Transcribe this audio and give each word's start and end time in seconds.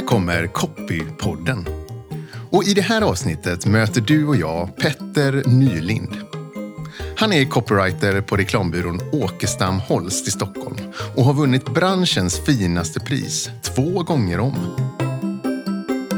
Här 0.00 0.06
kommer 0.06 0.46
Copypodden. 0.46 1.66
Och 2.50 2.64
i 2.64 2.74
det 2.74 2.82
här 2.82 3.02
avsnittet 3.02 3.66
möter 3.66 4.00
du 4.00 4.26
och 4.26 4.36
jag 4.36 4.76
Petter 4.76 5.42
Nylind. 5.46 6.16
Han 7.16 7.32
är 7.32 7.44
copywriter 7.44 8.20
på 8.20 8.36
reklambyrån 8.36 9.00
Åkestam 9.12 9.80
Holst 9.80 10.28
i 10.28 10.30
Stockholm 10.30 10.76
och 11.16 11.24
har 11.24 11.34
vunnit 11.34 11.74
branschens 11.74 12.40
finaste 12.46 13.00
pris 13.00 13.50
två 13.62 14.02
gånger 14.02 14.40
om. 14.40 14.54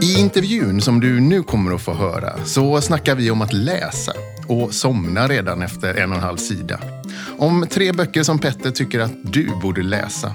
I 0.02 0.20
intervjun 0.20 0.80
som 0.80 1.00
du 1.00 1.20
nu 1.20 1.42
kommer 1.42 1.74
att 1.74 1.82
få 1.82 1.92
höra 1.92 2.44
så 2.44 2.80
snackar 2.80 3.14
vi 3.14 3.30
om 3.30 3.42
att 3.42 3.52
läsa 3.52 4.12
och 4.46 4.74
somna 4.74 5.28
redan 5.28 5.62
efter 5.62 5.94
en 5.94 6.10
och 6.10 6.16
en 6.16 6.22
halv 6.22 6.36
sida. 6.36 6.78
Om 7.38 7.66
tre 7.70 7.92
böcker 7.92 8.22
som 8.22 8.38
Petter 8.38 8.70
tycker 8.70 9.00
att 9.00 9.32
du 9.32 9.48
borde 9.62 9.82
läsa 9.82 10.34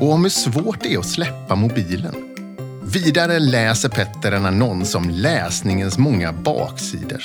och 0.00 0.12
om 0.12 0.22
hur 0.22 0.30
svårt 0.30 0.82
det 0.82 0.94
är 0.94 0.98
att 0.98 1.06
släppa 1.06 1.54
mobilen. 1.54 2.31
Vidare 2.84 3.38
läser 3.38 3.88
Petter 3.88 4.32
en 4.32 4.46
annons 4.46 4.94
om 4.94 5.10
läsningens 5.10 5.98
många 5.98 6.32
baksidor. 6.32 7.22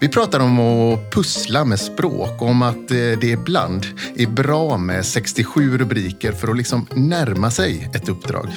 Vi 0.00 0.08
pratar 0.08 0.40
om 0.40 0.58
att 0.58 1.10
pussla 1.14 1.64
med 1.64 1.80
språk 1.80 2.42
och 2.42 2.48
om 2.48 2.62
att 2.62 2.90
eh, 2.90 3.18
det 3.20 3.30
ibland 3.30 3.86
är 4.16 4.26
bra 4.26 4.78
med 4.78 5.06
67 5.06 5.78
rubriker 5.78 6.32
för 6.32 6.48
att 6.48 6.56
liksom 6.56 6.86
närma 6.94 7.50
sig 7.50 7.90
ett 7.94 8.08
uppdrag. 8.08 8.48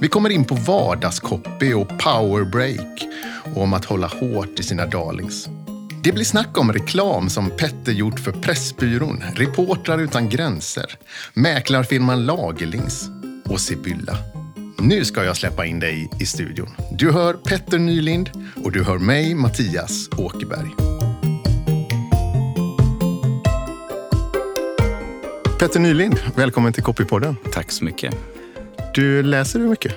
Vi 0.00 0.08
kommer 0.08 0.30
in 0.30 0.44
på 0.44 0.54
vardagscopy 0.54 1.74
och 1.74 1.88
powerbreak 1.98 3.02
och 3.54 3.62
om 3.62 3.74
att 3.74 3.84
hålla 3.84 4.06
hårt 4.06 4.60
i 4.60 4.62
sina 4.62 4.86
darlings. 4.86 5.48
Det 6.04 6.12
blir 6.12 6.24
snack 6.24 6.58
om 6.58 6.72
reklam 6.72 7.30
som 7.30 7.50
Petter 7.50 7.92
gjort 7.92 8.20
för 8.20 8.32
Pressbyrån, 8.32 9.22
Reportrar 9.34 9.98
utan 9.98 10.28
gränser, 10.28 10.94
mäklarfirman 11.34 12.26
Lagerlings 12.26 13.08
och 13.44 13.60
Sibylla. 13.60 14.41
Nu 14.78 15.04
ska 15.04 15.24
jag 15.24 15.36
släppa 15.36 15.66
in 15.66 15.80
dig 15.80 16.10
i 16.20 16.26
studion. 16.26 16.68
Du 16.92 17.12
hör 17.12 17.34
Petter 17.34 17.78
Nylind 17.78 18.30
och 18.64 18.72
du 18.72 18.84
hör 18.84 18.98
mig, 18.98 19.34
Mattias 19.34 20.08
Åkerberg. 20.18 20.70
Petter 25.58 25.80
Nylind, 25.80 26.18
välkommen 26.36 26.72
till 26.72 26.82
Copypodden. 26.82 27.36
Tack 27.52 27.70
så 27.70 27.84
mycket. 27.84 28.14
Du 28.94 29.22
läser 29.22 29.58
du 29.58 29.68
mycket? 29.68 29.94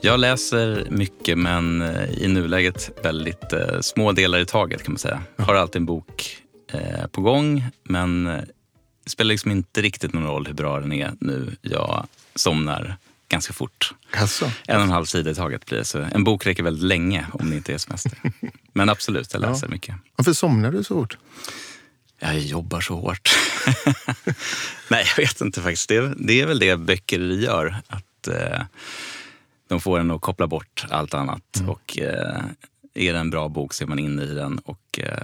Jag 0.00 0.20
läser 0.20 0.86
mycket, 0.90 1.38
men 1.38 1.82
eh, 1.82 2.10
i 2.22 2.28
nuläget 2.28 2.90
väldigt 3.02 3.52
eh, 3.52 3.80
små 3.80 4.12
delar 4.12 4.38
i 4.38 4.46
taget 4.46 4.82
kan 4.82 4.92
man 4.92 4.98
säga. 4.98 5.22
Jag 5.36 5.44
har 5.44 5.54
alltid 5.54 5.80
en 5.80 5.86
bok 5.86 6.36
eh, 6.72 7.06
på 7.06 7.20
gång, 7.20 7.64
men 7.84 8.26
eh, 8.26 8.40
det 9.04 9.10
spelar 9.10 9.28
liksom 9.28 9.50
inte 9.50 9.82
riktigt 9.82 10.12
någon 10.12 10.26
roll 10.26 10.46
hur 10.46 10.54
bra 10.54 10.80
den 10.80 10.92
är 10.92 11.12
nu. 11.20 11.56
Jag 11.60 12.06
somnar 12.34 12.96
ganska 13.32 13.52
fort. 13.52 13.94
Alltså. 14.16 14.52
En 14.68 14.76
och 14.76 14.82
en 14.82 14.90
halv 14.90 15.04
sida 15.04 15.30
i 15.30 15.34
taget 15.34 15.66
blir 15.66 15.78
det. 15.78 15.84
Så 15.84 15.98
en 15.98 16.24
bok 16.24 16.46
räcker 16.46 16.62
väldigt 16.62 16.84
länge 16.84 17.26
om 17.32 17.50
det 17.50 17.56
inte 17.56 17.74
är 17.74 17.78
semester. 17.78 18.18
Men 18.72 18.88
absolut, 18.88 19.32
jag 19.32 19.40
läser 19.42 19.66
Ja. 19.66 19.70
mycket. 19.70 19.94
Varför 20.16 20.32
somnar 20.32 20.72
du 20.72 20.84
så 20.84 20.94
fort? 20.94 21.18
Jag 22.18 22.38
jobbar 22.38 22.80
så 22.80 22.94
hårt. 22.96 23.30
Nej, 24.88 25.04
jag 25.16 25.24
vet 25.24 25.40
inte 25.40 25.60
faktiskt. 25.62 25.88
Det 25.88 25.96
är, 25.96 26.14
det 26.18 26.40
är 26.40 26.46
väl 26.46 26.58
det 26.58 26.76
böcker 26.76 27.18
gör. 27.20 27.76
Att 27.88 28.28
eh, 28.28 28.62
de 29.68 29.80
får 29.80 29.98
en 29.98 30.10
att 30.10 30.20
koppla 30.20 30.46
bort 30.46 30.84
allt 30.90 31.14
annat. 31.14 31.62
Och 31.68 31.98
eh, 31.98 32.42
är 32.94 33.12
det 33.12 33.18
en 33.18 33.30
bra 33.30 33.48
bok 33.48 33.72
så 33.74 33.84
är 33.84 33.88
man 33.88 33.98
inne 33.98 34.22
i 34.22 34.34
den. 34.34 34.58
Och 34.58 34.98
eh, 34.98 35.22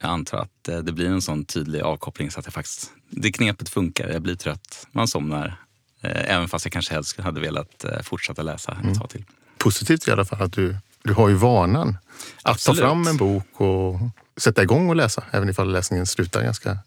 jag 0.00 0.10
antar 0.10 0.38
att 0.38 0.68
eh, 0.68 0.78
det 0.78 0.92
blir 0.92 1.06
en 1.08 1.22
sån 1.22 1.44
tydlig 1.44 1.80
avkoppling 1.80 2.30
så 2.30 2.40
att 2.40 2.46
jag 2.46 2.54
faktiskt, 2.54 2.90
det 3.10 3.32
knepet 3.32 3.68
funkar. 3.68 4.08
Jag 4.08 4.22
blir 4.22 4.34
trött, 4.36 4.86
man 4.92 5.08
somnar. 5.08 5.56
Eh, 6.00 6.34
även 6.34 6.48
fast 6.48 6.64
jag 6.64 6.72
kanske 6.72 6.94
helst 6.94 7.20
hade 7.20 7.40
velat 7.40 7.84
eh, 7.84 8.00
fortsätta 8.02 8.42
läsa 8.42 8.78
ett 8.90 8.98
tag 8.98 9.10
till. 9.10 9.24
Positivt 9.58 10.08
i 10.08 10.10
alla 10.10 10.24
fall 10.24 10.42
att 10.42 10.52
du, 10.52 10.76
du 11.02 11.12
har 11.12 11.28
ju 11.28 11.34
vanan 11.34 11.88
att 11.88 12.50
Absolut. 12.50 12.80
ta 12.80 12.86
fram 12.86 13.06
en 13.06 13.16
bok 13.16 13.60
och 13.60 14.00
sätta 14.36 14.62
igång 14.62 14.88
och 14.88 14.96
läsa. 14.96 15.24
Även 15.30 15.48
ifall 15.48 15.72
läsningen 15.72 16.06
slutar 16.06 16.42
ganska... 16.42 16.78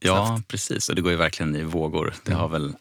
Ja, 0.00 0.42
precis. 0.48 0.88
Och 0.88 0.94
det 0.94 1.02
går 1.02 1.10
ju 1.10 1.18
verkligen 1.18 1.56
i 1.56 1.62
vågor. 1.62 2.14
Det 2.24 2.34
har 2.34 2.48
väl 2.48 2.74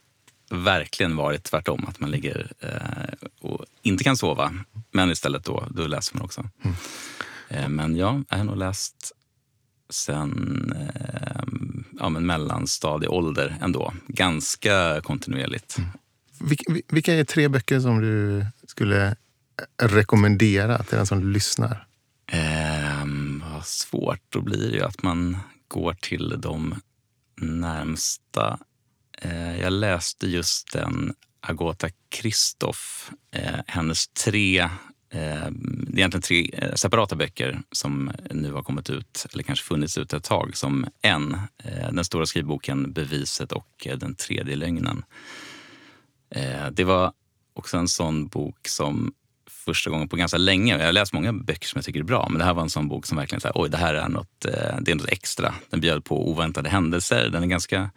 verkligen 0.50 1.16
varit 1.16 1.44
tvärtom. 1.44 1.86
Att 1.88 2.00
man 2.00 2.12
ligger 2.12 2.52
eh, 2.60 3.28
och 3.42 3.66
inte 3.82 4.04
kan 4.04 4.18
sova. 4.18 4.54
Men 4.92 5.12
istället 5.12 5.46
då, 5.46 5.68
då 5.70 5.88
läser 5.88 6.16
man 6.16 6.26
också. 6.26 6.50
Eh, 7.50 7.70
men 7.70 7.96
ja, 7.96 8.22
jag 8.30 8.38
har 8.38 8.44
nog 8.44 8.58
läst 8.58 9.12
sen 9.94 10.74
eh, 10.76 11.44
ja, 12.00 12.10
men 12.10 12.26
mellanstadieålder 12.26 13.58
ändå. 13.62 13.94
Ganska 14.08 15.02
kontinuerligt. 15.04 15.78
Vil- 16.40 16.82
Vilka 16.88 17.14
är 17.14 17.24
tre 17.24 17.48
böcker 17.48 17.80
som 17.80 18.02
du 18.02 18.46
skulle 18.68 19.16
rekommendera 19.82 20.84
till 20.84 20.98
den 20.98 21.08
som 21.08 21.32
lyssnar? 21.32 21.88
Eh, 22.32 23.06
vad 23.54 23.66
svårt. 23.66 24.20
Då 24.30 24.42
blir 24.42 24.70
det 24.72 24.78
ju 24.78 24.84
att 24.84 25.04
man 25.04 25.38
går 25.68 25.94
till 25.94 26.36
de 26.42 26.76
närmsta. 27.42 28.60
Eh, 29.22 29.60
jag 29.62 29.74
läste 29.74 30.28
just 30.28 30.74
den 30.74 31.14
Agota 31.42 31.90
Kristoff, 32.10 33.12
eh, 33.32 33.60
hennes 33.68 34.08
tre 34.08 34.60
eh, 34.60 34.70
Eh, 35.14 35.52
det 35.52 35.94
är 35.94 35.98
egentligen 35.98 36.22
tre 36.22 36.50
eh, 36.54 36.74
separata 36.74 37.16
böcker 37.16 37.62
som 37.72 38.12
nu 38.32 38.52
har 38.52 38.64
kommit 38.64 38.90
ut, 38.90 39.26
eller 39.34 39.44
kanske 39.44 39.66
funnits 39.66 39.98
ut 39.98 40.14
ett 40.14 40.24
tag, 40.24 40.58
som 40.58 40.86
en. 41.02 41.34
Eh, 41.64 41.92
den 41.92 42.06
stora 42.06 42.26
skrivboken 42.26 42.94
Beviset 42.94 43.52
och 43.52 43.88
Den 43.98 44.16
tredje 44.16 44.56
lögnen. 44.56 45.04
Det 46.72 46.84
var 46.84 47.14
också 47.54 47.78
en 47.78 47.88
sån 47.88 48.28
bok 48.28 48.68
som 48.68 49.14
första 49.50 49.90
gången 49.90 50.10
på 50.10 50.16
ganska 50.16 50.38
länge. 50.38 50.78
Jag 50.78 50.86
har 50.86 50.94
läst 50.94 51.14
många 51.14 51.34
böcker 51.34 51.68
som 51.68 51.78
jag 51.78 51.86
tycker 51.86 52.00
är 52.00 52.04
bra, 52.04 52.28
men 52.30 52.40
det 52.40 52.46
här 52.46 52.54
var 52.54 52.62
en 52.62 52.70
sån 52.70 52.88
bok 52.88 53.06
som 53.06 53.18
verkligen 53.18 53.42
så 53.42 53.48
här, 53.48 53.54
oj, 53.56 53.70
det 53.70 53.78
här 53.78 53.94
är 53.94 54.10
något, 54.10 54.40
det 54.82 54.92
är 54.92 54.96
något 54.96 55.10
extra. 55.10 55.54
Den 55.70 55.80
bjöd 55.80 56.06
på 56.06 56.30
oväntade 56.30 56.70
händelser. 56.70 57.30
Den 57.30 57.44
är 57.44 57.48
ganska, 57.48 57.90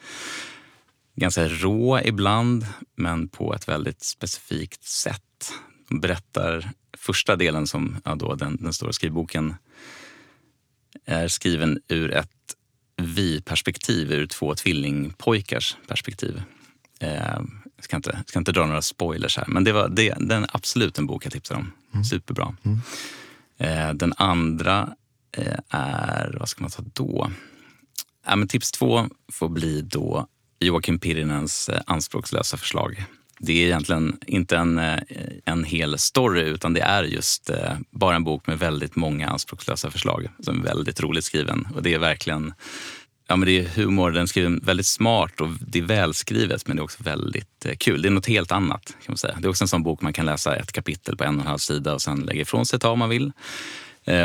ganska 1.14 1.48
rå 1.48 2.00
ibland, 2.00 2.66
men 2.96 3.28
på 3.28 3.54
ett 3.54 3.68
väldigt 3.68 4.02
specifikt 4.02 4.84
sätt. 4.84 5.52
Berättar 5.88 6.70
första 6.96 7.36
delen 7.36 7.66
som 7.66 7.96
ja, 8.04 8.14
då, 8.14 8.34
den, 8.34 8.56
den 8.56 8.72
stora 8.72 8.92
skrivboken 8.92 9.54
är 11.04 11.28
skriven 11.28 11.80
ur 11.88 12.10
ett 12.10 12.30
vi-perspektiv, 12.96 14.12
ur 14.12 14.26
två 14.26 14.54
tvillingpojkars 14.54 15.76
perspektiv. 15.88 16.42
Eh, 17.00 17.40
jag 17.76 17.84
ska 17.84 17.96
inte, 17.96 18.24
ska 18.26 18.38
inte 18.38 18.52
dra 18.52 18.66
några 18.66 18.82
spoilers 18.82 19.36
här, 19.36 19.44
men 19.48 19.64
det 19.64 19.72
var 19.72 19.88
det, 19.88 20.14
den 20.20 20.42
är 20.42 20.50
absolut 20.52 20.98
en 20.98 21.06
bok 21.06 21.26
jag 21.26 21.32
tipsar 21.32 21.54
om. 21.54 21.72
Superbra. 22.04 22.56
Eh, 23.58 23.92
den 23.92 24.12
andra 24.16 24.94
eh, 25.36 25.58
är, 25.68 26.36
vad 26.38 26.48
ska 26.48 26.62
man 26.62 26.70
ta 26.70 26.82
då? 26.92 27.30
Ja, 28.26 28.36
men 28.36 28.48
tips 28.48 28.72
två 28.72 29.08
får 29.32 29.48
bli 29.48 29.82
då 29.82 30.26
Joakim 30.60 30.98
Pirinens 30.98 31.68
eh, 31.68 31.80
anspråkslösa 31.86 32.56
förslag. 32.56 33.04
Det 33.38 33.52
är 33.52 33.66
egentligen 33.66 34.18
inte 34.26 34.56
en, 34.56 34.78
eh, 34.78 34.98
en 35.44 35.64
hel 35.64 35.98
story 35.98 36.40
utan 36.40 36.72
det 36.72 36.80
är 36.80 37.04
just 37.04 37.50
eh, 37.50 37.72
bara 37.90 38.16
en 38.16 38.24
bok 38.24 38.46
med 38.46 38.58
väldigt 38.58 38.96
många 38.96 39.28
anspråkslösa 39.28 39.90
förslag 39.90 40.28
som 40.38 40.60
är 40.60 40.64
väldigt 40.64 41.00
roligt 41.00 41.24
skriven. 41.24 41.68
Och 41.74 41.82
det 41.82 41.94
är 41.94 41.98
verkligen 41.98 42.54
Ja, 43.28 43.36
men 43.36 43.46
det 43.46 43.58
är 43.58 43.68
humor, 43.68 44.10
den 44.10 44.22
är 44.22 44.26
skriven 44.26 44.60
väldigt 44.64 44.86
smart 44.86 45.40
och 45.40 45.48
det 45.60 45.78
är 45.78 45.82
välskrivet 45.82 46.66
men 46.66 46.76
det 46.76 46.80
är 46.80 46.84
också 46.84 47.02
väldigt 47.02 47.66
eh, 47.66 47.76
kul. 47.76 48.02
Det 48.02 48.08
är 48.08 48.10
något 48.10 48.26
helt 48.26 48.52
annat. 48.52 48.86
kan 48.86 49.12
man 49.12 49.16
säga. 49.16 49.36
Det 49.40 49.46
är 49.46 49.50
också 49.50 49.64
en 49.64 49.68
sån 49.68 49.82
bok 49.82 50.00
man 50.00 50.12
kan 50.12 50.26
läsa 50.26 50.56
ett 50.56 50.72
kapitel 50.72 51.16
på 51.16 51.24
en 51.24 51.34
och 51.34 51.40
en 51.40 51.46
halv 51.46 51.58
sida 51.58 51.94
och 51.94 52.02
sen 52.02 52.20
lägga 52.20 52.40
ifrån 52.40 52.66
sig 52.66 52.76
ett 52.76 52.82
tag 52.82 52.92
om 52.92 52.98
man 52.98 53.08
vill. 53.08 53.32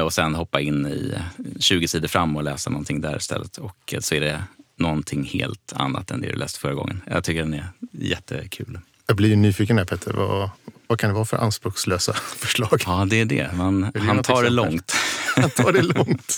Och 0.04 0.14
sen 0.14 0.36
hoppa 0.36 0.62
in 0.62 0.86
i 0.86 1.14
20 1.60 1.88
sidor 1.88 2.08
fram 2.08 2.36
och 2.36 2.44
läsa 2.44 2.70
någonting 2.70 3.02
där 3.02 3.18
istället. 3.18 3.58
Och 3.58 3.94
så 4.00 4.16
är 4.16 4.22
det 4.22 4.44
någonting 4.78 5.24
helt 5.24 5.74
annat 5.76 6.12
än 6.12 6.22
det 6.22 6.28
du 6.28 6.36
läste 6.36 6.60
förra 6.60 6.74
gången. 6.74 7.02
Jag 7.10 7.24
tycker 7.24 7.40
den 7.40 7.54
är 7.54 7.68
jättekul. 7.92 8.80
Jag 9.08 9.18
blir 9.18 9.36
nyfiken 9.36 9.78
här 9.78 9.86
Petter. 9.86 10.14
Vad, 10.14 10.50
vad 10.88 11.00
kan 11.00 11.10
det 11.10 11.14
vara 11.14 11.26
för 11.26 11.38
anspråkslösa 11.38 12.14
förslag? 12.38 12.82
Ja, 12.86 13.06
det 13.10 13.22
är 13.22 13.26
det. 13.26 13.54
Man, 13.54 13.92
det 13.94 14.00
han 14.00 14.24
tar 14.24 14.44
det 14.44 14.50
långt. 14.50 14.94
Han 15.36 15.50
tar 15.50 15.74
det 15.74 15.82
långt. 15.82 16.38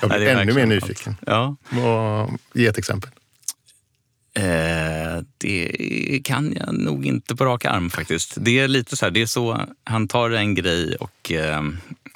Jag 0.00 0.08
Nej, 0.08 0.18
blir 0.18 0.28
är 0.28 0.36
ännu 0.36 0.52
mer 0.52 0.66
nyfiken. 0.66 1.16
Ja. 1.26 1.56
Vad, 1.70 2.38
ge 2.54 2.66
ett 2.66 2.78
exempel. 2.78 3.10
Eh, 4.36 5.22
det 5.38 6.20
kan 6.24 6.56
jag 6.56 6.74
nog 6.74 7.06
inte 7.06 7.36
på 7.36 7.44
rak 7.44 7.64
arm 7.64 7.90
faktiskt. 7.90 8.34
Det 8.36 8.58
är 8.58 8.68
lite 8.68 8.96
så 8.96 9.06
här, 9.06 9.10
det 9.10 9.22
är 9.22 9.26
så, 9.26 9.60
han 9.84 10.08
tar 10.08 10.30
en 10.30 10.54
grej 10.54 10.96
och 10.96 11.32
eh, 11.32 11.62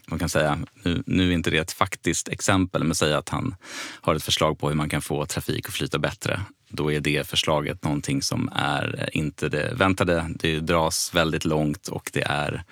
man 0.06 0.18
kan 0.18 0.28
säga, 0.28 0.58
nu, 0.82 1.02
nu 1.06 1.30
är 1.30 1.34
inte 1.34 1.50
det 1.50 1.58
ett 1.58 1.72
faktiskt 1.72 2.28
exempel, 2.28 2.84
men 2.84 2.94
säga 2.94 3.18
att 3.18 3.28
han 3.28 3.54
har 4.00 4.14
ett 4.14 4.24
förslag 4.24 4.58
på 4.58 4.68
hur 4.68 4.76
man 4.76 4.88
kan 4.88 5.02
få 5.02 5.26
trafik 5.26 5.68
att 5.68 5.74
flyta 5.74 5.98
bättre. 5.98 6.40
Då 6.68 6.92
är 6.92 7.00
det 7.00 7.26
förslaget 7.26 7.84
någonting 7.84 8.22
som 8.22 8.48
är 8.54 9.08
inte 9.12 9.48
det 9.48 9.72
väntade. 9.74 10.26
Det 10.28 10.60
dras 10.60 11.14
väldigt 11.14 11.44
långt 11.44 11.88
och 11.88 12.10
det 12.12 12.22
är 12.22 12.62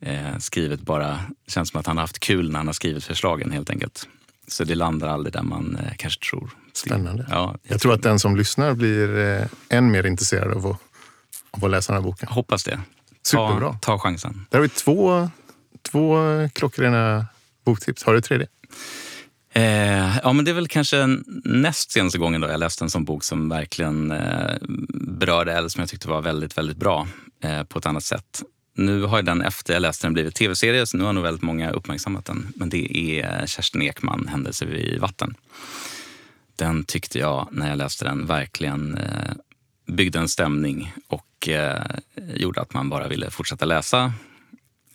eh, 0.00 0.38
skrivet 0.38 0.80
bara, 0.80 1.08
det 1.44 1.52
känns 1.52 1.70
som 1.70 1.80
att 1.80 1.86
han 1.86 1.96
har 1.96 2.02
haft 2.02 2.18
kul 2.18 2.50
när 2.50 2.58
han 2.58 2.66
har 2.66 2.74
skrivit 2.74 3.04
förslagen 3.04 3.50
helt 3.50 3.70
enkelt. 3.70 4.08
Så 4.48 4.64
det 4.64 4.74
landar 4.74 5.08
aldrig 5.08 5.32
där 5.32 5.42
man 5.42 5.76
eh, 5.76 5.92
kanske 5.96 6.30
tror. 6.30 6.50
Spännande. 6.72 7.26
Ja, 7.30 7.56
Jag 7.62 7.80
tror 7.80 7.94
att 7.94 8.02
den 8.02 8.18
som 8.18 8.36
lyssnar 8.36 8.74
blir 8.74 9.18
eh, 9.18 9.46
än 9.68 9.90
mer 9.90 10.06
intresserad 10.06 10.52
av 10.52 10.66
att, 10.66 10.80
av 11.50 11.64
att 11.64 11.70
läsa 11.70 11.92
den 11.92 12.02
här 12.02 12.08
boken. 12.10 12.26
Jag 12.28 12.34
hoppas 12.34 12.64
det. 12.64 12.80
Superbra. 13.22 13.72
Ta, 13.72 13.78
ta 13.78 13.98
chansen. 13.98 14.46
Där 14.50 14.58
har 14.58 14.62
vi 14.62 14.68
två, 14.68 15.30
två 15.82 16.18
klockrena 16.52 17.26
boktips. 17.64 18.02
Har 18.02 18.12
du 18.12 18.18
ett 18.18 18.24
tredje? 18.24 18.46
Eh, 19.56 20.18
ja, 20.22 20.32
men 20.32 20.44
det 20.44 20.50
är 20.50 20.54
väl 20.54 20.68
kanske 20.68 21.06
näst 21.44 21.90
senaste 21.90 22.18
gången 22.18 22.40
då 22.40 22.48
jag 22.48 22.60
läste 22.60 22.84
en 22.84 22.90
sån 22.90 23.04
bok 23.04 23.24
som 23.24 23.48
verkligen 23.48 24.10
eh, 24.10 24.56
berörde 24.94 25.52
eller 25.52 25.68
som 25.68 25.80
jag 25.80 25.88
tyckte 25.88 26.08
var 26.08 26.22
väldigt, 26.22 26.58
väldigt 26.58 26.76
bra 26.76 27.08
eh, 27.40 27.62
på 27.62 27.78
ett 27.78 27.86
annat 27.86 28.04
sätt. 28.04 28.42
Nu 28.74 29.02
har 29.02 29.22
den 29.22 29.42
efter 29.42 29.72
jag 29.72 29.80
läste 29.80 30.06
den 30.06 30.14
blivit 30.14 30.34
tv-serie, 30.34 30.86
så 30.86 30.96
nu 30.96 31.04
har 31.04 31.12
nog 31.12 31.24
väldigt 31.24 31.42
många 31.42 31.70
uppmärksammat 31.70 32.24
den. 32.24 32.52
Men 32.56 32.68
det 32.68 32.98
är 32.98 33.46
Kerstin 33.46 33.82
Ekman, 33.82 34.28
Händelser 34.28 34.66
vid 34.66 35.00
vatten. 35.00 35.34
Den 36.56 36.84
tyckte 36.84 37.18
jag, 37.18 37.48
när 37.50 37.68
jag 37.68 37.78
läste 37.78 38.04
den, 38.04 38.26
verkligen 38.26 38.96
eh, 38.98 39.32
byggde 39.86 40.18
en 40.18 40.28
stämning 40.28 40.92
och 41.08 41.48
eh, 41.48 41.84
gjorde 42.34 42.60
att 42.60 42.74
man 42.74 42.88
bara 42.88 43.08
ville 43.08 43.30
fortsätta 43.30 43.64
läsa. 43.64 44.12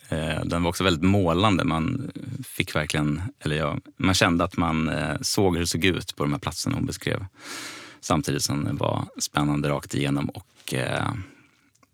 Eh, 0.08 0.44
den 0.44 0.62
var 0.62 0.68
också 0.68 0.84
väldigt 0.84 1.04
målande. 1.04 1.64
Man 1.64 2.10
fick 2.62 2.76
verkligen, 2.76 3.22
eller 3.40 3.56
ja, 3.56 3.78
man 3.96 4.14
kände 4.14 4.44
att 4.44 4.56
man 4.56 4.88
eh, 4.88 5.16
såg 5.20 5.54
hur 5.54 5.60
det 5.60 5.66
såg 5.66 5.84
ut 5.84 6.16
på 6.16 6.24
de 6.24 6.32
här 6.32 6.40
platserna 6.40 6.76
hon 6.76 6.86
beskrev. 6.86 7.26
Samtidigt 8.00 8.42
som 8.42 8.64
den 8.64 8.76
var 8.76 9.04
spännande 9.18 9.68
rakt 9.68 9.94
igenom 9.94 10.28
och 10.28 10.74
eh, 10.74 11.12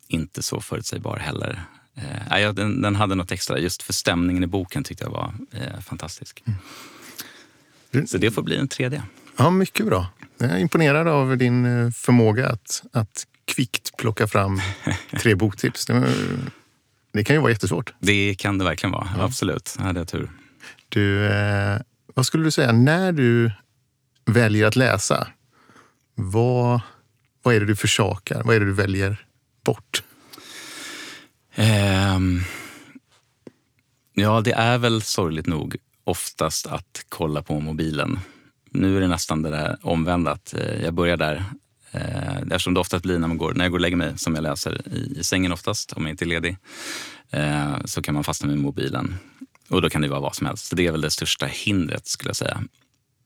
inte 0.09 0.43
så 0.43 0.61
förutsägbar 0.61 1.17
heller. 1.17 1.63
Eh, 1.95 2.41
ja, 2.41 2.53
den, 2.53 2.83
den, 2.83 2.97
hade 2.97 3.15
något 3.15 3.33
extra. 3.33 3.59
Just 3.59 3.83
för 3.83 3.93
stämningen 3.93 4.45
i 4.45 4.47
boken 4.47 4.85
tyckte 4.85 5.05
jag 5.05 5.11
var 5.11 5.35
eh, 5.53 5.81
fantastisk. 5.81 6.45
Mm. 7.93 8.07
Så 8.07 8.19
det 8.19 8.31
får 8.31 8.43
bli 8.43 8.57
en 8.57 8.69
tredje. 8.69 9.03
Ja, 9.37 9.51
mycket 9.51 9.87
bra. 9.87 10.07
Jag 10.39 10.51
är 10.51 10.59
imponerad 10.59 11.09
av 11.09 11.37
din 11.37 11.65
eh, 11.65 11.91
förmåga 11.91 12.49
att, 12.49 12.83
att 12.93 13.27
kvickt 13.45 13.97
plocka 13.97 14.27
fram 14.27 14.61
tre 15.21 15.35
boktips. 15.35 15.87
Det, 15.87 16.15
det, 17.13 17.25
kan 17.25 17.37
ju 17.37 17.43
vara 17.43 17.53
jättesvårt. 17.53 17.95
Det 18.01 18.35
kan 18.35 18.59
det 18.59 18.65
verkligen 18.65 18.93
vara. 18.93 19.09
Ja. 19.17 19.25
Absolut. 19.25 19.75
Jag 19.79 19.85
hade 19.85 20.05
tur. 20.05 20.31
Du, 20.89 21.27
eh, 21.27 21.79
vad 22.15 22.27
skulle 22.27 22.45
du 22.45 22.51
säga, 22.51 22.73
när 22.73 23.13
du 23.13 23.53
väljer 24.27 24.67
att 24.67 24.77
läsa, 24.77 25.29
vad, 26.15 26.81
vad 27.43 27.55
är 27.55 27.61
det 27.61 27.67
du 27.67 27.77
försakar? 27.77 28.43
Vad 28.45 28.57
är 28.57 28.61
det 28.61 28.67
du 28.67 28.73
väljer 28.73 29.27
bort? 29.65 30.03
Um, 31.57 32.43
ja, 34.15 34.41
det 34.41 34.53
är 34.53 34.79
väl 34.79 35.03
sorgligt 35.03 35.47
nog 35.47 35.77
oftast 36.05 36.67
att 36.67 37.05
kolla 37.09 37.43
på 37.43 37.61
mobilen. 37.61 38.19
Nu 38.71 38.97
är 38.97 39.01
det 39.01 39.09
nästan 39.09 39.43
det 39.43 39.51
där 39.51 39.79
omvända, 39.83 40.31
att 40.31 40.55
eh, 40.55 40.83
jag 40.83 40.95
börjar 40.95 41.17
där. 41.17 41.45
Eh, 41.91 42.39
eftersom 42.39 42.75
det 42.75 42.81
oftast 42.81 43.03
blir 43.03 43.19
när, 43.19 43.29
man 43.29 43.39
går, 43.39 43.55
när 43.55 43.65
jag 43.65 43.73
går 43.73 43.79
och 43.79 43.83
lägger 43.83 43.97
mig, 43.97 44.19
som 44.19 44.35
jag 44.35 44.43
läser 44.43 44.95
i, 44.95 45.25
sängen 45.25 45.53
oftast, 45.53 45.93
om 45.93 46.03
jag 46.03 46.11
inte 46.11 46.25
är 46.25 46.27
ledig, 46.27 46.57
eh, 47.31 47.77
så 47.85 48.03
kan 48.03 48.15
man 48.15 48.25
fastna 48.25 48.49
med 48.49 48.59
mobilen. 48.59 49.15
Och 49.69 49.83
då 49.83 49.91
kan 49.91 50.03
det 50.03 50.09
vara 50.09 50.21
vad 50.21 50.37
som 50.37 50.47
helst. 50.47 50.67
Så 50.67 50.77
det 50.77 50.87
är 50.87 50.93
väl 50.93 51.01
det 51.01 51.11
största 51.11 51.47
hindret 51.47 52.07
skulle 52.07 52.29
jag 52.29 52.37
säga. 52.37 52.63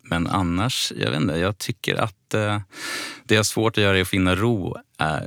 Men 0.02 0.26
annars, 0.26 0.92
jag 0.96 1.10
vet 1.10 1.20
inte, 1.20 1.34
jag 1.34 1.58
tycker 1.58 1.94
att 1.94 2.28
det 3.24 3.36
är 3.36 3.42
svårt 3.42 3.78
att 3.78 3.84
göra 3.84 3.98
är 3.98 4.02
att 4.02 4.08
finna 4.08 4.34
ro 4.34 4.76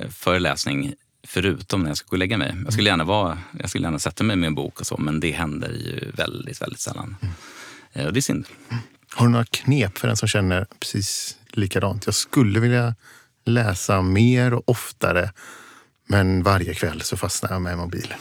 för 0.09 0.39
läsning 0.39 0.93
förutom 1.27 1.81
när 1.81 1.89
jag 1.89 1.97
ska 1.97 2.07
gå 2.07 2.13
och 2.13 2.17
lägga 2.17 2.37
mig. 2.37 2.55
Jag 2.63 2.73
skulle 2.73 2.89
gärna, 2.89 3.03
vara, 3.03 3.39
jag 3.59 3.69
skulle 3.69 3.87
gärna 3.87 3.99
sätta 3.99 4.23
mig 4.23 4.35
med 4.35 4.47
en 4.47 4.55
bok 4.55 4.79
och 4.79 4.87
så, 4.87 4.97
men 4.97 5.19
det 5.19 5.31
händer 5.31 5.69
ju 5.69 6.11
väldigt, 6.11 6.61
väldigt 6.61 6.79
sällan. 6.79 7.15
Mm. 7.21 8.07
Och 8.07 8.13
det 8.13 8.19
är 8.19 8.21
synd. 8.21 8.47
Mm. 8.69 8.83
Har 9.09 9.25
du 9.25 9.31
några 9.31 9.45
knep 9.45 9.97
för 9.97 10.07
den 10.07 10.17
som 10.17 10.27
känner 10.27 10.67
precis 10.79 11.37
likadant? 11.47 12.05
Jag 12.05 12.15
skulle 12.15 12.59
vilja 12.59 12.95
läsa 13.45 14.01
mer 14.01 14.53
och 14.53 14.69
oftare, 14.69 15.31
men 16.07 16.43
varje 16.43 16.73
kväll 16.73 17.01
så 17.01 17.17
fastnar 17.17 17.51
jag 17.51 17.61
med 17.61 17.77
mobilen. 17.77 18.17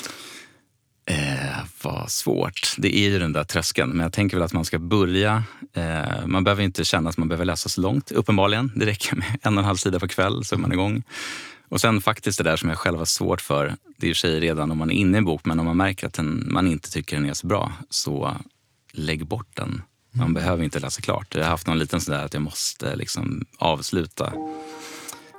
Vad 1.85 2.11
svårt. 2.11 2.75
Det 2.79 2.97
är 2.97 3.11
ju 3.11 3.19
den 3.19 3.33
där 3.33 3.45
tröskeln. 3.45 3.91
Men 3.91 4.01
jag 4.01 4.13
tänker 4.13 4.37
väl 4.37 4.45
att 4.45 4.53
man 4.53 4.65
ska 4.65 4.79
börja. 4.79 5.45
Eh, 5.73 6.27
man 6.27 6.45
behöver 6.45 6.63
inte 6.63 6.85
känna 6.85 7.11
att 7.11 7.17
man 7.17 7.29
behöver 7.29 7.45
läsa 7.45 7.69
så 7.69 7.81
långt. 7.81 8.13
Uppenbarligen. 8.13 8.73
Det 8.75 8.87
räcker 8.87 9.17
med 9.17 9.39
en 9.43 9.55
och 9.55 9.59
en 9.59 9.65
halv 9.65 9.77
sida 9.77 10.01
per 10.01 10.09
kväll 10.09 10.45
så 10.45 10.55
är 10.55 10.59
man 10.59 10.73
igång. 10.73 11.03
Och 11.69 11.81
sen 11.81 12.01
faktiskt 12.01 12.39
det 12.39 12.45
där 12.45 12.57
som 12.57 12.69
jag 12.69 12.79
själv 12.79 12.99
har 12.99 13.05
svårt 13.05 13.41
för. 13.41 13.75
Det 13.97 14.07
är 14.07 14.11
i 14.11 14.15
sig 14.15 14.41
redan 14.41 14.71
om 14.71 14.79
man 14.79 14.91
är 14.91 14.95
inne 14.95 15.17
i 15.17 15.19
en 15.19 15.25
bok, 15.25 15.45
men 15.45 15.61
om 15.61 15.67
man 15.67 15.77
märker 15.77 16.07
att 16.07 16.15
den, 16.15 16.47
man 16.51 16.67
inte 16.67 16.91
tycker 16.91 17.17
den 17.17 17.29
är 17.29 17.35
så 17.35 17.47
bra, 17.47 17.73
så 17.91 18.37
lägg 18.93 19.27
bort 19.27 19.57
den. 19.57 19.83
Man 20.11 20.23
mm. 20.23 20.35
behöver 20.35 20.65
inte 20.65 20.81
läsa 20.81 21.01
klart. 21.01 21.35
Jag 21.35 21.43
har 21.43 21.51
haft 21.51 21.67
någon 21.67 21.79
liten 21.79 22.01
sådär 22.01 22.25
att 22.25 22.35
jag 22.35 22.43
måste 22.43 22.97
liksom 22.97 23.45
avsluta 23.59 24.33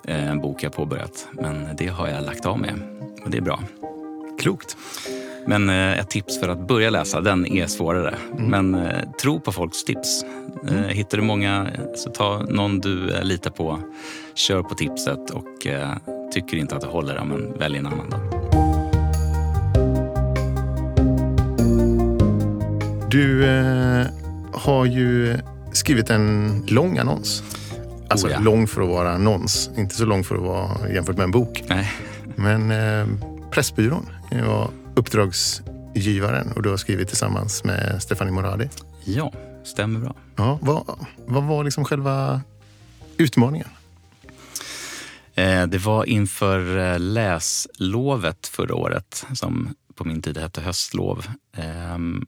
eh, 0.08 0.30
en 0.30 0.42
bok 0.42 0.64
jag 0.64 0.74
påbörjat. 0.74 1.28
Men 1.34 1.76
det 1.78 1.88
har 1.88 2.08
jag 2.08 2.26
lagt 2.26 2.46
av 2.46 2.60
med 2.60 3.02
och 3.24 3.30
det 3.30 3.38
är 3.38 3.42
bra. 3.42 3.64
Klokt. 4.40 4.78
Men 5.48 5.70
eh, 5.70 6.00
ett 6.00 6.10
tips 6.10 6.40
för 6.40 6.50
att 6.50 6.68
börja 6.68 6.90
läsa, 6.90 7.22
den 7.22 7.46
är 7.46 7.68
svårare. 7.68 8.16
Mm. 8.38 8.46
Men 8.46 8.86
eh, 8.86 9.10
tro 9.22 9.40
på 9.40 9.52
folks 9.52 9.84
tips. 9.84 10.24
Eh, 10.68 10.78
mm. 10.78 10.90
hittar 10.90 11.18
du 11.18 11.24
många, 11.24 11.68
så 11.96 12.10
ta 12.10 12.46
någon 12.50 12.80
du 12.80 13.22
litar 13.24 13.52
på. 13.52 13.80
Kör 14.34 14.64
på 14.64 14.76
tipset 14.76 15.30
och 15.30 15.68
tycker 16.34 16.58
inte 16.58 16.76
att 16.76 16.82
det 16.82 16.88
håller, 16.88 17.24
men 17.26 17.58
välj 17.58 17.78
en 17.78 17.88
annan 17.88 18.10
då. 18.10 18.18
Du 23.10 23.46
eh, 23.46 24.06
har 24.54 24.86
ju 24.86 25.38
skrivit 25.72 26.10
en 26.10 26.64
lång 26.68 26.98
annons. 26.98 27.44
Alltså 28.10 28.28
oh 28.28 28.32
ja. 28.32 28.40
lång 28.40 28.68
för 28.68 28.82
att 28.82 28.88
vara 28.88 29.12
annons, 29.12 29.70
inte 29.78 29.96
så 29.96 30.06
lång 30.06 30.24
för 30.24 30.36
att 30.36 30.42
vara 30.42 30.90
jämfört 30.94 31.18
med 31.18 31.24
en 31.24 31.32
bok. 31.32 31.64
Nej. 31.68 31.92
Men 32.36 32.72
eh, 32.72 33.08
Pressbyrån 33.52 34.10
var 34.48 34.70
uppdragsgivaren 34.96 36.52
och 36.52 36.64
du 36.64 36.70
har 36.70 36.78
skrivit 36.78 37.08
tillsammans 37.08 37.64
med 37.64 38.04
Stefanie 38.04 38.34
Moradi. 38.34 38.70
Ja, 39.06 39.34
stämmer 39.64 40.00
bra. 40.00 40.16
Ja, 40.36 40.60
vad, 40.62 41.00
vad 41.26 41.44
var 41.44 41.64
liksom 41.64 41.86
själva 41.86 42.42
utmaningen? 43.18 43.68
Eh, 45.36 45.68
det 45.68 45.78
var 45.78 46.06
inför 46.06 46.78
eh, 46.78 47.00
läslovet 47.00 48.48
förra 48.48 48.76
året, 48.76 49.26
som 49.34 49.76
på 49.96 50.04
min 50.04 50.22
tid 50.22 50.38
hette 50.38 50.62
höstlov. 50.62 51.26
Ehm, 51.58 52.26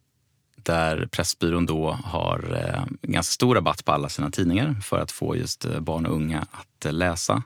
där 0.55 1.07
Pressbyrån 1.11 1.65
då 1.65 1.99
har 2.03 2.63
eh, 2.63 2.83
ganska 3.01 3.31
stor 3.31 3.55
rabatt 3.55 3.85
på 3.85 3.91
alla 3.91 4.09
sina 4.09 4.31
tidningar 4.31 4.75
för 4.83 4.99
att 4.99 5.11
få 5.11 5.35
just 5.35 5.79
barn 5.79 6.05
och 6.05 6.15
unga 6.15 6.45
att 6.51 6.93
läsa. 6.93 7.43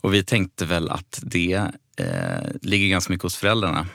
Och 0.00 0.14
vi 0.14 0.24
tänkte 0.24 0.64
väl 0.64 0.90
att 0.90 1.20
det 1.22 1.62
ligger 2.62 2.88
ganska 2.88 3.12
mycket 3.12 3.22
hos 3.22 3.36
föräldrarna 3.36 3.86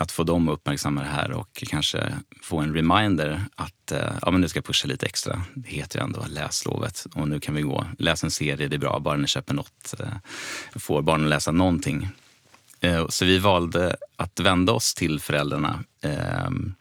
att 0.00 0.12
få 0.12 0.22
dem 0.22 0.48
att 0.48 0.52
uppmärksamma 0.52 1.00
det 1.00 1.08
här 1.08 1.32
och 1.32 1.64
kanske 1.68 2.14
få 2.42 2.58
en 2.58 2.74
reminder 2.74 3.44
att 3.54 3.92
eh, 3.92 4.12
ja, 4.22 4.30
men 4.30 4.40
nu 4.40 4.48
ska 4.48 4.56
jag 4.56 4.64
pusha 4.64 4.88
lite 4.88 5.06
extra. 5.06 5.42
Det 5.54 5.70
heter 5.70 5.98
ju 5.98 6.04
ändå 6.04 6.24
läslovet 6.28 7.06
och 7.14 7.28
nu 7.28 7.40
kan 7.40 7.54
vi 7.54 7.62
gå. 7.62 7.86
Läs 7.98 8.24
en 8.24 8.30
serie, 8.30 8.68
det 8.68 8.76
är 8.76 8.80
bra. 8.80 8.98
Bara 8.98 9.16
ni 9.16 9.26
köper 9.26 9.54
något. 9.54 9.94
Eh, 10.00 10.06
får 10.76 11.02
barnen 11.02 11.28
läsa 11.28 11.52
någonting. 11.52 12.08
Eh, 12.80 13.08
så 13.08 13.24
vi 13.24 13.38
valde 13.38 13.96
att 14.16 14.40
vända 14.40 14.72
oss 14.72 14.94
till 14.94 15.20
föräldrarna. 15.20 15.84
Ehm, 16.02 16.74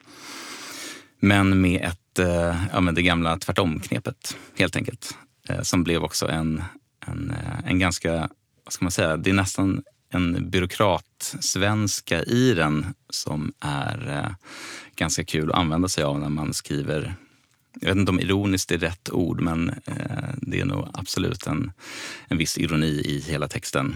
men 1.19 1.61
med 1.61 1.81
ett, 1.81 2.19
eh, 2.19 2.63
ja, 2.73 2.79
men 2.81 2.95
det 2.95 3.01
gamla 3.01 3.37
tvärtom-knepet 3.37 4.37
helt 4.57 4.75
enkelt. 4.75 5.17
Eh, 5.49 5.61
som 5.61 5.83
blev 5.83 6.03
också 6.03 6.27
en, 6.29 6.63
en, 7.07 7.31
eh, 7.31 7.69
en 7.71 7.79
ganska, 7.79 8.29
vad 8.63 8.73
ska 8.73 8.85
man 8.85 8.91
säga, 8.91 9.17
det 9.17 9.29
är 9.29 9.33
nästan 9.33 9.83
en 10.09 10.49
byråkratsvenska 10.49 12.23
i 12.23 12.53
den 12.53 12.85
som 13.09 13.53
är 13.59 14.09
eh, 14.09 14.31
ganska 14.95 15.23
kul 15.23 15.51
att 15.51 15.57
använda 15.57 15.87
sig 15.87 16.03
av 16.03 16.19
när 16.19 16.29
man 16.29 16.53
skriver 16.53 17.15
jag 17.81 17.87
vet 17.87 17.97
inte 17.97 18.11
om 18.11 18.19
ironiskt 18.19 18.71
är 18.71 18.77
rätt 18.77 19.09
ord, 19.09 19.41
men 19.41 19.69
eh, 19.69 20.29
det 20.35 20.59
är 20.59 20.65
nog 20.65 20.87
absolut 20.93 21.47
en, 21.47 21.71
en 22.27 22.37
viss 22.37 22.57
ironi 22.57 22.87
i 22.87 23.23
hela 23.27 23.47
texten. 23.47 23.95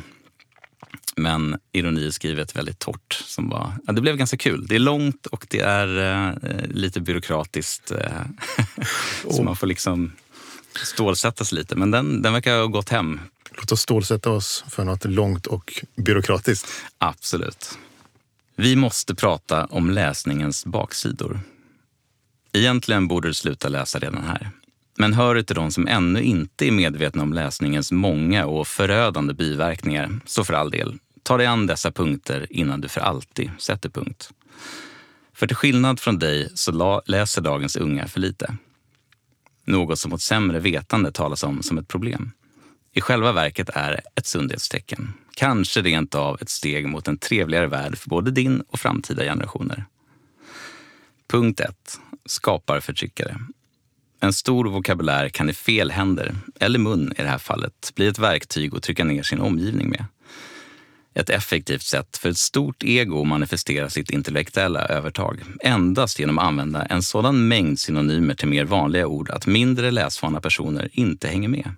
Men 1.15 1.57
ironi 1.71 2.05
är 2.05 2.11
skrivet 2.11 2.55
väldigt 2.55 2.79
torrt. 2.79 3.13
Som 3.13 3.49
var, 3.49 3.73
ja, 3.87 3.93
det 3.93 4.01
blev 4.01 4.17
ganska 4.17 4.37
kul. 4.37 4.67
Det 4.67 4.75
är 4.75 4.79
långt 4.79 5.25
och 5.25 5.47
det 5.49 5.59
är 5.59 5.97
eh, 5.97 6.67
lite 6.67 7.01
byråkratiskt. 7.01 7.91
Eh, 7.91 8.21
oh. 9.25 9.35
så 9.35 9.43
man 9.43 9.55
får 9.55 9.67
liksom 9.67 10.11
stålsätta 10.83 11.45
sig 11.45 11.57
lite. 11.57 11.75
Men 11.75 11.91
den, 11.91 12.21
den 12.21 12.33
verkar 12.33 12.59
ha 12.59 12.65
gått 12.65 12.89
hem 12.89 13.19
Låt 13.57 13.71
oss 13.71 13.81
stålsätta 13.81 14.29
oss 14.29 14.63
för 14.69 14.83
något 14.83 15.05
långt 15.05 15.47
och 15.47 15.85
byråkratiskt. 15.95 16.67
Absolut. 16.97 17.77
Vi 18.55 18.75
måste 18.75 19.15
prata 19.15 19.65
om 19.65 19.89
läsningens 19.89 20.65
baksidor. 20.65 21.39
Egentligen 22.53 23.07
borde 23.07 23.27
du 23.27 23.33
sluta 23.33 23.69
läsa 23.69 23.99
redan 23.99 24.23
här. 24.23 24.49
Men 24.97 25.13
hör 25.13 25.35
du 25.35 25.43
till 25.43 25.55
de 25.55 25.71
som 25.71 25.87
ännu 25.87 26.21
inte 26.21 26.67
är 26.67 26.71
medvetna 26.71 27.23
om 27.23 27.33
läsningens 27.33 27.91
många 27.91 28.45
och 28.45 28.67
förödande 28.67 29.33
biverkningar, 29.33 30.19
så 30.25 30.43
för 30.43 30.53
all 30.53 30.71
del, 30.71 30.97
ta 31.23 31.37
dig 31.37 31.45
an 31.45 31.67
dessa 31.67 31.91
punkter 31.91 32.47
innan 32.49 32.81
du 32.81 32.87
för 32.87 33.01
alltid 33.01 33.51
sätter 33.57 33.89
punkt. 33.89 34.29
För 35.33 35.47
till 35.47 35.55
skillnad 35.55 35.99
från 35.99 36.19
dig 36.19 36.49
så 36.55 37.01
läser 37.05 37.41
dagens 37.41 37.75
unga 37.75 38.07
för 38.07 38.19
lite. 38.19 38.55
Något 39.65 39.99
som 39.99 40.11
mot 40.11 40.21
sämre 40.21 40.59
vetande 40.59 41.11
talas 41.11 41.43
om 41.43 41.63
som 41.63 41.77
ett 41.77 41.87
problem 41.87 42.31
i 42.93 43.01
själva 43.01 43.31
verket 43.31 43.69
är 43.69 44.01
ett 44.15 44.25
sundhetstecken. 44.25 45.13
Kanske 45.35 45.81
rent 45.81 46.15
av 46.15 46.37
ett 46.41 46.49
steg 46.49 46.87
mot 46.87 47.07
en 47.07 47.17
trevligare 47.17 47.67
värld 47.67 47.97
för 47.97 48.09
både 48.09 48.31
din 48.31 48.61
och 48.61 48.79
framtida 48.79 49.23
generationer. 49.23 49.85
Punkt 51.29 51.59
1. 51.59 51.99
Skapar 52.25 52.79
förtryckare. 52.79 53.37
En 54.19 54.33
stor 54.33 54.65
vokabulär 54.65 55.29
kan 55.29 55.49
i 55.49 55.53
fel 55.53 55.91
händer, 55.91 56.35
eller 56.59 56.79
mun 56.79 57.13
i 57.17 57.21
det 57.21 57.27
här 57.27 57.37
fallet, 57.37 57.91
bli 57.95 58.07
ett 58.07 58.19
verktyg 58.19 58.75
att 58.75 58.83
trycka 58.83 59.03
ner 59.03 59.23
sin 59.23 59.39
omgivning 59.39 59.89
med. 59.89 60.05
Ett 61.13 61.29
effektivt 61.29 61.81
sätt 61.81 62.17
för 62.17 62.29
ett 62.29 62.37
stort 62.37 62.83
ego 62.83 63.21
att 63.21 63.27
manifestera 63.27 63.89
sitt 63.89 64.09
intellektuella 64.09 64.87
övertag 64.87 65.43
endast 65.59 66.19
genom 66.19 66.37
att 66.37 66.45
använda 66.45 66.85
en 66.85 67.03
sådan 67.03 67.47
mängd 67.47 67.79
synonymer 67.79 68.35
till 68.35 68.47
mer 68.47 68.65
vanliga 68.65 69.07
ord 69.07 69.29
att 69.29 69.47
mindre 69.47 69.91
läsvana 69.91 70.41
personer 70.41 70.89
inte 70.93 71.27
hänger 71.27 71.49
med. 71.49 71.69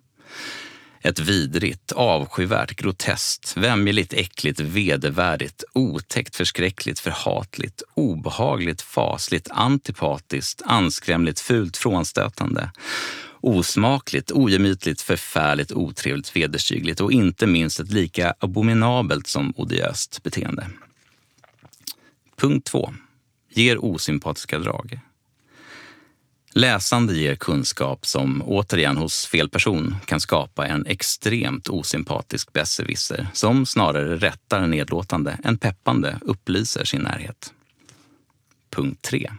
Ett 1.05 1.19
vidrigt, 1.19 1.91
avskyvärt, 1.91 2.75
groteskt, 2.75 3.57
vämjeligt, 3.57 4.13
äckligt, 4.13 4.59
vedervärdigt, 4.59 5.63
otäckt, 5.73 6.35
förskräckligt, 6.35 6.99
förhatligt, 6.99 7.83
obehagligt, 7.93 8.81
fasligt, 8.81 9.47
antipatiskt, 9.51 10.61
anskrämligt, 10.65 11.39
fult, 11.39 11.77
frånstötande 11.77 12.71
osmakligt, 13.43 14.31
ogemytligt, 14.31 15.01
förfärligt, 15.01 15.71
otrevligt, 15.71 16.35
vederstyggligt 16.35 17.01
och 17.01 17.11
inte 17.11 17.47
minst 17.47 17.79
ett 17.79 17.91
lika 17.91 18.33
abominabelt 18.39 19.27
som 19.27 19.53
odiöst 19.57 20.23
beteende. 20.23 20.69
Punkt 22.35 22.65
2. 22.65 22.93
Ger 23.49 23.85
osympatiska 23.85 24.59
drag. 24.59 24.99
Läsande 26.55 27.13
ger 27.13 27.35
kunskap 27.35 28.05
som, 28.05 28.43
återigen 28.45 28.97
hos 28.97 29.25
fel 29.25 29.49
person, 29.49 29.95
kan 30.05 30.19
skapa 30.19 30.67
en 30.67 30.85
extremt 30.85 31.69
osympatisk 31.69 32.53
besserwisser 32.53 33.27
som 33.33 33.65
snarare 33.65 34.15
rättar 34.15 34.67
nedlåtande 34.67 35.39
än 35.43 35.57
peppande 35.57 36.19
upplyser 36.21 36.83
sin 36.85 37.01
närhet. 37.01 37.53
Punkt 38.69 39.01
3 39.01 39.31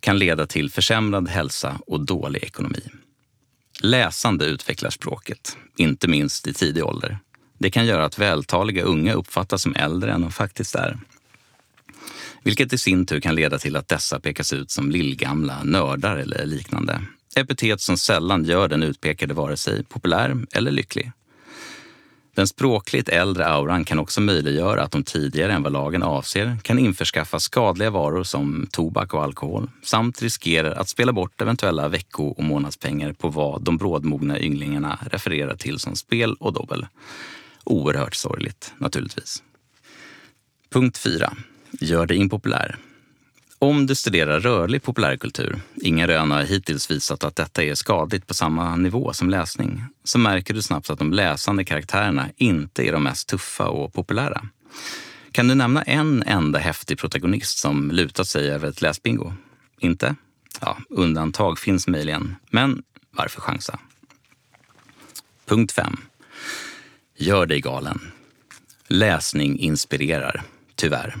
kan 0.00 0.18
leda 0.18 0.46
till 0.46 0.70
försämrad 0.70 1.28
hälsa 1.28 1.80
och 1.86 2.00
dålig 2.00 2.42
ekonomi. 2.42 2.82
Läsande 3.80 4.44
utvecklar 4.44 4.90
språket, 4.90 5.56
inte 5.76 6.08
minst 6.08 6.46
i 6.46 6.54
tidig 6.54 6.84
ålder. 6.84 7.18
Det 7.58 7.70
kan 7.70 7.86
göra 7.86 8.04
att 8.04 8.18
vältaliga 8.18 8.82
unga 8.82 9.12
uppfattas 9.12 9.62
som 9.62 9.74
äldre 9.74 10.12
än 10.12 10.20
de 10.20 10.30
faktiskt 10.30 10.74
är. 10.74 10.98
Vilket 12.46 12.72
i 12.72 12.78
sin 12.78 13.06
tur 13.06 13.20
kan 13.20 13.34
leda 13.34 13.58
till 13.58 13.76
att 13.76 13.88
dessa 13.88 14.20
pekas 14.20 14.52
ut 14.52 14.70
som 14.70 14.90
lillgamla, 14.90 15.62
nördar 15.64 16.16
eller 16.16 16.46
liknande. 16.46 17.02
Epitet 17.36 17.80
som 17.80 17.96
sällan 17.96 18.44
gör 18.44 18.68
den 18.68 18.82
utpekade 18.82 19.34
vare 19.34 19.56
sig 19.56 19.84
populär 19.84 20.36
eller 20.52 20.70
lycklig. 20.70 21.12
Den 22.34 22.46
språkligt 22.46 23.08
äldre 23.08 23.46
auran 23.46 23.84
kan 23.84 23.98
också 23.98 24.20
möjliggöra 24.20 24.82
att 24.82 24.90
de 24.90 25.02
tidigare 25.04 25.52
än 25.52 25.62
vad 25.62 25.72
lagen 25.72 26.02
avser 26.02 26.56
kan 26.62 26.78
införskaffa 26.78 27.40
skadliga 27.40 27.90
varor 27.90 28.24
som 28.24 28.66
tobak 28.70 29.14
och 29.14 29.22
alkohol 29.22 29.70
samt 29.82 30.22
riskerar 30.22 30.72
att 30.72 30.88
spela 30.88 31.12
bort 31.12 31.40
eventuella 31.40 31.88
vecko 31.88 32.24
och 32.24 32.44
månadspengar 32.44 33.12
på 33.12 33.28
vad 33.28 33.62
de 33.62 33.76
brådmogna 33.76 34.40
ynglingarna 34.40 34.98
refererar 35.10 35.56
till 35.56 35.78
som 35.78 35.96
spel 35.96 36.34
och 36.34 36.52
dobbel. 36.52 36.86
Oerhört 37.64 38.14
sorgligt, 38.14 38.74
naturligtvis. 38.78 39.42
Punkt 40.70 40.98
4. 40.98 41.32
Gör 41.70 42.06
dig 42.06 42.16
impopulär. 42.16 42.76
Om 43.58 43.86
du 43.86 43.94
studerar 43.94 44.40
rörlig 44.40 44.82
populärkultur, 44.82 45.60
inga 45.82 46.08
rön 46.08 46.30
har 46.30 46.42
hittills 46.42 46.90
visat 46.90 47.24
att 47.24 47.36
detta 47.36 47.62
är 47.62 47.74
skadligt 47.74 48.26
på 48.26 48.34
samma 48.34 48.76
nivå 48.76 49.12
som 49.12 49.30
läsning, 49.30 49.84
så 50.04 50.18
märker 50.18 50.54
du 50.54 50.62
snabbt 50.62 50.90
att 50.90 50.98
de 50.98 51.12
läsande 51.12 51.64
karaktärerna 51.64 52.28
inte 52.36 52.88
är 52.88 52.92
de 52.92 53.02
mest 53.02 53.28
tuffa 53.28 53.68
och 53.68 53.92
populära. 53.92 54.48
Kan 55.32 55.48
du 55.48 55.54
nämna 55.54 55.82
en 55.82 56.22
enda 56.22 56.58
häftig 56.58 56.98
protagonist 56.98 57.58
som 57.58 57.90
lutat 57.90 58.28
sig 58.28 58.50
över 58.50 58.68
ett 58.68 58.82
läsbingo? 58.82 59.32
Inte? 59.80 60.14
Ja, 60.60 60.78
undantag 60.88 61.58
finns 61.58 61.86
möjligen, 61.88 62.36
men 62.50 62.82
varför 63.10 63.40
chansa? 63.40 63.78
Punkt 65.46 65.72
5. 65.72 65.96
Gör 67.16 67.46
dig 67.46 67.60
galen. 67.60 68.12
Läsning 68.88 69.58
inspirerar, 69.58 70.42
tyvärr. 70.74 71.16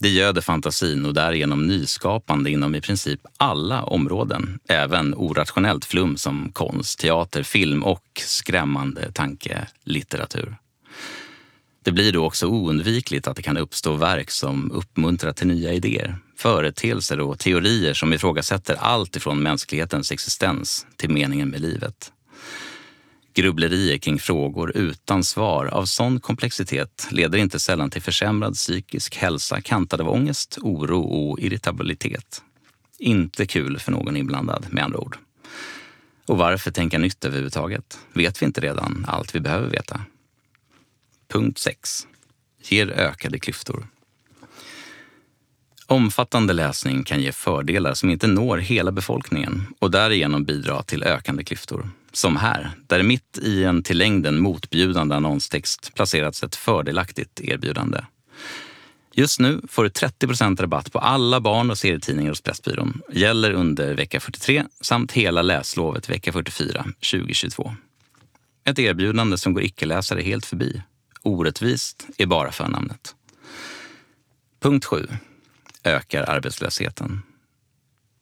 Det 0.00 0.08
göder 0.08 0.40
fantasin 0.40 1.06
och 1.06 1.14
därigenom 1.14 1.66
nyskapande 1.66 2.50
inom 2.50 2.74
i 2.74 2.80
princip 2.80 3.20
alla 3.36 3.82
områden. 3.82 4.58
Även 4.68 5.14
orationellt 5.14 5.84
flum 5.84 6.16
som 6.16 6.52
konst, 6.52 6.98
teater, 6.98 7.42
film 7.42 7.82
och 7.82 8.04
skrämmande 8.14 9.12
tankelitteratur. 9.12 10.56
Det 11.84 11.92
blir 11.92 12.12
då 12.12 12.24
också 12.24 12.46
oundvikligt 12.46 13.28
att 13.28 13.36
det 13.36 13.42
kan 13.42 13.56
uppstå 13.56 13.92
verk 13.92 14.30
som 14.30 14.72
uppmuntrar 14.72 15.32
till 15.32 15.46
nya 15.46 15.72
idéer, 15.72 16.16
företeelser 16.36 17.20
och 17.20 17.38
teorier 17.38 17.94
som 17.94 18.12
ifrågasätter 18.12 18.74
allt 18.74 19.16
ifrån 19.16 19.42
mänsklighetens 19.42 20.12
existens 20.12 20.86
till 20.96 21.10
meningen 21.10 21.48
med 21.48 21.60
livet. 21.60 22.12
Grubblerier 23.38 23.98
kring 23.98 24.18
frågor 24.18 24.76
utan 24.76 25.24
svar 25.24 25.66
av 25.66 25.84
sån 25.84 26.20
komplexitet 26.20 27.08
leder 27.10 27.38
inte 27.38 27.58
sällan 27.58 27.90
till 27.90 28.02
försämrad 28.02 28.54
psykisk 28.54 29.16
hälsa 29.16 29.60
kantad 29.60 30.00
av 30.00 30.08
ångest, 30.08 30.58
oro 30.62 31.00
och 31.00 31.40
irritabilitet. 31.40 32.42
Inte 32.98 33.46
kul 33.46 33.78
för 33.78 33.92
någon 33.92 34.16
inblandad, 34.16 34.66
med 34.70 34.84
andra 34.84 34.98
ord. 34.98 35.18
Och 36.26 36.38
varför 36.38 36.70
tänka 36.70 36.98
nytt 36.98 37.24
överhuvudtaget? 37.24 37.98
Vet 38.12 38.42
vi 38.42 38.46
inte 38.46 38.60
redan 38.60 39.04
allt 39.08 39.34
vi 39.34 39.40
behöver 39.40 39.70
veta? 39.70 40.00
Punkt 41.28 41.58
6. 41.58 42.06
Ger 42.62 42.90
ökade 42.90 43.38
klyftor. 43.38 43.86
Omfattande 45.90 46.52
läsning 46.52 47.04
kan 47.04 47.20
ge 47.20 47.32
fördelar 47.32 47.94
som 47.94 48.10
inte 48.10 48.26
når 48.26 48.58
hela 48.58 48.92
befolkningen 48.92 49.66
och 49.78 49.90
därigenom 49.90 50.44
bidra 50.44 50.82
till 50.82 51.02
ökande 51.02 51.44
klyftor. 51.44 51.90
Som 52.12 52.36
här, 52.36 52.70
där 52.86 53.02
mitt 53.02 53.38
i 53.42 53.64
en 53.64 53.82
till 53.82 53.98
längden 53.98 54.38
motbjudande 54.38 55.14
annonstext 55.14 55.94
placerats 55.94 56.42
ett 56.42 56.56
fördelaktigt 56.56 57.40
erbjudande. 57.40 58.00
Just 59.14 59.40
nu 59.40 59.60
får 59.68 59.84
du 59.84 59.88
30% 59.88 60.60
rabatt 60.60 60.92
på 60.92 60.98
alla 60.98 61.40
barn 61.40 61.70
och 61.70 61.78
serietidningar 61.78 62.30
hos 62.30 62.40
Pressbyrån. 62.40 63.02
Gäller 63.12 63.52
under 63.52 63.94
vecka 63.94 64.20
43 64.20 64.64
samt 64.80 65.12
hela 65.12 65.42
läslovet 65.42 66.10
vecka 66.10 66.32
44 66.32 66.84
2022. 67.10 67.74
Ett 68.64 68.78
erbjudande 68.78 69.36
som 69.36 69.54
går 69.54 69.62
icke-läsare 69.62 70.22
helt 70.22 70.46
förbi. 70.46 70.82
Orättvist 71.22 72.06
är 72.18 72.26
bara 72.26 72.52
förnamnet. 72.52 73.14
Punkt 74.60 74.84
7. 74.84 75.06
Ökar 75.84 76.22
arbetslösheten. 76.22 77.22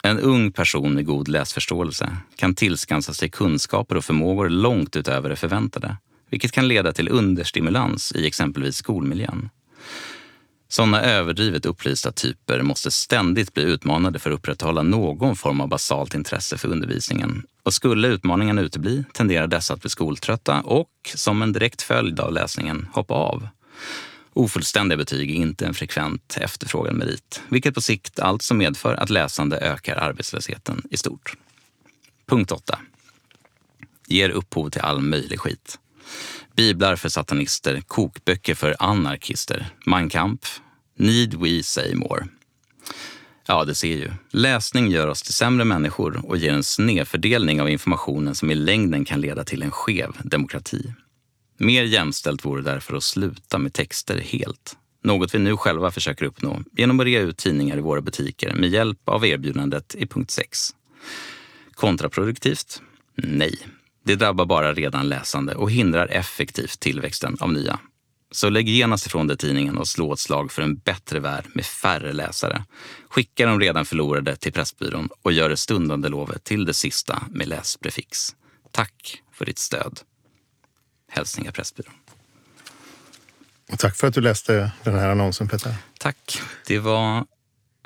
En 0.02 0.18
ung 0.18 0.52
person 0.52 0.94
med 0.94 1.06
god 1.06 1.28
läsförståelse 1.28 2.16
kan 2.36 2.54
tillskansa 2.54 3.14
sig 3.14 3.30
kunskaper 3.30 3.96
och 3.96 4.04
förmågor 4.04 4.48
långt 4.48 4.96
utöver 4.96 5.28
det 5.28 5.36
förväntade, 5.36 5.96
vilket 6.30 6.52
kan 6.52 6.68
leda 6.68 6.92
till 6.92 7.08
understimulans 7.08 8.12
i 8.12 8.26
exempelvis 8.26 8.76
skolmiljön. 8.76 9.48
Sådana 10.68 11.02
överdrivet 11.02 11.66
upplysta 11.66 12.12
typer 12.12 12.62
måste 12.62 12.90
ständigt 12.90 13.54
bli 13.54 13.62
utmanade 13.62 14.18
för 14.18 14.30
att 14.30 14.38
upprätthålla 14.38 14.82
någon 14.82 15.36
form 15.36 15.60
av 15.60 15.68
basalt 15.68 16.14
intresse 16.14 16.58
för 16.58 16.68
undervisningen. 16.68 17.42
Och 17.62 17.74
skulle 17.74 18.08
utmaningarna 18.08 18.60
utebli 18.60 19.04
tenderar 19.12 19.46
dessa 19.46 19.74
att 19.74 19.80
bli 19.80 19.90
skoltrötta 19.90 20.60
och, 20.60 20.90
som 21.14 21.42
en 21.42 21.52
direkt 21.52 21.82
följd 21.82 22.20
av 22.20 22.32
läsningen, 22.32 22.88
hoppa 22.92 23.14
av. 23.14 23.48
Ofullständiga 24.36 24.96
betyg 24.96 25.30
är 25.30 25.34
inte 25.34 25.66
en 25.66 25.74
frekvent 25.74 26.36
efterfrågad 26.40 26.94
merit, 26.94 27.42
vilket 27.48 27.74
på 27.74 27.80
sikt 27.80 28.18
alltså 28.18 28.54
medför 28.54 28.94
att 28.94 29.10
läsande 29.10 29.58
ökar 29.58 29.96
arbetslösheten 29.96 30.82
i 30.90 30.96
stort. 30.96 31.36
Punkt 32.26 32.52
8. 32.52 32.78
Ger 34.06 34.30
upphov 34.30 34.70
till 34.70 34.80
all 34.80 35.00
möjlig 35.00 35.40
skit. 35.40 35.78
Biblar 36.56 36.96
för 36.96 37.08
satanister, 37.08 37.80
kokböcker 37.80 38.54
för 38.54 38.76
anarkister, 38.78 39.66
Mein 39.86 40.08
Kampf, 40.08 40.60
Need 40.96 41.34
We 41.34 41.62
Say 41.62 41.94
More. 41.94 42.26
Ja, 43.46 43.64
det 43.64 43.74
ser 43.74 43.96
ju. 43.96 44.10
Läsning 44.30 44.90
gör 44.90 45.06
oss 45.06 45.22
till 45.22 45.34
sämre 45.34 45.64
människor 45.64 46.26
och 46.26 46.36
ger 46.36 46.52
en 46.52 46.64
snedfördelning 46.64 47.60
av 47.60 47.70
informationen 47.70 48.34
som 48.34 48.50
i 48.50 48.54
längden 48.54 49.04
kan 49.04 49.20
leda 49.20 49.44
till 49.44 49.62
en 49.62 49.70
skev 49.70 50.10
demokrati. 50.22 50.92
Mer 51.56 51.84
jämställt 51.84 52.44
vore 52.44 52.62
därför 52.62 52.96
att 52.96 53.02
sluta 53.02 53.58
med 53.58 53.72
texter 53.72 54.18
helt. 54.20 54.76
Något 55.02 55.34
vi 55.34 55.38
nu 55.38 55.56
själva 55.56 55.90
försöker 55.90 56.24
uppnå 56.24 56.62
genom 56.76 57.00
att 57.00 57.06
rea 57.06 57.20
ut 57.20 57.36
tidningar 57.36 57.76
i 57.76 57.80
våra 57.80 58.00
butiker 58.00 58.54
med 58.54 58.70
hjälp 58.70 59.08
av 59.08 59.26
erbjudandet 59.26 59.94
i 59.94 60.06
punkt 60.06 60.30
6. 60.30 60.58
Kontraproduktivt? 61.74 62.82
Nej. 63.14 63.58
Det 64.04 64.14
drabbar 64.14 64.46
bara 64.46 64.72
redan 64.72 65.08
läsande 65.08 65.54
och 65.54 65.70
hindrar 65.70 66.06
effektivt 66.06 66.80
tillväxten 66.80 67.36
av 67.40 67.52
nya. 67.52 67.78
Så 68.30 68.48
lägg 68.50 68.68
genast 68.68 69.06
ifrån 69.06 69.26
dig 69.26 69.36
tidningen 69.36 69.78
och 69.78 69.88
slå 69.88 70.12
ett 70.12 70.18
slag 70.18 70.52
för 70.52 70.62
en 70.62 70.76
bättre 70.76 71.20
värld 71.20 71.44
med 71.54 71.64
färre 71.64 72.12
läsare. 72.12 72.64
Skicka 73.08 73.46
de 73.46 73.60
redan 73.60 73.84
förlorade 73.84 74.36
till 74.36 74.52
Pressbyrån 74.52 75.08
och 75.22 75.32
gör 75.32 75.48
det 75.48 75.56
stundande 75.56 76.08
lovet 76.08 76.44
till 76.44 76.64
det 76.64 76.74
sista 76.74 77.22
med 77.30 77.48
läsprefix. 77.48 78.36
Tack 78.70 79.22
för 79.32 79.44
ditt 79.44 79.58
stöd. 79.58 80.00
Hälsningar 81.16 81.52
Pressbyrån. 81.52 81.94
Och 83.72 83.78
tack 83.78 83.96
för 83.96 84.06
att 84.06 84.14
du 84.14 84.20
läste 84.20 84.72
den 84.84 84.94
här 84.94 85.08
annonsen 85.08 85.48
Petter. 85.48 85.74
Tack. 85.98 86.40
Det 86.66 86.78
var 86.78 87.24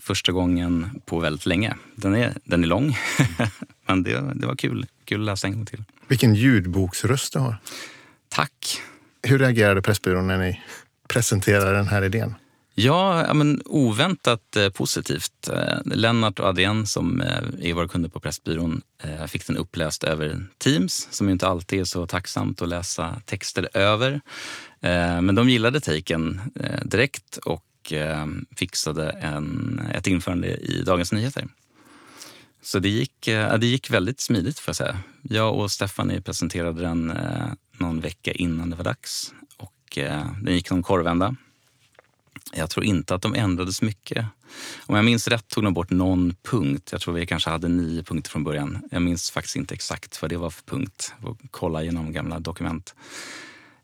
första 0.02 0.32
gången 0.32 1.00
på 1.04 1.18
väldigt 1.20 1.46
länge. 1.46 1.76
Den 1.96 2.14
är, 2.14 2.34
den 2.44 2.64
är 2.64 2.68
lång, 2.68 2.96
men 3.86 4.02
det, 4.02 4.32
det 4.34 4.46
var 4.46 4.56
kul. 4.56 4.86
Kul 5.04 5.20
att 5.20 5.26
läsa 5.26 5.46
en 5.46 5.52
gång 5.52 5.66
till. 5.66 5.84
Vilken 6.08 6.34
ljudboksröst 6.34 7.32
du 7.32 7.38
har. 7.38 7.56
Tack. 8.28 8.80
Hur 9.22 9.38
reagerade 9.38 9.82
Pressbyrån 9.82 10.26
när 10.26 10.38
ni 10.38 10.60
presenterade 11.08 11.76
den 11.76 11.88
här 11.88 12.02
idén? 12.02 12.34
Ja, 12.74 13.34
men 13.34 13.62
oväntat 13.64 14.56
eh, 14.56 14.68
positivt. 14.68 15.48
Eh, 15.48 15.78
Lennart 15.84 16.38
och 16.38 16.46
Adrian 16.46 16.86
som 16.86 17.20
eh, 17.20 17.42
är 17.60 17.74
våra 17.74 17.88
kunder 17.88 18.10
på 18.10 18.20
Pressbyrån 18.20 18.82
fick 19.28 19.46
den 19.46 19.56
uppläst 19.56 20.04
över 20.04 20.46
Teams 20.58 21.08
som 21.10 21.28
inte 21.28 21.46
alltid 21.46 21.80
är 21.80 21.84
så 21.84 22.06
tacksamt 22.06 22.62
att 22.62 22.68
läsa 22.68 23.20
texter 23.24 23.68
över. 23.74 24.20
Men 25.20 25.34
de 25.34 25.48
gillade 25.48 25.80
taken 25.80 26.40
direkt 26.84 27.36
och 27.36 27.92
fixade 28.56 29.10
en, 29.10 29.80
ett 29.94 30.06
införande 30.06 30.48
i 30.48 30.82
Dagens 30.82 31.12
Nyheter. 31.12 31.48
Så 32.62 32.78
det 32.78 32.88
gick, 32.88 33.26
det 33.58 33.66
gick 33.66 33.90
väldigt 33.90 34.20
smidigt 34.20 34.58
får 34.58 34.68
jag 34.68 34.76
säga. 34.76 34.98
Jag 35.22 35.54
och 35.54 35.70
Stephanie 35.70 36.20
presenterade 36.20 36.82
den 36.82 37.12
någon 37.72 38.00
vecka 38.00 38.32
innan 38.32 38.70
det 38.70 38.76
var 38.76 38.84
dags 38.84 39.34
och 39.56 39.98
den 40.42 40.54
gick 40.54 40.70
någon 40.70 40.82
korvända 40.82 41.36
jag 42.52 42.70
tror 42.70 42.84
inte 42.84 43.14
att 43.14 43.22
de 43.22 43.34
ändrade 43.34 43.72
så 43.72 43.84
mycket. 43.84 44.26
Om 44.86 44.96
jag 44.96 45.04
minns 45.04 45.28
rätt 45.28 45.48
tog 45.48 45.64
de 45.64 45.74
bort 45.74 45.90
någon 45.90 46.34
punkt. 46.42 46.88
Jag 46.92 47.00
tror 47.00 47.14
vi 47.14 47.26
kanske 47.26 47.50
hade 47.50 47.68
nio 47.68 48.02
punkter 48.02 48.30
från 48.30 48.44
början. 48.44 48.82
Jag 48.90 49.02
minns 49.02 49.30
faktiskt 49.30 49.56
inte 49.56 49.74
exakt 49.74 50.22
vad 50.22 50.30
det 50.30 50.36
var 50.36 50.50
för 50.50 50.62
punkt. 50.62 51.14
Jag 51.16 51.22
får 51.22 51.36
kolla 51.50 51.82
igenom 51.82 52.12
gamla 52.12 52.40
dokument. 52.40 52.94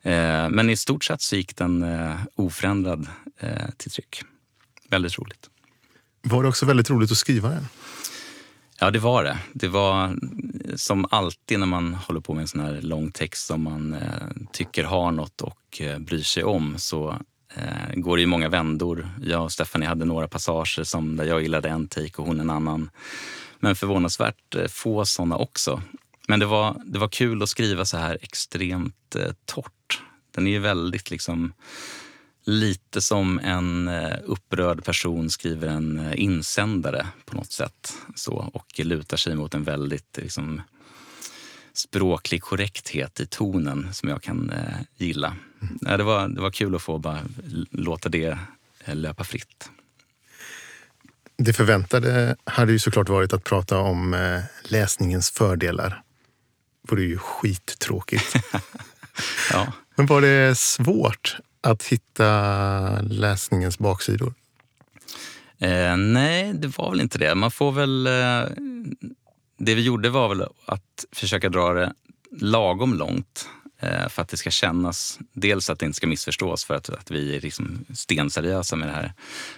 Eh, 0.02 0.48
Men 0.50 0.70
i 0.70 0.76
stort 0.76 1.04
sett 1.04 1.22
så 1.22 1.36
gick 1.36 1.56
den 1.56 1.82
eh, 1.82 2.16
oförändrad 2.34 3.06
eh, 3.38 3.70
till 3.76 3.90
tryck. 3.90 4.22
Väldigt 4.88 5.18
roligt. 5.18 5.50
Var 6.22 6.42
det 6.42 6.48
också 6.48 6.66
väldigt 6.66 6.90
roligt 6.90 7.10
att 7.10 7.16
skriva 7.16 7.48
den? 7.48 7.68
Ja, 8.80 8.90
det 8.90 8.98
var 8.98 9.24
det. 9.24 9.38
Det 9.52 9.68
var 9.68 10.16
som 10.76 11.06
alltid 11.10 11.58
när 11.58 11.66
man 11.66 11.94
håller 11.94 12.20
på 12.20 12.34
med 12.34 12.42
en 12.42 12.48
sån 12.48 12.60
här 12.60 12.80
lång 12.82 13.10
text 13.12 13.46
som 13.46 13.62
man 13.62 13.96
tycker 14.52 14.84
har 14.84 15.12
något 15.12 15.40
och 15.40 15.80
eh, 15.80 15.98
bryr 15.98 16.22
sig 16.22 16.44
om 16.44 16.78
så 16.78 17.18
eh, 17.56 17.94
går 17.94 18.20
i 18.20 18.26
många 18.26 18.48
vändor. 18.48 19.08
Jag 19.22 19.44
och 19.44 19.52
Stephanie 19.52 19.88
hade 19.88 20.04
några 20.04 20.28
passager 20.28 20.84
som 20.84 21.16
där 21.16 21.24
jag 21.24 21.42
gillade 21.42 21.68
en 21.68 21.88
take 21.88 22.12
och 22.16 22.26
hon 22.26 22.40
en 22.40 22.50
annan. 22.50 22.90
Men 23.58 23.76
förvånansvärt 23.76 24.54
eh, 24.54 24.66
få 24.66 25.04
såna 25.04 25.36
också. 25.36 25.82
Men 26.28 26.40
det 26.40 26.46
var, 26.46 26.82
det 26.84 26.98
var 26.98 27.08
kul 27.08 27.42
att 27.42 27.48
skriva 27.48 27.84
så 27.84 27.96
här 27.96 28.18
extremt 28.22 29.16
eh, 29.16 29.32
torrt. 29.44 30.02
Den 30.34 30.46
är 30.46 30.50
ju 30.50 30.58
väldigt 30.58 31.10
liksom 31.10 31.52
lite 32.46 33.00
som 33.00 33.38
en 33.38 33.88
eh, 33.88 34.16
upprörd 34.24 34.84
person 34.84 35.30
skriver 35.30 35.68
en 35.68 35.98
eh, 35.98 36.22
insändare 36.22 37.06
på 37.24 37.36
något 37.36 37.52
sätt. 37.52 37.92
Så, 38.14 38.50
och 38.52 38.66
lutar 38.78 39.16
sig 39.16 39.34
mot 39.34 39.54
en 39.54 39.64
väldigt 39.64 40.18
liksom, 40.22 40.62
språklig 41.76 42.42
korrekthet 42.42 43.20
i 43.20 43.26
tonen 43.26 43.94
som 43.94 44.08
jag 44.08 44.22
kan 44.22 44.50
eh, 44.50 44.78
gilla. 44.96 45.36
Ja, 45.80 45.96
det, 45.96 46.04
var, 46.04 46.28
det 46.28 46.40
var 46.40 46.50
kul 46.50 46.74
att 46.74 46.82
få 46.82 46.98
bara 46.98 47.20
låta 47.70 48.08
det 48.08 48.38
eh, 48.84 48.94
löpa 48.94 49.24
fritt. 49.24 49.70
Det 51.38 51.52
förväntade 51.52 52.36
hade 52.44 52.72
ju 52.72 52.78
såklart 52.78 53.08
varit 53.08 53.32
att 53.32 53.44
prata 53.44 53.78
om 53.78 54.14
eh, 54.14 54.40
läsningens 54.64 55.30
fördelar. 55.30 56.02
Det 56.82 56.92
vore 56.92 57.02
ju 57.02 57.18
skittråkigt. 57.18 58.36
Ja. 59.52 59.72
Men 59.94 60.06
var 60.06 60.20
det 60.20 60.58
svårt 60.58 61.36
att 61.60 61.82
hitta 61.82 63.00
läsningens 63.02 63.78
baksidor? 63.78 64.34
Eh, 65.58 65.96
nej, 65.96 66.52
det 66.54 66.78
var 66.78 66.90
väl 66.90 67.00
inte 67.00 67.18
det. 67.18 67.34
Man 67.34 67.50
får 67.50 67.72
väl... 67.72 68.06
Eh, 68.06 68.52
det 69.56 69.74
vi 69.74 69.82
gjorde 69.82 70.10
var 70.10 70.28
väl 70.28 70.42
att 70.66 71.04
försöka 71.12 71.48
dra 71.48 71.72
det 71.72 71.92
lagom 72.40 72.94
långt 72.94 73.48
eh, 73.80 74.08
för 74.08 74.22
att 74.22 74.28
det 74.28 74.36
ska 74.36 74.50
kännas... 74.50 75.18
Dels 75.32 75.70
att 75.70 75.78
det 75.78 75.86
inte 75.86 75.96
ska 75.96 76.06
missförstås 76.06 76.64
för 76.64 76.74
att, 76.74 76.90
att 76.90 77.10
vi 77.10 77.36
är 77.36 77.40
liksom 77.40 77.84
stenseriösa 77.94 78.76
med 78.76 78.88
det 78.88 78.92
här. 78.92 79.12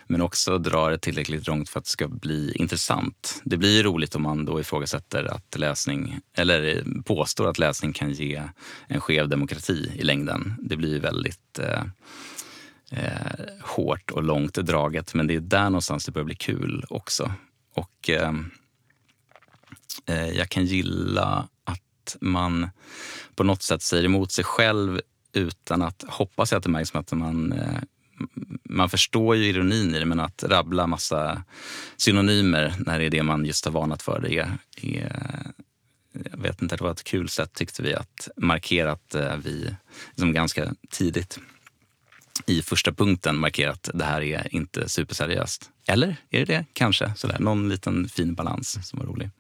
Men 0.07 0.21
också 0.21 0.59
dra 0.59 0.89
det 0.89 0.99
tillräckligt 0.99 1.47
långt 1.47 1.69
för 1.69 1.79
att 1.79 1.85
det 1.85 1.91
ska 1.91 2.09
bli 2.09 2.53
intressant. 2.55 3.41
Det 3.45 3.57
blir 3.57 3.83
roligt 3.83 4.15
om 4.15 4.23
man 4.23 4.45
då 4.45 4.61
ifrågasätter 4.61 5.25
att 5.25 5.59
läsning, 5.59 6.21
eller 6.37 6.77
eh, 6.77 7.03
påstår 7.03 7.49
att 7.49 7.59
läsning 7.59 7.93
kan 7.93 8.13
ge 8.13 8.43
en 8.87 9.01
skev 9.01 9.29
demokrati 9.29 9.93
i 9.95 10.03
längden. 10.03 10.55
Det 10.63 10.77
blir 10.77 11.01
väldigt... 11.01 11.59
Eh, 11.59 11.83
eh, 12.91 13.47
hårt 13.63 14.11
och 14.11 14.23
långt 14.23 14.55
draget. 14.55 15.15
Men 15.15 15.27
det 15.27 15.35
är 15.35 15.41
där 15.41 15.65
någonstans 15.65 16.05
det 16.05 16.13
börjar 16.13 16.25
bli 16.25 16.35
kul 16.35 16.85
också. 16.91 17.33
Och 17.75 18.11
eh, 18.11 18.33
Eh, 20.07 20.29
jag 20.29 20.49
kan 20.49 20.65
gilla 20.65 21.49
att 21.65 22.17
man 22.21 22.71
på 23.35 23.45
något 23.45 23.63
sätt 23.63 23.83
säger 23.83 24.05
emot 24.05 24.33
sig 24.33 24.45
själv 24.45 25.01
utan 25.33 25.83
att, 25.83 26.05
hoppas 26.09 26.53
jag 26.53 26.59
att 26.59 26.65
det 26.65 26.71
märks 26.71 26.95
att 26.95 27.13
man 27.13 27.53
eh, 27.53 27.79
man 28.65 28.89
förstår 28.89 29.37
ju 29.37 29.45
ironin 29.45 29.95
i 29.95 29.99
det, 29.99 30.05
men 30.05 30.21
att 30.21 30.45
rabbla 30.45 30.87
massa 30.87 31.43
synonymer 31.97 32.75
när 32.79 32.99
det 32.99 33.05
är 33.05 33.11
det 33.11 33.23
man 33.23 33.45
just 33.45 33.65
har 33.65 33.73
varnat 33.73 34.03
för, 34.03 34.21
det 34.21 34.39
är, 34.39 34.59
är 34.83 35.13
jag 36.31 36.39
vet 36.39 36.63
inte, 36.63 36.77
det 36.77 36.85
var 36.85 36.91
ett 36.91 37.05
kul 37.05 37.29
sätt 37.29 37.53
tyckte 37.53 37.83
vi 37.83 37.95
att 37.95 38.29
markera 38.37 38.93
att 38.93 39.15
eh, 39.15 39.37
vi 39.37 39.75
liksom 40.09 40.33
ganska 40.33 40.75
tidigt 40.91 41.39
i 42.47 42.63
första 42.63 42.93
punkten 42.93 43.39
markera 43.39 43.71
att 43.71 43.91
det 43.95 44.05
här 44.05 44.23
är 44.23 44.55
inte 44.55 44.89
superseriöst. 44.89 45.71
Eller 45.87 46.17
är 46.31 46.39
det 46.39 46.45
det? 46.45 46.65
Kanske. 46.73 47.13
Sådär. 47.17 47.39
Någon 47.39 47.69
liten 47.69 48.09
fin 48.09 48.35
balans 48.35 48.89
som 48.89 48.99
var 48.99 49.07
rolig. 49.07 49.31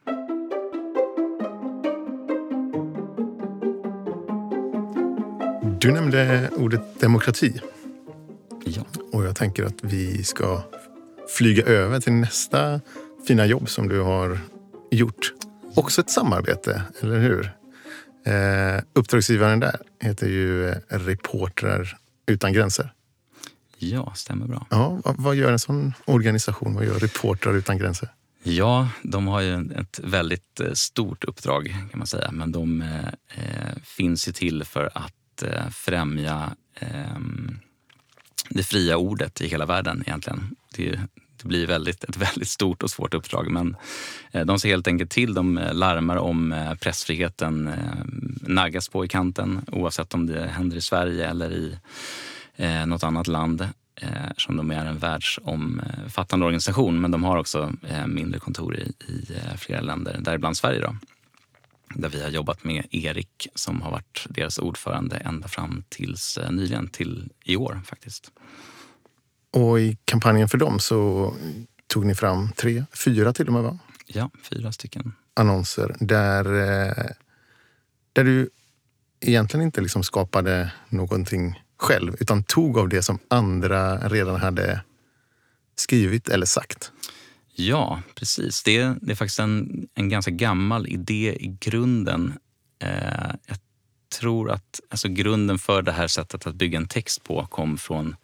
Du 5.89 5.93
nämnde 5.93 6.51
ordet 6.57 7.01
demokrati 7.01 7.61
Ja. 8.65 8.83
och 9.13 9.25
jag 9.25 9.37
tänker 9.37 9.65
att 9.65 9.75
vi 9.83 10.25
ska 10.25 10.63
flyga 11.37 11.65
över 11.65 12.01
till 12.01 12.13
nästa 12.13 12.81
fina 13.29 13.47
jobb 13.47 13.69
som 13.69 13.89
du 13.89 14.01
har 14.01 14.39
gjort. 14.91 15.33
Också 15.75 16.01
ett 16.01 16.11
samarbete, 16.11 16.83
eller 17.01 17.19
hur? 17.19 17.53
Eh, 18.27 18.83
uppdragsgivaren 18.93 19.61
där 19.61 19.77
heter 20.01 20.29
ju 20.29 20.69
eh, 20.69 20.77
Reportrar 20.89 21.97
utan 22.27 22.53
gränser. 22.53 22.93
ja, 23.79 24.13
stämmer 24.17 24.47
bra. 24.47 24.67
Ja, 24.71 25.01
vad, 25.05 25.37
gör 25.37 25.53
en 25.53 25.59
sån 25.59 25.95
organisation? 26.05 26.75
Vad 26.75 26.85
gör 26.85 26.99
Reportrar 26.99 27.55
utan 27.55 27.79
gränser? 27.79 28.09
Ja, 28.43 28.89
de 29.03 29.27
har 29.27 29.41
ju 29.41 29.73
ett 29.73 30.01
väldigt 30.05 30.61
eh, 30.61 30.73
stort 30.73 31.25
uppdrag 31.25 31.77
kan 31.91 31.99
man 31.99 32.07
säga. 32.07 32.31
Men 32.33 32.53
de 32.53 32.83
eh, 32.83 33.07
eh, 33.09 33.77
finns 33.85 34.29
ju 34.29 34.33
till 34.33 34.65
för 34.65 34.91
att 34.95 35.13
eh, 35.43 35.69
främja 35.71 36.51
eh, 36.75 37.19
det 38.49 38.63
fria 38.63 38.97
ordet 38.97 39.41
i 39.41 39.49
hela 39.49 39.67
världen 39.67 40.03
egentligen. 40.07 40.57
Det, 40.75 41.01
det 41.43 41.49
blir 41.49 41.67
väldigt, 41.67 42.05
ett 42.05 42.17
väldigt 42.35 42.49
stort 42.49 42.83
och 42.83 42.91
svårt 42.91 43.15
uppdrag. 43.15 43.51
Men 43.51 43.77
eh, 44.33 44.45
de 44.45 44.59
ser 44.59 44.69
helt 44.69 44.87
enkelt 44.87 45.11
till, 45.11 45.35
de 45.35 45.59
eh, 45.59 45.75
larmar 45.75 46.17
om 46.17 46.53
eh, 46.53 46.75
pressfriheten 46.75 47.69
eh, 47.69 47.75
naggas 48.41 48.89
på 48.89 49.05
i 49.05 49.09
kanten 49.09 49.65
oavsett 49.73 50.15
om 50.15 50.27
det 50.27 50.47
händer 50.47 50.77
i 50.77 50.81
Sverige 50.81 51.29
eller 51.29 51.53
i 51.53 51.79
eh, 52.57 52.87
något 52.87 53.05
annat 53.05 53.27
land 53.27 53.69
eh, 54.01 54.09
som 54.37 54.57
de 54.57 54.71
är 54.71 54.87
en 54.87 54.99
världsomfattande 54.99 56.47
organisation. 56.47 57.01
Men 57.01 57.11
de 57.11 57.25
har 57.25 57.37
också 57.37 57.73
eh, 57.89 58.07
mindre 58.07 58.41
kontor 58.41 58.77
i, 58.77 58.93
i 59.13 59.27
flera 59.57 59.81
länder, 59.81 60.17
däribland 60.21 60.57
Sverige. 60.57 60.81
Då, 60.81 60.97
där 61.95 62.09
vi 62.09 62.23
har 62.23 62.31
jobbat 62.31 62.65
med 62.65 62.87
Erik 62.91 63.49
som 63.55 63.83
har 63.83 63.91
varit 63.91 64.27
deras 64.29 64.59
ordförande 64.59 65.17
ända 65.17 65.49
fram 65.49 65.85
tills 65.89 66.39
eh, 66.39 66.51
nyligen, 66.51 66.89
till 66.89 67.33
i 67.45 67.57
år 67.57 67.81
faktiskt. 67.85 68.31
Och 69.51 69.81
i 69.81 69.99
kampanjen 70.05 70.49
för 70.49 70.59
dem 70.59 70.79
så 70.79 71.35
tog 71.87 72.07
ni 72.07 72.15
fram 72.15 72.53
tre, 72.53 72.85
fyra 72.93 73.33
till 73.33 73.47
och 73.47 73.53
med 73.53 73.63
va? 73.63 73.79
Ja, 74.07 74.31
fyra 74.43 74.73
stycken. 74.73 75.13
annonser 75.35 75.97
där, 76.01 76.45
eh, 76.45 77.05
där 78.13 78.25
du 78.25 78.51
egentligen 79.21 79.67
inte 79.67 79.81
liksom 79.81 80.03
skapade 80.03 80.73
någonting 80.89 81.63
själv 81.77 82.17
utan 82.21 82.45
tog 82.45 82.79
av 82.79 82.89
det 82.89 83.03
som 83.03 83.19
andra 83.29 84.09
redan 84.09 84.41
hade 84.41 84.81
skrivit 85.77 86.29
eller 86.29 86.47
sagt. 86.47 86.93
Ja, 87.61 88.03
precis. 88.15 88.63
Det 88.63 88.77
är, 88.77 88.97
det 89.01 89.13
är 89.13 89.17
faktiskt 89.17 89.39
en, 89.39 89.89
en 89.95 90.09
ganska 90.09 90.31
gammal 90.31 90.87
idé 90.87 91.37
i 91.41 91.57
grunden. 91.61 92.39
Eh, 92.83 93.31
jag 93.47 93.59
tror 94.21 94.51
att 94.51 94.81
alltså, 94.91 95.09
grunden 95.09 95.59
för 95.59 95.83
det 95.83 95.93
här 95.93 96.07
sättet 96.07 96.47
att 96.47 96.55
bygga 96.55 96.79
en 96.79 96.89
text 96.89 97.25
på 97.25 97.47
kom 97.47 97.79
från 97.79 98.17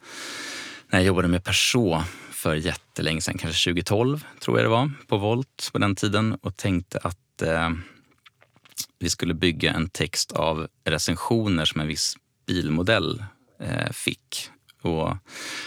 när 0.87 0.99
jag 0.99 1.05
jobbade 1.05 1.27
med 1.27 1.43
Peugeot 1.43 2.03
för 2.31 2.55
jättelänge 2.55 3.21
sedan, 3.21 3.37
kanske 3.37 3.69
2012 3.71 4.25
tror 4.39 4.57
jag 4.57 4.65
det 4.65 4.69
var, 4.69 4.91
på 5.07 5.17
Volt 5.17 5.69
på 5.73 5.77
den 5.79 5.95
tiden 5.95 6.37
och 6.41 6.57
tänkte 6.57 6.99
att 7.03 7.41
eh, 7.41 7.69
vi 8.99 9.09
skulle 9.09 9.33
bygga 9.33 9.73
en 9.73 9.89
text 9.89 10.31
av 10.31 10.67
recensioner 10.83 11.65
som 11.65 11.81
en 11.81 11.87
viss 11.87 12.15
bilmodell 12.47 13.23
eh, 13.59 13.91
fick. 13.91 14.49
Och, 14.81 15.09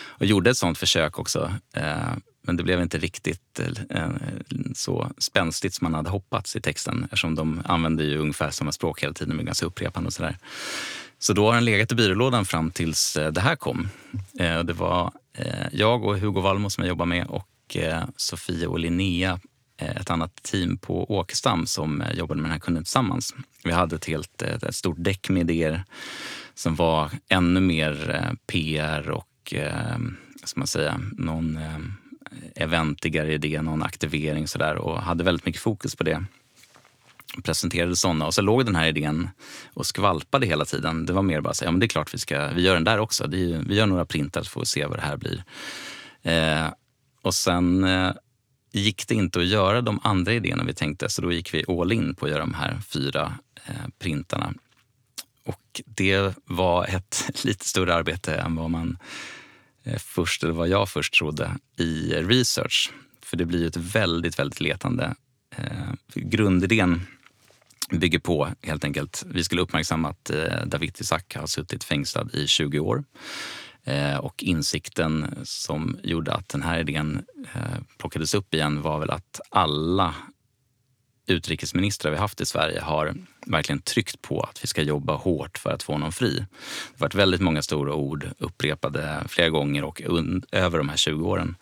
och 0.09 0.27
gjorde 0.27 0.51
ett 0.51 0.57
sånt 0.57 0.79
försök 0.79 1.19
också. 1.19 1.53
Eh, 1.75 2.13
men 2.49 2.57
det 2.57 2.63
blev 2.63 2.83
inte 2.83 2.99
riktigt 2.99 3.61
eh, 3.91 4.09
så 4.75 5.11
spänstigt 5.19 5.75
som 5.75 5.85
man 5.85 5.95
hade 5.95 6.11
hoppats 6.11 6.57
i 6.57 6.61
texten 6.61 7.05
eftersom 7.05 7.35
de 7.35 7.63
använde 7.65 8.05
ju 8.05 8.19
ungefär 8.19 8.51
samma 8.51 8.73
språk 8.73 9.03
hela 9.03 9.13
tiden 9.13 9.37
med 9.37 9.47
ganska 9.47 9.67
upprepande 9.67 10.07
och 10.07 10.13
sådär. 10.13 10.37
Så 11.19 11.33
då 11.33 11.47
har 11.47 11.55
den 11.55 11.65
legat 11.65 11.93
i 11.93 11.95
byrålådan 11.95 12.45
fram 12.45 12.71
tills 12.71 13.17
eh, 13.17 13.33
det 13.33 13.41
här 13.41 13.57
kom. 13.57 13.89
Eh, 14.39 14.61
det 14.61 14.73
var 14.73 15.13
eh, 15.35 15.67
jag 15.73 16.05
och 16.05 16.19
Hugo 16.19 16.41
Wallmo 16.41 16.71
som 16.71 16.85
jag 16.85 16.89
jobbar 16.89 17.07
med 17.07 17.27
och 17.27 17.77
eh, 17.77 18.05
Sofia 18.17 18.69
och 18.69 18.79
Linnea 18.79 19.41
eh, 19.81 19.97
ett 19.97 20.11
annat 20.11 20.43
team 20.43 20.79
på 20.79 21.13
Åkestam 21.13 21.67
som 21.67 22.05
jobbade 22.15 22.41
med 22.41 22.51
den 22.51 22.53
här 22.53 22.61
kunden 22.61 22.85
tillsammans. 22.85 23.35
Vi 23.65 23.73
hade 23.73 23.97
ett 23.97 24.05
helt 24.05 24.43
ett, 24.43 24.75
stort 24.75 24.99
däck 24.99 25.29
med 25.29 25.51
idéer 25.51 25.85
som 26.55 26.75
var 26.75 27.11
ännu 27.29 27.61
mer 27.61 28.37
PR 28.47 29.11
och 29.11 29.55
ska 30.45 30.61
man 30.61 30.67
säga, 30.67 31.01
någon 31.13 31.59
eventigare 32.55 33.35
idé, 33.35 33.63
någon 33.63 33.83
aktivering 33.83 34.49
sådär 34.49 34.75
och 34.75 35.03
hade 35.03 35.25
väldigt 35.25 35.47
mycket 35.47 35.63
fokus 35.63 35.97
på 35.97 36.05
det. 36.05 36.25
Presenterade 37.45 37.97
sådana 37.97 38.27
och 38.27 38.35
så 38.35 38.43
låg 38.43 38.65
den 38.65 38.77
här 38.77 38.87
idén 38.87 39.31
och 39.75 39.87
skvalpade 39.87 40.47
hela 40.47 40.65
tiden. 40.65 41.07
Det 41.07 41.13
var 41.13 41.23
mer 41.23 41.41
bara 41.41 41.55
så 41.55 41.65
ja 41.65 41.71
men 41.71 41.81
det 41.81 41.87
är 41.87 41.89
klart 41.89 42.15
vi 42.15 42.19
ska, 42.19 42.49
vi 42.49 42.63
gör 42.63 42.75
den 42.75 42.85
där 42.85 42.99
också. 42.99 43.25
Är, 43.25 43.69
vi 43.69 43.75
gör 43.75 43.87
några 43.87 44.05
printar 44.05 44.43
så 44.43 44.51
får 44.51 44.61
vi 44.61 44.67
se 44.67 44.87
vad 44.87 44.99
det 44.99 45.03
här 45.03 45.17
blir. 45.17 45.45
Eh, 46.23 46.73
och 47.23 47.35
sen 47.35 47.85
eh, 47.85 48.13
gick 48.73 49.09
det 49.09 49.15
inte 49.15 49.39
att 49.39 49.47
göra 49.47 49.81
de 49.81 50.01
andra 50.03 50.33
idéerna 50.33 50.65
vi 50.65 50.75
tänkte 50.75 51.09
så 51.09 51.23
då 51.23 51.33
gick 51.33 51.55
vi 51.55 51.65
all 51.69 51.93
in 51.93 52.15
på 52.15 52.27
att 52.27 52.31
göra 52.31 52.41
de 52.41 52.55
här 52.55 52.81
fyra 52.81 53.39
eh, 53.67 53.89
printarna. 53.99 54.55
Och 55.47 55.81
det 55.85 56.35
var 56.45 56.85
ett 56.85 57.31
lite 57.45 57.69
större 57.69 57.95
arbete 57.95 58.35
än 58.35 58.57
vad 58.57 58.71
man 58.71 58.99
Eh, 59.89 59.99
först, 59.99 60.45
eller 60.45 60.55
vad 60.55 60.69
jag 60.69 60.89
först 60.89 61.15
trodde 61.15 61.57
i 61.77 62.15
research. 62.15 62.93
För 63.23 63.37
det 63.37 63.45
blir 63.45 63.61
ju 63.61 63.67
ett 63.67 63.77
väldigt, 63.77 64.39
väldigt 64.39 64.61
letande. 64.61 65.15
Eh, 65.57 65.93
grundidén 66.15 67.07
bygger 67.91 68.19
på 68.19 68.49
helt 68.63 68.85
enkelt, 68.85 69.25
vi 69.27 69.45
skulle 69.45 69.63
uppmärksamma 69.63 70.09
att 70.09 70.31
eh, 70.31 70.67
David 70.67 70.97
Isaac 71.01 71.23
har 71.35 71.47
suttit 71.47 71.85
fängslad 71.85 72.35
i 72.35 72.47
20 72.47 72.79
år. 72.79 73.05
Eh, 73.85 74.17
och 74.17 74.43
insikten 74.43 75.39
som 75.45 75.99
gjorde 76.03 76.35
att 76.35 76.49
den 76.49 76.63
här 76.63 76.79
idén 76.79 77.25
eh, 77.55 77.81
plockades 77.99 78.35
upp 78.35 78.55
igen 78.55 78.83
var 78.83 78.99
väl 78.99 79.11
att 79.11 79.41
alla 79.51 80.15
utrikesministrar 81.27 82.13
vi 82.13 82.19
haft 82.19 82.41
i 82.41 82.47
Sverige 82.47 82.81
har 82.81 83.15
verkligen 83.49 83.81
tryckt 83.81 84.23
på 84.23 84.41
att 84.41 84.63
vi 84.63 84.67
ska 84.67 84.83
jobba 84.83 85.17
hårt 85.17 85.59
för 85.59 85.71
att 85.71 85.83
få 85.83 85.93
honom 85.93 86.13
fri. 86.13 86.35
Det 86.35 86.45
har 86.95 86.99
varit 86.99 87.15
väldigt 87.15 87.41
många 87.41 87.63
stora 87.63 87.95
ord 87.95 88.29
upprepade 88.39 89.25
flera 89.29 89.49
gånger 89.49 89.85
och 89.85 90.03
över 90.53 90.79
de 90.79 90.89
här 90.89 90.97
20 90.97 91.29
åren. 91.29 91.57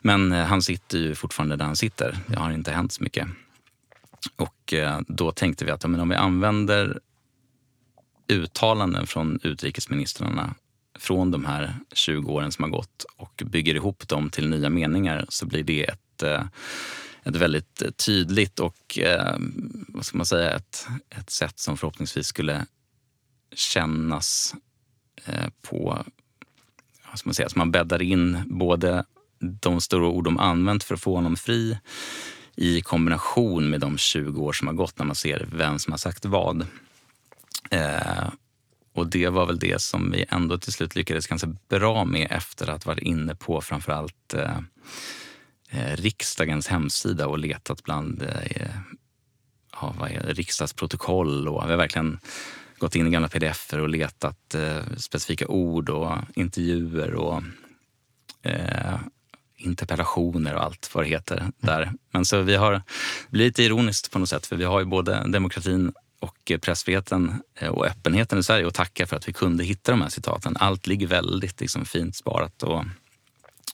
Men 0.00 0.32
eh, 0.32 0.44
han 0.44 0.62
sitter 0.62 0.98
ju 0.98 1.14
fortfarande 1.14 1.56
där 1.56 1.64
han 1.64 1.76
sitter. 1.76 2.18
Det 2.26 2.38
har 2.38 2.50
inte 2.50 2.70
hänt 2.70 2.92
så 2.92 3.02
mycket. 3.02 3.28
Och 4.36 4.72
eh, 4.72 5.00
då 5.08 5.32
tänkte 5.32 5.64
vi 5.64 5.70
att 5.70 5.84
om 5.84 6.08
vi 6.08 6.14
använder 6.14 7.00
uttalanden 8.28 9.06
från 9.06 9.40
utrikesministrarna 9.42 10.54
från 10.98 11.30
de 11.30 11.44
här 11.44 11.74
20 11.92 12.32
åren 12.32 12.52
som 12.52 12.62
har 12.62 12.70
gått 12.70 13.04
och 13.16 13.42
bygger 13.46 13.74
ihop 13.74 14.08
dem 14.08 14.30
till 14.30 14.48
nya 14.48 14.70
meningar 14.70 15.26
så 15.28 15.46
blir 15.46 15.62
det 15.62 15.84
ett, 15.84 16.22
eh, 16.22 16.42
ett 17.24 17.36
väldigt 17.36 17.82
eh, 17.82 17.90
tydligt 17.90 18.60
och 18.60 18.98
eh, 18.98 19.36
vad 19.88 20.06
ska 20.06 20.16
man 20.16 20.26
säga, 20.26 20.50
ett, 20.50 20.86
ett 21.10 21.30
sätt 21.30 21.58
som 21.58 21.76
förhoppningsvis 21.76 22.26
skulle 22.26 22.66
kännas 23.54 24.54
eh, 25.24 25.48
på, 25.62 26.04
vad 27.10 27.18
ska 27.18 27.28
man 27.28 27.34
säga, 27.34 27.48
så 27.48 27.58
man 27.58 27.70
bäddar 27.70 28.02
in 28.02 28.42
både 28.46 29.04
de 29.38 29.80
stora 29.80 30.08
ord 30.08 30.24
de 30.24 30.38
använt 30.38 30.84
för 30.84 30.94
att 30.94 31.00
få 31.00 31.14
honom 31.14 31.36
fri 31.36 31.78
i 32.56 32.80
kombination 32.80 33.70
med 33.70 33.80
de 33.80 33.98
20 33.98 34.42
år 34.42 34.52
som 34.52 34.66
har 34.66 34.74
gått 34.74 34.98
när 34.98 35.06
man 35.06 35.16
ser 35.16 35.48
vem 35.52 35.78
som 35.78 35.92
har 35.92 35.98
sagt 35.98 36.24
vad. 36.24 36.66
Eh, 37.70 38.28
och 38.94 39.06
det 39.06 39.28
var 39.28 39.46
väl 39.46 39.58
det 39.58 39.82
som 39.82 40.10
vi 40.10 40.24
ändå 40.28 40.58
till 40.58 40.72
slut 40.72 40.94
lyckades 40.94 41.26
ganska 41.26 41.56
bra 41.68 42.04
med 42.04 42.28
efter 42.30 42.70
att 42.70 42.86
varit 42.86 43.02
inne 43.02 43.34
på 43.34 43.60
framförallt 43.60 44.34
eh, 44.34 44.58
Eh, 45.74 45.96
riksdagens 45.96 46.68
hemsida 46.68 47.26
och 47.26 47.38
letat 47.38 47.82
bland 47.82 48.22
eh, 48.22 48.28
eh 48.28 48.76
ja, 49.80 49.94
vad 49.98 50.10
är 50.10 50.34
riksdagsprotokoll. 50.34 51.48
Och 51.48 51.66
vi 51.66 51.70
har 51.70 51.76
verkligen 51.76 52.18
gått 52.78 52.94
in 52.94 53.06
i 53.06 53.10
gamla 53.10 53.28
pdf 53.28 53.72
och 53.72 53.88
letat 53.88 54.54
eh, 54.54 54.96
specifika 54.96 55.46
ord 55.46 55.90
och 55.90 56.16
intervjuer 56.34 57.14
och 57.14 57.42
eh, 58.42 59.00
interpellationer 59.56 60.54
och 60.54 60.62
allt 60.62 60.90
vad 60.94 61.04
det 61.04 61.08
heter 61.08 61.50
där. 61.58 61.92
Men 62.10 62.24
så 62.24 62.42
vi 62.42 62.56
har 62.56 62.82
blivit 63.30 63.48
lite 63.48 63.62
ironiskt 63.62 64.10
på 64.10 64.18
något 64.18 64.28
sätt 64.28 64.46
för 64.46 64.56
vi 64.56 64.64
har 64.64 64.80
ju 64.80 64.86
både 64.86 65.24
demokratin 65.28 65.92
och 66.20 66.52
pressfriheten 66.60 67.42
eh, 67.54 67.68
och 67.68 67.86
öppenheten 67.86 68.38
i 68.38 68.42
Sverige 68.42 68.66
och 68.66 68.74
tacka 68.74 69.06
för 69.06 69.16
att 69.16 69.28
vi 69.28 69.32
kunde 69.32 69.64
hitta 69.64 69.92
de 69.92 70.02
här 70.02 70.08
citaten. 70.08 70.56
Allt 70.60 70.86
ligger 70.86 71.06
väldigt 71.06 71.60
liksom, 71.60 71.84
fint 71.84 72.16
sparat 72.16 72.62
och, 72.62 72.84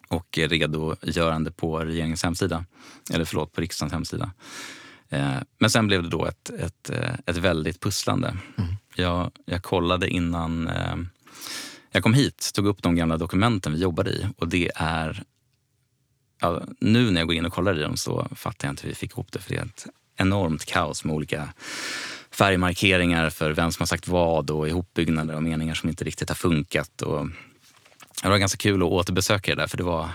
och 0.08 0.38
redogörande 0.38 1.50
på 1.50 1.78
regeringens 1.78 2.22
hemsida. 2.22 2.64
Eller 3.12 3.24
förlåt, 3.24 3.52
på 3.52 3.60
riksdagens 3.60 3.92
hemsida. 3.92 4.32
Eh, 5.08 5.36
men 5.58 5.70
sen 5.70 5.86
blev 5.86 6.02
det 6.02 6.08
då 6.08 6.26
ett, 6.26 6.50
ett, 6.50 6.90
eh, 6.90 7.14
ett 7.26 7.36
väldigt 7.36 7.80
pusslande. 7.80 8.28
Mm. 8.28 8.70
Jag, 8.94 9.30
jag 9.44 9.62
kollade 9.62 10.08
innan 10.08 10.70
jag 11.90 12.02
kom 12.02 12.14
hit, 12.14 12.50
tog 12.54 12.66
upp 12.66 12.82
de 12.82 12.96
gamla 12.96 13.16
dokumenten 13.16 13.72
vi 13.72 13.78
jobbade 13.78 14.10
i 14.10 14.26
och 14.36 14.48
det 14.48 14.70
är 14.74 15.24
Ja, 16.40 16.62
nu 16.80 17.10
när 17.10 17.20
jag 17.20 17.28
går 17.28 17.36
in 17.36 17.46
och 17.46 17.52
kollar 17.52 17.78
i 17.78 17.82
dem 17.82 17.96
så 17.96 18.28
fattar 18.36 18.68
jag 18.68 18.72
inte 18.72 18.82
hur 18.82 18.88
vi 18.88 18.94
fick 18.94 19.12
ihop 19.12 19.32
det 19.32 19.38
för 19.38 19.50
det 19.50 19.60
är 19.60 19.64
ett 19.64 19.86
enormt 20.16 20.64
kaos 20.64 21.04
med 21.04 21.14
olika 21.14 21.48
färgmarkeringar 22.30 23.30
för 23.30 23.50
vem 23.50 23.72
som 23.72 23.82
har 23.82 23.86
sagt 23.86 24.08
vad 24.08 24.50
och 24.50 24.68
ihopbyggnader 24.68 25.34
och 25.34 25.42
meningar 25.42 25.74
som 25.74 25.88
inte 25.88 26.04
riktigt 26.04 26.28
har 26.28 26.36
funkat. 26.36 27.02
Och 27.02 27.26
det 28.22 28.28
var 28.28 28.38
ganska 28.38 28.56
kul 28.56 28.82
att 28.82 28.88
återbesöka 28.88 29.54
det 29.54 29.62
där 29.62 29.66
för 29.66 29.76
det 29.76 29.82
var, 29.82 30.08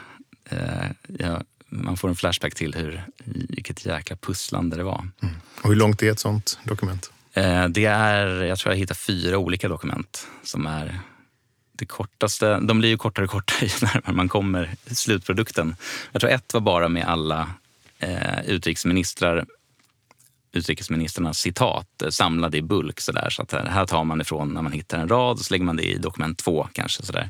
eh, 0.49 0.87
ja, 1.19 1.41
man 1.69 1.97
får 1.97 2.09
en 2.09 2.15
flashback 2.15 2.55
till 2.55 2.75
hur, 2.75 3.03
vilket 3.25 3.85
jäkla 3.85 4.15
pusslande 4.15 4.75
det 4.75 4.83
var. 4.83 5.07
Mm. 5.21 5.35
Och 5.61 5.69
hur 5.69 5.75
långt 5.75 6.03
är 6.03 6.11
ett 6.11 6.19
sånt 6.19 6.59
dokument? 6.63 7.11
Eh, 7.33 7.67
det 7.67 7.85
är, 7.85 8.43
jag 8.43 8.59
tror 8.59 8.73
jag 8.73 8.79
hittar 8.79 8.95
fyra 8.95 9.37
olika 9.37 9.67
dokument 9.67 10.27
som 10.43 10.67
är 10.67 10.99
det 11.71 11.85
kortaste. 11.85 12.59
De 12.59 12.79
blir 12.79 12.89
ju 12.89 12.97
kortare 12.97 13.25
och 13.25 13.31
kortare 13.31 13.65
ju 13.65 13.85
närmare 13.85 14.15
man 14.15 14.29
kommer 14.29 14.75
slutprodukten. 14.87 15.75
Jag 16.11 16.21
tror 16.21 16.31
ett 16.31 16.53
var 16.53 16.61
bara 16.61 16.89
med 16.89 17.05
alla 17.05 17.49
eh, 17.99 18.45
utrikesministrar 18.45 19.45
utrikesministrarnas 20.53 21.39
citat 21.39 22.03
samlade 22.09 22.57
i 22.57 22.61
bulk. 22.61 22.99
Så, 22.99 23.11
där. 23.11 23.29
så 23.29 23.41
att 23.41 23.51
här 23.51 23.85
tar 23.85 24.03
man 24.03 24.21
ifrån 24.21 24.53
när 24.53 24.61
man 24.61 24.71
hittar 24.71 24.99
en 24.99 25.09
rad 25.09 25.37
och 25.37 25.45
så 25.45 25.53
lägger 25.53 25.65
man 25.65 25.75
det 25.75 25.83
i 25.83 25.97
dokument 25.97 26.37
två 26.37 26.67
kanske. 26.73 27.03
Så 27.03 27.11
där. 27.11 27.29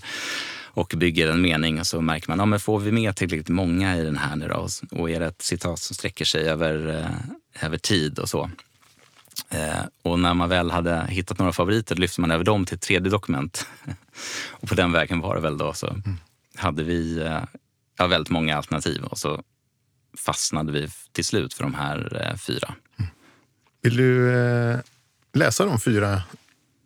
Och 0.76 0.94
bygger 0.98 1.28
en 1.28 1.42
mening 1.42 1.80
och 1.80 1.88
så 1.88 2.02
märker 2.02 2.30
man, 2.30 2.40
ja, 2.40 2.46
men 2.46 2.60
får 2.60 2.80
vi 2.80 2.92
med 2.92 3.16
tillräckligt 3.16 3.50
många 3.50 3.98
i 3.98 4.04
den 4.04 4.18
här 4.18 4.36
nu 4.36 4.48
då? 4.48 4.68
Och 4.92 5.10
är 5.10 5.20
det 5.20 5.26
ett 5.26 5.42
citat 5.42 5.80
som 5.80 5.96
sträcker 5.96 6.26
sig 6.26 6.50
över, 6.50 7.00
eh, 7.00 7.66
över 7.66 7.78
tid 7.78 8.20
och 8.20 8.30
så. 8.30 8.50
Eh, 9.50 9.80
och 10.02 10.20
när 10.20 10.34
man 10.34 10.50
väl 10.50 10.72
hade 10.72 11.06
hittat 11.10 11.40
några 11.40 11.54
favoriter 11.54 11.96
lyfter 11.96 12.22
man 12.22 12.32
över 12.32 12.44
dem 12.44 12.66
till 12.66 12.76
ett 12.76 12.82
tredje 12.82 13.12
dokument. 13.12 13.68
och 14.50 14.70
på 14.70 14.76
den 14.76 14.92
vägen 14.92 15.20
var 15.20 15.36
det 15.36 15.42
väl 15.42 15.58
då. 15.58 15.74
Så 15.74 15.88
mm. 15.88 16.18
hade 16.56 16.84
vi 16.84 17.18
eh, 17.18 17.44
ja, 17.98 18.08
väldigt 18.08 18.32
många 18.32 18.58
alternativ 18.58 19.04
och 19.04 19.18
så 19.18 19.44
fastnade 20.18 20.72
vi 20.72 20.90
till 21.12 21.26
slut 21.26 21.54
för 21.54 21.64
de 21.64 21.74
här 21.74 22.28
eh, 22.30 22.38
fyra. 22.38 22.76
Mm. 23.00 23.12
Vill 23.82 23.98
du 23.98 24.34
eh, 24.34 24.80
läsa 25.34 25.66
de 25.66 25.80
fyra 25.80 26.22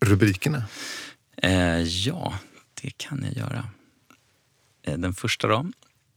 rubrikerna? 0.05 0.63
Eh, 1.37 1.81
ja, 1.81 2.33
det 2.81 2.97
kan 2.97 3.23
jag 3.23 3.37
göra. 3.37 3.63
Eh, 4.87 4.97
den 4.97 5.13
första 5.13 5.47
då. 5.47 5.65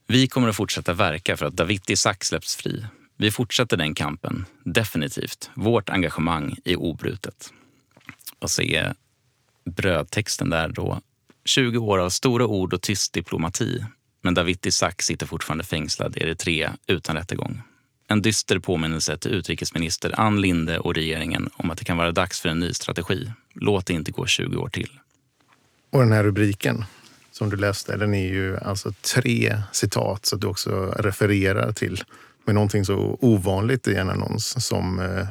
Vi 0.07 0.29
kommer 0.29 0.49
att 0.49 0.57
fortsätta 0.57 0.93
verka 0.93 1.37
för 1.37 1.47
att 1.47 1.57
Dawit 1.57 1.91
Isaak 1.91 2.25
släpps 2.25 2.57
fri. 2.57 2.87
Vi 3.17 3.31
fortsätter 3.31 3.77
den 3.77 3.95
kampen, 3.95 4.47
definitivt. 4.65 5.51
Vårt 5.55 5.91
engagemang 5.91 6.57
är 6.65 6.77
obrutet. 6.77 7.53
Och 8.39 8.51
så 8.51 8.63
är 8.63 8.95
brödtexten 9.65 10.51
där 10.51 10.69
då 10.69 11.01
20 11.45 11.79
år 11.79 11.99
av 11.99 12.11
stora 12.11 12.47
ord 12.47 12.75
och 12.75 12.83
tyst 12.83 13.13
diplomati. 13.13 13.85
Men 14.23 14.35
Dawit 14.35 14.67
Isaak 14.67 15.03
sitter 15.03 15.27
fortfarande 15.27 15.65
fängslad 15.65 16.17
i 16.17 16.21
Eritrea 16.21 16.77
utan 16.87 17.17
rättegång. 17.17 17.63
En 18.09 18.23
dyster 18.23 18.59
påminnelse 18.59 19.19
till 19.19 19.31
utrikesminister 19.31 20.21
Ann 20.21 20.41
Linde 20.41 20.79
och 20.79 20.95
regeringen 20.95 21.51
om 21.53 21.71
att 21.71 21.79
det 21.79 21.85
kan 21.85 21.97
vara 21.97 22.13
dags 22.13 22.41
för 22.41 22.49
en 22.49 22.61
ny 22.61 22.73
strategi. 22.73 23.33
Låt 23.55 23.87
det 23.87 23.93
inte 23.93 24.13
gå 24.13 24.27
20 24.27 24.57
år 24.57 24.69
till. 24.69 25.01
Och 25.91 26.01
den 26.01 26.13
här 26.13 26.25
rubriken 26.25 26.85
som 27.41 27.51
du 27.51 27.57
läste, 27.57 27.97
den 27.97 28.15
är 28.15 28.29
ju 28.29 28.59
alltså 28.59 28.93
tre 29.15 29.63
citat 29.73 30.27
så 30.27 30.37
att 30.37 30.41
du 30.41 30.47
också 30.47 30.95
refererar 30.99 31.73
till 31.73 32.03
med 32.45 32.55
någonting 32.55 32.85
så 32.85 33.19
ovanligt 33.21 33.89
i 33.89 33.95
en 33.95 34.11
annons 34.11 34.67
som 34.67 35.01
eh, 35.01 35.27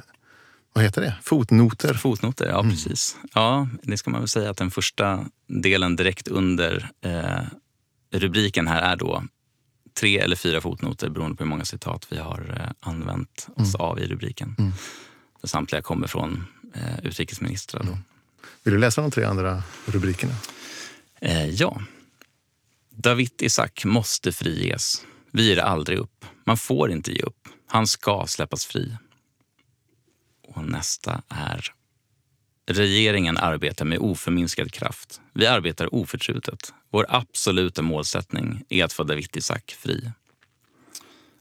vad 0.73 0.83
heter 0.83 1.01
det? 1.01 1.15
Fotnoter? 1.23 1.93
Fotnoter, 1.93 2.47
ja 2.47 2.59
mm. 2.59 2.71
precis. 2.71 3.17
Ja, 3.33 3.67
det 3.83 3.97
ska 3.97 4.09
man 4.09 4.21
väl 4.21 4.27
säga 4.27 4.49
att 4.49 4.57
den 4.57 4.71
första 4.71 5.25
delen 5.47 5.95
direkt 5.95 6.27
under 6.27 6.89
eh, 7.01 7.41
rubriken 8.11 8.67
här 8.67 8.81
är 8.81 8.95
då 8.95 9.23
tre 9.99 10.19
eller 10.19 10.35
fyra 10.35 10.61
fotnoter 10.61 11.09
beroende 11.09 11.37
på 11.37 11.43
hur 11.43 11.49
många 11.49 11.65
citat 11.65 12.07
vi 12.09 12.17
har 12.17 12.61
eh, 12.61 12.89
använt 12.89 13.47
oss 13.55 13.75
mm. 13.75 13.87
av 13.87 13.99
i 13.99 14.07
rubriken. 14.07 14.55
Mm. 14.59 14.71
Samtliga 15.43 15.81
kommer 15.81 16.07
från 16.07 16.45
eh, 16.73 16.99
utrikesministrar. 17.03 17.83
Då. 17.83 17.89
Mm. 17.89 18.03
Vill 18.63 18.73
du 18.73 18.79
läsa 18.79 19.01
de 19.01 19.11
tre 19.11 19.23
andra 19.23 19.63
rubrikerna? 19.85 20.33
Eh, 21.21 21.49
ja. 21.49 21.81
David 23.01 23.41
Isak 23.41 23.85
måste 23.85 24.31
friges. 24.31 25.05
Vi 25.31 25.47
ger 25.47 25.57
aldrig 25.57 25.97
upp. 25.97 26.25
Man 26.45 26.57
får 26.57 26.91
inte 26.91 27.11
ge 27.11 27.21
upp. 27.21 27.47
Han 27.67 27.87
ska 27.87 28.25
släppas 28.27 28.65
fri. 28.65 28.97
Och 30.47 30.63
nästa 30.63 31.21
är 31.29 31.73
Regeringen 32.67 33.37
arbetar 33.37 33.85
med 33.85 33.99
oförminskad 33.99 34.71
kraft. 34.71 35.21
Vi 35.33 35.47
arbetar 35.47 35.95
oförtrutet. 35.95 36.73
Vår 36.89 37.05
absoluta 37.09 37.81
målsättning 37.81 38.63
är 38.69 38.83
att 38.83 38.93
få 38.93 39.03
Dawit 39.03 39.35
Isaak 39.35 39.75
fri. 39.79 40.11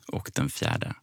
Och 0.07 0.31
den 0.35 0.49
fjärde. 0.49 0.95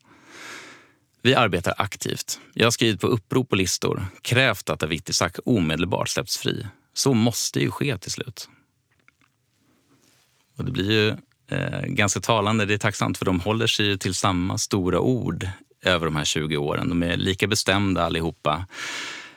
Vi 1.21 1.35
arbetar 1.35 1.73
aktivt. 1.77 2.39
Jag 2.53 2.65
har 2.65 2.71
skrivit 2.71 3.01
på 3.01 3.07
upprop 3.07 3.51
och 3.51 3.57
listor, 3.57 4.05
krävt 4.21 4.69
att 4.69 4.79
Dawit 4.79 5.09
Isaak 5.09 5.37
omedelbart 5.45 6.09
släpps 6.09 6.37
fri. 6.37 6.67
Så 6.93 7.13
måste 7.13 7.59
ju 7.59 7.71
ske 7.71 7.97
till 7.97 8.11
slut. 8.11 8.49
Och 10.55 10.65
det 10.65 10.71
blir 10.71 10.91
ju 10.91 11.09
eh, 11.47 11.81
ganska 11.85 12.19
talande. 12.19 12.65
Det 12.65 12.73
är 12.73 12.77
tacksamt 12.77 13.17
för 13.17 13.25
de 13.25 13.39
håller 13.39 13.67
sig 13.67 13.97
till 13.97 14.15
samma 14.15 14.57
stora 14.57 14.99
ord 14.99 15.47
över 15.81 16.05
de 16.05 16.15
här 16.15 16.25
20 16.25 16.57
åren. 16.57 16.89
De 16.89 17.03
är 17.03 17.17
lika 17.17 17.47
bestämda 17.47 18.03
allihopa. 18.03 18.65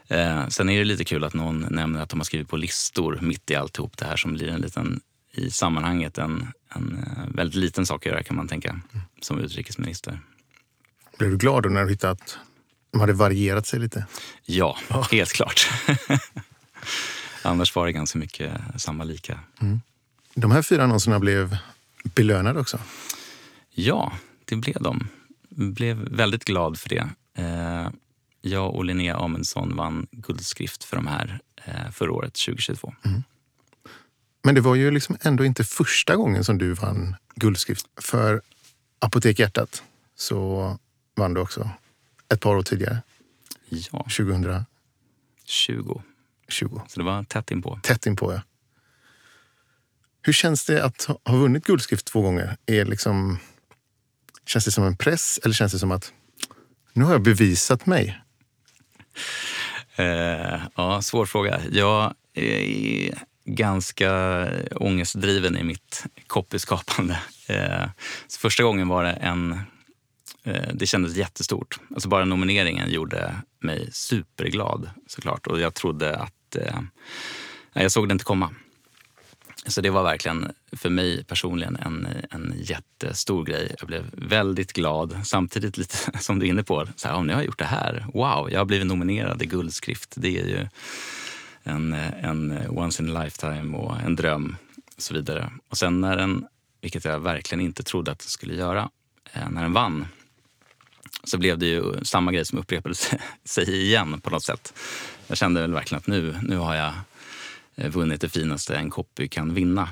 Eh, 0.08 0.48
sen 0.48 0.68
är 0.68 0.78
det 0.78 0.84
lite 0.84 1.04
kul 1.04 1.24
att 1.24 1.34
någon 1.34 1.66
nämner 1.70 2.02
att 2.02 2.08
de 2.08 2.18
har 2.18 2.24
skrivit 2.24 2.48
på 2.48 2.56
listor 2.56 3.18
mitt 3.22 3.50
i 3.50 3.54
alltihop 3.54 3.96
det 3.96 4.04
här 4.04 4.16
som 4.16 4.34
blir 4.34 4.48
en 4.48 4.60
liten, 4.60 5.00
i 5.32 5.50
sammanhanget, 5.50 6.18
en, 6.18 6.52
en 6.74 7.04
eh, 7.06 7.34
väldigt 7.34 7.56
liten 7.56 7.86
sak 7.86 8.06
att 8.06 8.12
göra 8.12 8.22
kan 8.22 8.36
man 8.36 8.48
tänka 8.48 8.80
som 9.20 9.38
utrikesminister. 9.38 10.20
Blev 11.18 11.30
du 11.30 11.36
glad 11.36 11.62
då 11.62 11.68
när 11.68 11.84
du 11.84 11.90
hittade 11.90 12.12
att 12.12 12.38
de 12.90 13.00
hade 13.00 13.12
varierat 13.12 13.66
sig 13.66 13.80
lite? 13.80 14.06
Ja, 14.44 14.78
ja. 14.88 15.06
helt 15.10 15.32
klart. 15.32 15.68
Annars 17.42 17.76
var 17.76 17.86
det 17.86 17.92
ganska 17.92 18.18
mycket 18.18 18.52
samma 18.76 19.04
lika. 19.04 19.40
Mm. 19.60 19.80
De 20.40 20.50
här 20.50 20.62
fyra 20.62 20.84
annonserna 20.84 21.18
blev 21.18 21.56
belönade 22.02 22.60
också? 22.60 22.78
Ja, 23.70 24.12
det 24.44 24.56
blev 24.56 24.82
de. 24.82 25.08
Blev 25.48 25.96
väldigt 25.96 26.44
glad 26.44 26.78
för 26.78 26.88
det. 26.88 27.08
Eh, 27.34 27.90
jag 28.40 28.74
och 28.74 28.84
Linnea 28.84 29.16
Amundsson 29.16 29.76
vann 29.76 30.06
guldskrift 30.10 30.84
för 30.84 30.96
de 30.96 31.06
här 31.06 31.40
eh, 31.64 31.90
förra 31.90 32.12
året, 32.12 32.34
2022. 32.34 32.94
Mm. 33.04 33.22
Men 34.42 34.54
det 34.54 34.60
var 34.60 34.74
ju 34.74 34.90
liksom 34.90 35.16
ändå 35.20 35.44
inte 35.44 35.64
första 35.64 36.16
gången 36.16 36.44
som 36.44 36.58
du 36.58 36.72
vann 36.72 37.16
guldskrift. 37.34 37.86
För 38.00 38.42
Apotek 38.98 39.38
Hjärtat 39.38 39.82
så 40.16 40.78
vann 41.16 41.34
du 41.34 41.40
också 41.40 41.70
ett 42.32 42.40
par 42.40 42.56
år 42.56 42.62
tidigare. 42.62 43.02
Ja. 43.68 43.98
2020. 43.98 44.64
20. 45.44 46.82
Så 46.88 47.00
det 47.00 47.04
var 47.04 47.24
tätt 47.24 47.50
inpå. 47.50 47.80
Tätt 47.82 48.06
inpå, 48.06 48.32
ja. 48.32 48.40
Hur 50.28 50.32
känns 50.32 50.64
det 50.64 50.84
att 50.84 51.08
ha 51.24 51.36
vunnit 51.36 51.64
guldskrift 51.64 52.06
två 52.06 52.22
gånger? 52.22 52.56
Är 52.66 52.84
liksom, 52.84 53.38
känns 54.46 54.64
det 54.64 54.70
som 54.70 54.84
en 54.84 54.96
press 54.96 55.40
eller 55.44 55.54
känns 55.54 55.72
det 55.72 55.78
som 55.78 55.92
att 55.92 56.12
nu 56.92 57.04
har 57.04 57.12
jag 57.12 57.22
bevisat 57.22 57.86
mig? 57.86 58.18
Eh, 59.96 60.60
ja, 60.74 61.02
svår 61.02 61.26
fråga. 61.26 61.60
Jag 61.70 62.14
är 62.34 63.14
ganska 63.44 64.10
ångestdriven 64.74 65.56
i 65.56 65.64
mitt 65.64 66.04
copyskapande. 66.26 67.20
Eh, 67.48 67.88
första 68.40 68.62
gången 68.62 68.88
var 68.88 69.04
det 69.04 69.12
en... 69.12 69.60
Eh, 70.44 70.68
det 70.74 70.86
kändes 70.86 71.16
jättestort. 71.16 71.80
Alltså 71.90 72.08
bara 72.08 72.24
nomineringen 72.24 72.90
gjorde 72.90 73.34
mig 73.60 73.88
superglad 73.92 74.90
såklart. 75.06 75.46
Och 75.46 75.60
jag 75.60 75.74
trodde 75.74 76.16
att... 76.16 76.56
Eh, 76.56 76.80
jag 77.72 77.92
såg 77.92 78.08
det 78.08 78.12
inte 78.12 78.24
komma. 78.24 78.54
Så 79.68 79.80
det 79.80 79.90
var 79.90 80.02
verkligen 80.02 80.52
för 80.72 80.90
mig 80.90 81.24
personligen 81.24 81.76
en, 81.76 82.08
en 82.30 82.54
jättestor 82.56 83.44
grej. 83.44 83.74
Jag 83.78 83.88
blev 83.88 84.04
väldigt 84.12 84.72
glad. 84.72 85.20
Samtidigt 85.24 85.76
lite 85.76 85.96
som 86.20 86.38
du 86.38 86.46
är 86.46 86.50
inne 86.50 86.62
på, 86.62 86.86
så 86.96 87.08
här, 87.08 87.14
om 87.14 87.26
nu 87.26 87.32
har 87.32 87.40
jag 87.40 87.46
gjort 87.46 87.58
det 87.58 87.64
här. 87.64 88.06
Wow, 88.14 88.50
jag 88.50 88.60
har 88.60 88.64
blivit 88.64 88.86
nominerad 88.86 89.42
i 89.42 89.46
Guldskrift. 89.46 90.14
Det 90.16 90.40
är 90.40 90.46
ju 90.46 90.66
en, 91.62 91.92
en 92.22 92.68
once 92.68 93.02
in 93.02 93.16
a 93.16 93.24
lifetime 93.24 93.76
och 93.76 94.00
en 94.00 94.16
dröm 94.16 94.56
och 94.96 95.02
så 95.02 95.14
vidare. 95.14 95.52
Och 95.68 95.78
sen 95.78 96.00
när 96.00 96.16
den, 96.16 96.46
vilket 96.80 97.04
jag 97.04 97.18
verkligen 97.18 97.60
inte 97.60 97.82
trodde 97.82 98.12
att 98.12 98.18
den 98.18 98.28
skulle 98.28 98.54
göra, 98.54 98.90
eh, 99.32 99.50
när 99.50 99.62
den 99.62 99.72
vann 99.72 100.06
så 101.24 101.38
blev 101.38 101.58
det 101.58 101.66
ju 101.66 102.04
samma 102.04 102.32
grej 102.32 102.44
som 102.44 102.58
upprepade 102.58 102.94
sig 103.44 103.82
igen 103.82 104.20
på 104.20 104.30
något 104.30 104.44
sätt. 104.44 104.74
Jag 105.26 105.38
kände 105.38 105.60
väl 105.60 105.72
verkligen 105.72 105.98
att 105.98 106.06
nu, 106.06 106.38
nu 106.42 106.56
har 106.56 106.74
jag 106.74 106.92
Eh, 107.78 107.90
vunnit 107.90 108.20
det 108.20 108.28
finaste 108.28 108.76
en 108.76 108.90
copy 108.90 109.28
kan 109.28 109.54
vinna. 109.54 109.88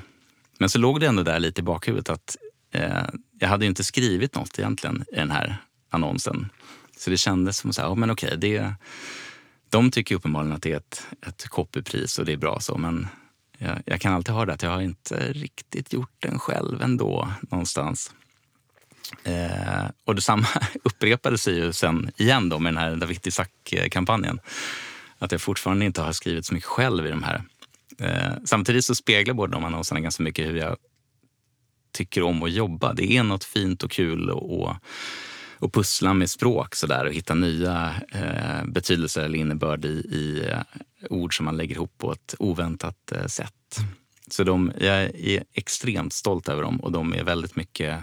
Men 0.59 0.69
så 0.69 0.79
låg 0.79 0.99
det 0.99 1.07
ändå 1.07 1.23
där 1.23 1.39
lite 1.39 1.61
i 1.61 1.63
bakhuvudet 1.63 2.09
att 2.09 2.37
eh, 2.71 3.05
jag 3.39 3.47
hade 3.47 3.65
inte 3.65 3.83
skrivit 3.83 4.35
något 4.35 4.59
egentligen 4.59 5.05
i 5.11 5.15
den 5.15 5.31
här 5.31 5.57
annonsen. 5.89 6.49
Så 6.97 7.09
det 7.09 7.17
kändes 7.17 7.57
som 7.57 7.73
så 7.73 7.81
här, 7.81 7.89
oh, 7.89 7.95
men 7.95 8.11
okej, 8.11 8.37
det, 8.37 8.73
de 9.69 9.91
tycker 9.91 10.15
uppenbarligen 10.15 10.55
att 10.55 10.61
det 10.61 10.71
är 10.71 10.77
ett, 10.77 11.07
ett 11.27 11.47
copypris 11.47 12.19
och 12.19 12.25
det 12.25 12.33
är 12.33 12.37
bra 12.37 12.59
så, 12.59 12.77
men 12.77 13.07
jag, 13.57 13.81
jag 13.85 14.01
kan 14.01 14.13
alltid 14.13 14.33
ha 14.33 14.45
det 14.45 14.53
att 14.53 14.63
jag 14.63 14.69
har 14.69 14.81
inte 14.81 15.33
riktigt 15.33 15.93
gjort 15.93 16.15
den 16.19 16.39
själv 16.39 16.81
ändå 16.81 17.31
någonstans. 17.41 18.11
Eh, 19.23 19.85
och 20.05 20.15
detsamma 20.15 20.47
upprepade 20.83 21.37
sig 21.37 21.55
ju 21.55 21.73
sen 21.73 22.11
igen 22.17 22.49
då 22.49 22.59
med 22.59 22.73
den 22.73 22.83
här 22.83 22.95
David 22.95 23.27
Isaac-kampanjen. 23.27 24.39
Att 25.17 25.31
jag 25.31 25.41
fortfarande 25.41 25.85
inte 25.85 26.01
har 26.01 26.11
skrivit 26.11 26.45
så 26.45 26.53
mycket 26.53 26.69
själv 26.69 27.05
i 27.05 27.09
de 27.09 27.23
här. 27.23 27.43
Eh, 28.01 28.31
samtidigt 28.45 28.85
så 28.85 28.95
speglar 28.95 29.33
båda 29.33 29.51
de 29.51 29.65
annonserna 29.65 29.99
ganska 29.99 30.23
mycket 30.23 30.47
hur 30.47 30.57
jag 30.57 30.77
tycker 31.91 32.23
om 32.23 32.43
att 32.43 32.51
jobba. 32.51 32.93
Det 32.93 33.17
är 33.17 33.23
något 33.23 33.43
fint 33.43 33.83
och 33.83 33.91
kul 33.91 34.29
och, 34.29 34.75
och 35.59 35.73
pussla 35.73 36.13
med 36.13 36.29
språk 36.29 36.75
så 36.75 36.87
där, 36.87 37.05
och 37.05 37.13
hitta 37.13 37.33
nya 37.33 37.95
eh, 38.11 38.65
betydelser 38.65 39.23
eller 39.23 39.39
innebörd 39.39 39.85
i, 39.85 39.87
i 39.87 40.49
eh, 40.51 40.59
ord 41.09 41.37
som 41.37 41.45
man 41.45 41.57
lägger 41.57 41.75
ihop 41.75 41.97
på 41.97 42.11
ett 42.11 42.35
oväntat 42.39 43.11
eh, 43.11 43.25
sätt. 43.25 43.53
Så 44.29 44.43
de, 44.43 44.71
jag 44.79 45.03
är 45.03 45.43
extremt 45.53 46.13
stolt 46.13 46.49
över 46.49 46.61
dem 46.63 46.77
och 46.77 46.91
de 46.91 47.13
är 47.13 47.23
väldigt 47.23 47.55
mycket 47.55 47.99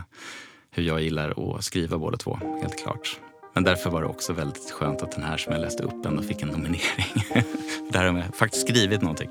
hur 0.70 0.82
jag 0.82 1.02
gillar 1.02 1.56
att 1.56 1.64
skriva 1.64 1.98
båda 1.98 2.16
två, 2.16 2.38
helt 2.62 2.82
klart. 2.82 3.18
Men 3.54 3.64
därför 3.64 3.90
var 3.90 4.02
det 4.02 4.08
också 4.08 4.32
väldigt 4.32 4.70
skönt 4.70 5.02
att 5.02 5.12
den 5.12 5.24
här 5.24 5.36
som 5.36 5.52
jag 5.52 5.60
läste 5.60 5.82
upp 5.82 6.06
ändå 6.06 6.22
fick 6.22 6.42
en 6.42 6.48
nominering. 6.48 7.24
Där 7.88 8.04
har 8.04 8.18
jag 8.18 8.34
faktiskt 8.34 8.68
skrivit 8.68 9.02
någonting. 9.02 9.30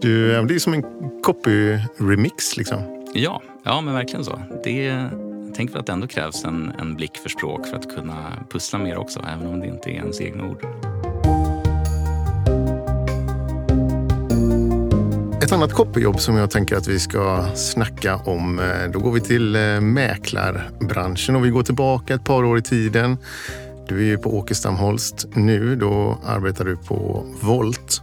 Du, 0.00 0.42
det 0.42 0.54
är 0.54 0.58
som 0.58 0.74
en 0.74 0.82
copy-remix 1.22 2.56
liksom. 2.56 3.04
Ja, 3.14 3.42
ja 3.64 3.80
men 3.80 3.94
verkligen 3.94 4.24
så. 4.24 4.40
Det, 4.64 5.10
tänker 5.54 5.78
att 5.78 5.86
det 5.86 5.92
ändå 5.92 6.06
krävs 6.06 6.44
en, 6.44 6.72
en 6.78 6.94
blick 6.94 7.16
för 7.16 7.28
språk 7.28 7.66
för 7.66 7.76
att 7.76 7.94
kunna 7.94 8.46
pussla 8.50 8.78
mer 8.78 8.98
också, 8.98 9.20
även 9.34 9.46
om 9.46 9.60
det 9.60 9.66
inte 9.66 9.90
är 9.90 9.94
ens 9.94 10.20
egna 10.20 10.44
ord. 10.44 10.64
Ett 15.42 15.52
annat 15.52 15.72
copyjobb 15.72 16.20
som 16.20 16.36
jag 16.36 16.50
tänker 16.50 16.76
att 16.76 16.88
vi 16.88 16.98
ska 16.98 17.46
snacka 17.54 18.16
om, 18.16 18.58
eh, 18.58 18.90
då 18.92 18.98
går 18.98 19.12
vi 19.12 19.20
till 19.20 19.56
eh, 19.56 19.80
mäklarbranschen 19.80 21.36
och 21.36 21.44
vi 21.44 21.50
går 21.50 21.62
tillbaka 21.62 22.14
ett 22.14 22.24
par 22.24 22.44
år 22.44 22.58
i 22.58 22.62
tiden. 22.62 23.16
Du 23.88 24.00
är 24.00 24.04
ju 24.04 24.18
på 24.18 24.36
Åkestam 24.36 24.76
Holst 24.76 25.26
nu, 25.34 25.76
då 25.76 26.20
arbetar 26.24 26.64
du 26.64 26.76
på 26.76 27.26
Volt. 27.42 28.02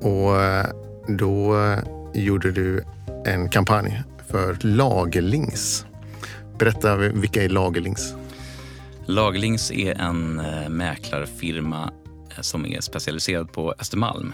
Och 0.00 0.42
eh, 0.42 0.66
då 1.08 1.60
eh, 1.60 1.78
gjorde 2.14 2.52
du 2.52 2.84
en 3.26 3.48
kampanj 3.48 4.02
för 4.30 4.56
Lagerlings. 4.60 5.86
Berätta, 6.58 6.96
vilka 6.96 7.44
är 7.44 7.48
Lagerlings? 7.48 8.14
Lagerlings 9.06 9.70
är 9.70 9.94
en 9.94 10.40
eh, 10.40 10.68
mäklarfirma 10.68 11.92
som 12.40 12.66
är 12.66 12.80
specialiserad 12.80 13.52
på 13.52 13.74
Östermalm 13.78 14.32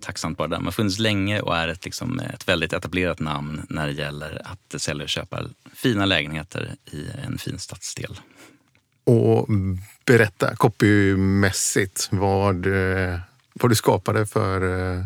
tacksamt 0.00 0.38
bara 0.38 0.48
där. 0.48 0.56
Man 0.56 0.64
har 0.64 0.72
funnits 0.72 0.98
länge 0.98 1.40
och 1.40 1.56
är 1.56 1.68
ett, 1.68 1.84
liksom, 1.84 2.20
ett 2.20 2.48
väldigt 2.48 2.72
etablerat 2.72 3.20
namn 3.20 3.66
när 3.68 3.86
det 3.86 3.92
gäller 3.92 4.42
att 4.44 4.82
sälja 4.82 5.02
och 5.02 5.08
köpa 5.08 5.44
fina 5.74 6.04
lägenheter 6.04 6.74
i 6.92 7.06
en 7.26 7.38
fin 7.38 7.58
stadsdel. 7.58 8.16
Och 9.04 9.48
berätta 10.06 10.56
copymässigt 10.56 12.08
vad, 12.10 12.66
eh, 12.66 13.18
vad 13.54 13.70
du 13.70 13.74
skapade 13.74 14.26
för, 14.26 14.62
eh, 14.62 15.04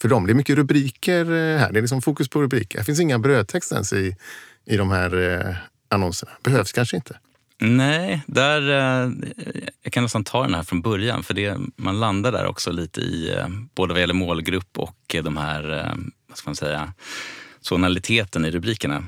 för 0.00 0.08
dem. 0.08 0.26
Det 0.26 0.32
är 0.32 0.34
mycket 0.34 0.56
rubriker 0.56 1.24
eh, 1.24 1.58
här. 1.58 1.72
Det 1.72 1.78
är 1.78 1.82
liksom 1.82 2.02
fokus 2.02 2.28
på 2.28 2.42
rubriker. 2.42 2.78
Det 2.78 2.84
finns 2.84 3.00
inga 3.00 3.18
brödtext 3.18 3.72
ens 3.72 3.92
i, 3.92 4.16
i 4.64 4.76
de 4.76 4.90
här 4.90 5.56
annonserna. 5.88 6.32
Behövs 6.42 6.72
kanske 6.72 6.96
inte. 6.96 7.18
Nej, 7.60 8.22
där, 8.26 8.62
jag 9.82 9.92
kan 9.92 10.02
nästan 10.02 10.24
ta 10.24 10.42
den 10.42 10.54
här 10.54 10.62
från 10.62 10.82
början. 10.82 11.22
För 11.22 11.34
det, 11.34 11.58
man 11.76 12.00
landar 12.00 12.32
där 12.32 12.46
också 12.46 12.72
lite 12.72 13.00
i, 13.00 13.44
både 13.74 13.94
vad 13.94 14.00
gäller 14.00 14.14
målgrupp 14.14 14.78
och 14.78 15.16
de 15.22 15.36
här, 15.36 15.94
vad 16.28 16.38
ska 16.38 16.50
man 16.50 16.56
säga, 16.56 16.92
tonaliteten 17.62 18.44
i 18.44 18.50
rubrikerna. 18.50 19.04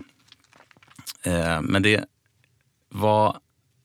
Men 1.62 1.82
det 1.82 2.04
var, 2.88 3.36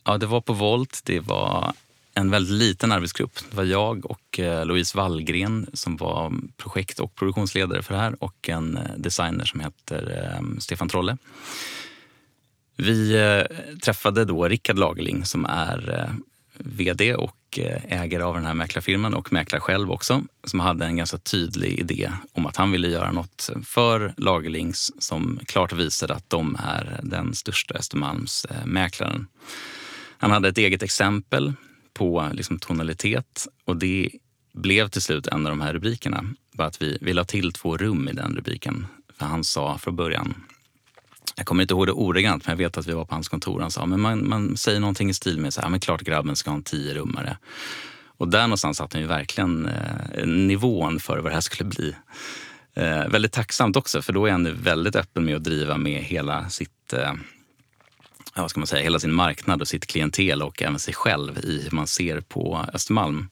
ja, 0.06 0.18
det 0.18 0.26
var 0.26 0.41
på 0.41 0.54
Volt, 0.54 1.02
det 1.04 1.20
var 1.20 1.74
en 2.13 2.32
väldigt 2.32 2.54
liten 2.54 2.91
arbetsgrupp. 2.91 3.39
Det 3.50 3.58
var 3.58 3.63
jag 3.63 4.06
och 4.06 4.39
eh, 4.39 4.65
Louise 4.65 4.98
Wallgren 4.98 5.70
som 5.74 5.98
var 5.98 6.34
projekt 6.58 7.00
och 7.00 7.15
produktionsledare 7.15 7.84
för 7.84 7.94
det 7.94 8.00
här 8.00 8.24
och 8.24 8.50
en 8.50 8.78
eh, 8.78 8.84
designer 8.98 9.46
som 9.46 9.60
heter 9.60 10.34
ehm, 10.38 10.60
Stefan 10.60 10.89
Trolle. 10.89 11.18
Vi 12.76 13.15
eh, 13.15 13.78
träffade 13.78 14.26
då 14.26 14.48
Rickard 14.48 14.78
Lagerling 14.78 15.26
som 15.26 15.46
är 15.46 16.10
vd 16.58 17.15
och 17.15 17.60
ägare 17.88 18.24
av 18.24 18.36
den 18.36 18.46
här 18.46 18.54
mäklarfirman 18.54 19.13
och 19.13 19.34
mäklare 19.34 19.62
själv 19.62 19.91
också, 19.91 20.22
som 20.44 20.60
hade 20.60 20.86
en 20.86 20.98
ganska 20.98 21.18
tydlig 21.18 21.80
idé 21.80 22.12
om 22.34 22.46
att 22.46 22.56
han 22.56 22.72
ville 22.72 22.88
göra 22.88 23.12
något 23.12 23.50
för 23.63 24.13
Lagerlings 24.18 24.91
som 25.00 25.39
klart 25.46 25.74
visade 25.74 26.13
att 26.13 26.30
de 26.30 26.58
är 26.63 27.00
den 27.04 27.34
största 27.34 27.74
Östermalmsmäklaren. 27.74 29.28
Han 30.17 30.32
hade 30.32 30.49
ett 30.49 30.58
eget 30.58 30.84
exempel 30.84 31.54
på 31.93 32.30
liksom 32.34 32.60
tonalitet 32.60 33.47
och 33.65 33.78
det 33.78 34.10
blev 34.54 34.88
till 34.88 35.01
slut 35.01 35.28
en 35.28 35.45
av 35.45 35.49
de 35.49 35.62
här 35.62 35.73
rubrikerna. 35.73 36.25
Bara 36.54 36.67
att 36.67 36.82
vi, 36.82 36.97
vi 37.01 37.13
la 37.13 37.23
till 37.23 37.54
två 37.54 37.78
rum 37.78 38.08
i 38.08 38.13
den 38.13 38.36
rubriken. 38.36 38.88
För 39.17 39.25
han 39.25 39.43
sa 39.43 39.78
från 39.78 39.95
början 39.95 40.36
jag 41.36 41.45
kommer 41.45 41.62
inte 41.62 41.73
ihåg 41.73 41.88
det 41.88 41.91
ordagrant, 41.91 42.45
men 42.45 42.51
jag 42.51 42.58
vet 42.58 42.78
att 42.78 42.88
vi 42.88 42.93
var 42.93 43.06
på 43.06 43.15
hans 43.15 43.30
kontor. 43.30 43.62
Han 43.62 43.71
sa 43.71 43.86
men 43.86 44.01
man, 44.01 44.30
man 44.30 44.58
säger 44.58 44.80
någonting 44.80 45.10
i 45.10 45.13
stil 45.13 45.39
med 45.39 45.54
så 45.54 45.62
här, 45.62 45.69
men 45.69 45.80
klart 45.80 46.01
grabben 46.01 46.36
ska 46.36 46.49
ha 46.49 46.58
en 46.58 46.63
tio-rummare. 46.63 47.38
Och 48.17 48.28
där 48.28 48.41
någonstans 48.41 48.78
satte 48.78 48.97
han 48.97 49.01
ju 49.01 49.08
verkligen 49.08 49.65
eh, 49.65 50.25
nivån 50.25 50.99
för 50.99 51.17
vad 51.17 51.32
det 51.32 51.34
här 51.34 51.41
skulle 51.41 51.69
bli. 51.69 51.95
Eh, 52.73 53.08
väldigt 53.08 53.32
tacksamt 53.32 53.75
också, 53.75 54.01
för 54.01 54.13
då 54.13 54.25
är 54.25 54.32
han 54.32 54.62
väldigt 54.62 54.95
öppen 54.95 55.25
med 55.25 55.36
att 55.36 55.43
driva 55.43 55.78
med 55.78 56.04
hela 56.04 56.49
sitt 56.49 56.93
eh, 56.93 57.13
vad 58.41 58.50
ska 58.50 58.60
man 58.60 58.67
säga, 58.67 58.84
hela 58.84 59.00
sin 59.00 59.13
marknad 59.13 59.62
och 59.62 59.67
sitt 59.67 59.86
klientel 59.86 60.41
och 60.41 60.62
även 60.62 60.80
sig 60.80 60.93
själv 60.93 61.39
i 61.39 61.62
hur 61.63 61.71
man 61.71 61.88
ser 61.88 62.21
på 62.21 62.65
Östermalm. 62.74 63.30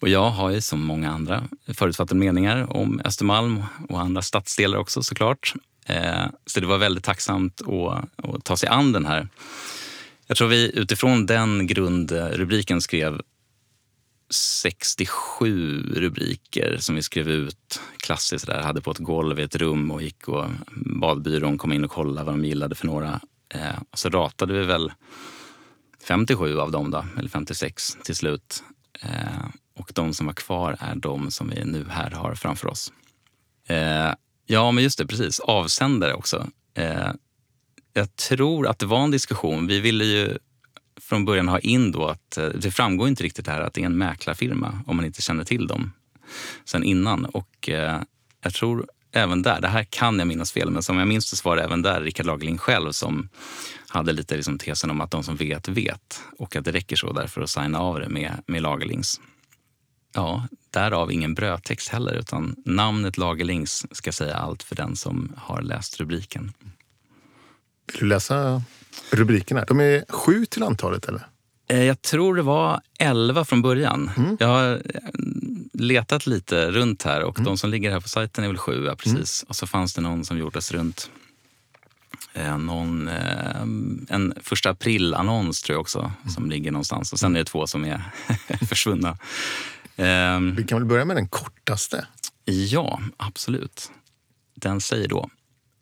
Och 0.00 0.08
jag 0.08 0.30
har 0.30 0.50
ju 0.50 0.60
som 0.60 0.80
många 0.80 1.10
andra 1.10 1.44
förutfattade 1.74 2.20
meningar 2.20 2.76
om 2.76 3.00
Östermalm 3.04 3.62
och 3.88 4.00
andra 4.00 4.22
stadsdelar 4.22 4.78
också 4.78 5.02
såklart. 5.02 5.54
Eh, 5.86 6.26
så 6.46 6.60
det 6.60 6.66
var 6.66 6.78
väldigt 6.78 7.04
tacksamt 7.04 7.60
att, 7.60 8.24
att 8.24 8.44
ta 8.44 8.56
sig 8.56 8.68
an 8.68 8.92
den 8.92 9.06
här. 9.06 9.28
Jag 10.26 10.36
tror 10.36 10.48
vi 10.48 10.78
utifrån 10.78 11.26
den 11.26 11.66
grundrubriken 11.66 12.80
skrev 12.80 13.20
67 14.30 15.82
rubriker 15.96 16.76
som 16.80 16.94
vi 16.94 17.02
skrev 17.02 17.28
ut 17.28 17.80
klassiskt. 17.96 18.46
Där. 18.46 18.62
Hade 18.62 18.80
på 18.80 18.90
ett 18.90 18.98
golv 18.98 19.40
i 19.40 19.42
ett 19.42 19.56
rum 19.56 19.90
och 19.90 20.02
gick 20.02 20.28
och 20.28 20.44
badbyrån 21.00 21.58
kom 21.58 21.72
in 21.72 21.84
och 21.84 21.90
kollade 21.90 22.24
vad 22.24 22.34
de 22.34 22.44
gillade 22.44 22.74
för 22.74 22.86
några. 22.86 23.20
Eh, 23.54 23.78
så 23.92 24.08
ratade 24.08 24.52
vi 24.52 24.64
väl 24.64 24.92
57 26.08 26.58
av 26.58 26.70
dem, 26.70 26.90
då, 26.90 27.04
eller 27.18 27.28
56 27.28 27.98
till 28.04 28.16
slut. 28.16 28.62
Eh, 29.02 29.46
och 29.78 29.90
de 29.94 30.14
som 30.14 30.26
var 30.26 30.34
kvar 30.34 30.76
är 30.80 30.94
de 30.94 31.30
som 31.30 31.50
vi 31.50 31.64
nu 31.64 31.86
här 31.90 32.10
har 32.10 32.34
framför 32.34 32.68
oss. 32.68 32.92
Eh, 33.68 34.12
Ja, 34.46 34.70
men 34.70 34.84
just 34.84 34.98
det, 34.98 35.06
precis. 35.06 35.40
Avsändare 35.40 36.14
också. 36.14 36.46
Eh, 36.74 37.10
jag 37.92 38.16
tror 38.16 38.66
att 38.66 38.78
det 38.78 38.86
var 38.86 39.04
en 39.04 39.10
diskussion. 39.10 39.66
Vi 39.66 39.80
ville 39.80 40.04
ju 40.04 40.38
från 41.00 41.24
början 41.24 41.48
ha 41.48 41.58
in 41.58 41.92
då 41.92 42.06
att 42.06 42.36
eh, 42.36 42.48
det 42.48 42.70
framgår 42.70 43.08
inte 43.08 43.22
riktigt 43.22 43.46
här 43.46 43.60
att 43.60 43.74
det 43.74 43.82
är 43.82 43.86
en 43.86 43.98
mäklarfirma 43.98 44.82
om 44.86 44.96
man 44.96 45.04
inte 45.04 45.22
känner 45.22 45.44
till 45.44 45.66
dem 45.66 45.92
sen 46.64 46.82
innan. 46.82 47.24
Och 47.24 47.68
eh, 47.68 48.00
jag 48.42 48.54
tror 48.54 48.86
även 49.12 49.42
där, 49.42 49.60
det 49.60 49.68
här 49.68 49.84
kan 49.84 50.18
jag 50.18 50.28
minnas 50.28 50.52
fel, 50.52 50.70
men 50.70 50.82
som 50.82 50.98
jag 50.98 51.08
minns 51.08 51.30
det 51.30 51.36
så 51.36 51.48
var 51.48 51.56
det 51.56 51.62
även 51.62 51.82
där 51.82 52.00
Rickard 52.00 52.26
Lagerling 52.26 52.58
själv 52.58 52.92
som 52.92 53.28
hade 53.88 54.12
lite 54.12 54.36
liksom 54.36 54.58
tesen 54.58 54.90
om 54.90 55.00
att 55.00 55.10
de 55.10 55.22
som 55.22 55.36
vet, 55.36 55.68
vet. 55.68 56.20
Och 56.38 56.56
att 56.56 56.64
det 56.64 56.72
räcker 56.72 56.96
så 56.96 57.12
därför 57.12 57.40
att 57.40 57.50
signa 57.50 57.78
av 57.78 58.00
det 58.00 58.08
med, 58.08 58.32
med 58.46 58.62
Lagerlings. 58.62 59.20
Ja, 60.14 60.48
därav 60.70 61.12
ingen 61.12 61.34
brödtext 61.34 61.88
heller, 61.88 62.14
utan 62.14 62.56
namnet 62.64 63.18
Lagerlings 63.18 63.86
ska 63.90 64.12
säga 64.12 64.34
allt 64.34 64.62
för 64.62 64.76
den 64.76 64.96
som 64.96 65.32
har 65.36 65.62
läst 65.62 66.00
rubriken. 66.00 66.52
Vill 67.92 68.00
du 68.00 68.06
läsa 68.06 68.62
rubrikerna? 69.10 69.64
De 69.64 69.80
är 69.80 70.04
sju 70.08 70.46
till 70.46 70.62
antalet, 70.62 71.04
eller? 71.04 71.26
Eh, 71.68 71.82
jag 71.82 72.02
tror 72.02 72.36
det 72.36 72.42
var 72.42 72.80
elva 72.98 73.44
från 73.44 73.62
början. 73.62 74.10
Mm. 74.16 74.36
Jag 74.40 74.80
letat 75.78 76.26
lite 76.26 76.70
runt 76.70 77.02
här 77.02 77.22
och 77.22 77.38
mm. 77.38 77.44
de 77.44 77.58
som 77.58 77.70
ligger 77.70 77.90
här 77.90 78.00
på 78.00 78.08
sajten 78.08 78.44
är 78.44 78.48
väl 78.48 78.58
sju. 78.58 78.84
Ja, 78.84 78.96
precis. 78.96 79.42
Mm. 79.42 79.48
Och 79.48 79.56
så 79.56 79.66
fanns 79.66 79.94
det 79.94 80.00
någon 80.00 80.24
som 80.24 80.38
gjordes 80.38 80.72
runt 80.72 81.10
eh, 82.32 82.58
någon, 82.58 83.08
en 84.08 84.34
första 84.42 84.70
april-annons 84.70 85.62
tror 85.62 85.74
jag 85.74 85.80
också, 85.80 85.98
mm. 85.98 86.28
som 86.28 86.50
ligger 86.50 86.70
någonstans. 86.72 87.12
Och 87.12 87.18
sen 87.18 87.36
är 87.36 87.38
det 87.38 87.44
två 87.44 87.66
som 87.66 87.84
är 87.84 88.02
försvunna. 88.68 89.18
Um, 89.96 90.54
Vi 90.54 90.64
kan 90.64 90.78
väl 90.78 90.88
börja 90.88 91.04
med 91.04 91.16
den 91.16 91.28
kortaste? 91.28 92.06
Ja, 92.44 93.00
absolut. 93.16 93.90
Den 94.54 94.80
säger 94.80 95.08
då 95.08 95.30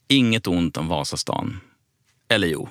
Inget 0.08 0.46
ont 0.46 0.76
om 0.76 0.88
Vasastan. 0.88 1.60
Eller 2.28 2.48
jo. 2.48 2.68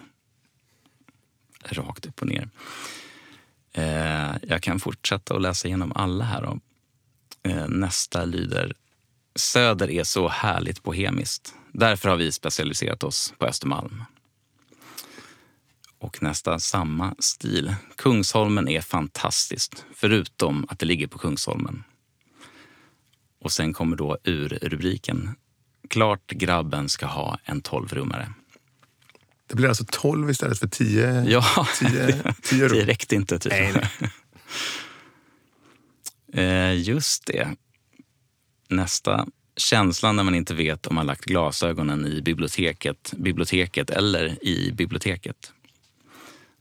Rakt 1.63 2.05
upp 2.05 2.21
och 2.21 2.27
ner. 2.27 2.49
Uh, 3.77 4.35
jag 4.47 4.61
kan 4.61 4.79
fortsätta 4.79 5.35
att 5.35 5.41
läsa 5.41 5.67
igenom 5.67 5.91
alla 5.95 6.23
här. 6.23 6.41
Då. 6.41 6.59
Uh, 7.47 7.67
nästa 7.67 8.25
lyder 8.25 8.73
Söder 9.35 9.89
är 9.89 10.03
så 10.03 10.27
härligt 10.27 10.83
bohemiskt. 10.83 11.53
Därför 11.71 12.09
har 12.09 12.17
vi 12.17 12.31
specialiserat 12.31 13.03
oss 13.03 13.33
på 13.37 13.45
Östermalm. 13.45 14.03
Och 15.99 16.23
nästa, 16.23 16.59
samma 16.59 17.15
stil. 17.19 17.75
Kungsholmen 17.95 18.67
är 18.67 18.81
fantastiskt, 18.81 19.85
förutom 19.95 20.65
att 20.69 20.79
det 20.79 20.85
ligger 20.85 21.07
på 21.07 21.17
Kungsholmen. 21.17 21.83
Och 23.41 23.51
sen 23.51 23.73
kommer 23.73 23.95
då 23.95 24.17
ur 24.23 24.59
rubriken. 24.61 25.35
Klart 25.89 26.31
grabben 26.31 26.89
ska 26.89 27.05
ha 27.05 27.39
en 27.43 27.61
tolvrummare. 27.61 28.33
Det 29.47 29.55
blir 29.55 29.67
alltså 29.67 29.85
tolv 29.91 30.29
istället 30.29 30.59
för 30.59 30.67
tio? 30.67 31.23
Ja, 31.23 31.67
tio, 31.79 32.33
tio 32.41 32.67
rum. 32.67 32.77
det 32.77 32.85
räckte 32.85 33.15
inte. 33.15 33.39
Typ. 33.39 33.51
Nej, 33.51 33.73
nej. 33.73 34.11
Eh, 36.33 36.81
just 36.81 37.25
det. 37.25 37.55
Nästa. 38.67 39.27
Känslan 39.55 40.15
när 40.15 40.23
man 40.23 40.35
inte 40.35 40.53
vet 40.53 40.87
om 40.87 40.95
man 40.95 41.05
lagt 41.05 41.25
glasögonen 41.25 42.05
i 42.05 42.21
biblioteket, 42.21 43.13
biblioteket 43.17 43.89
eller 43.89 44.43
i 44.45 44.71
biblioteket. 44.71 45.53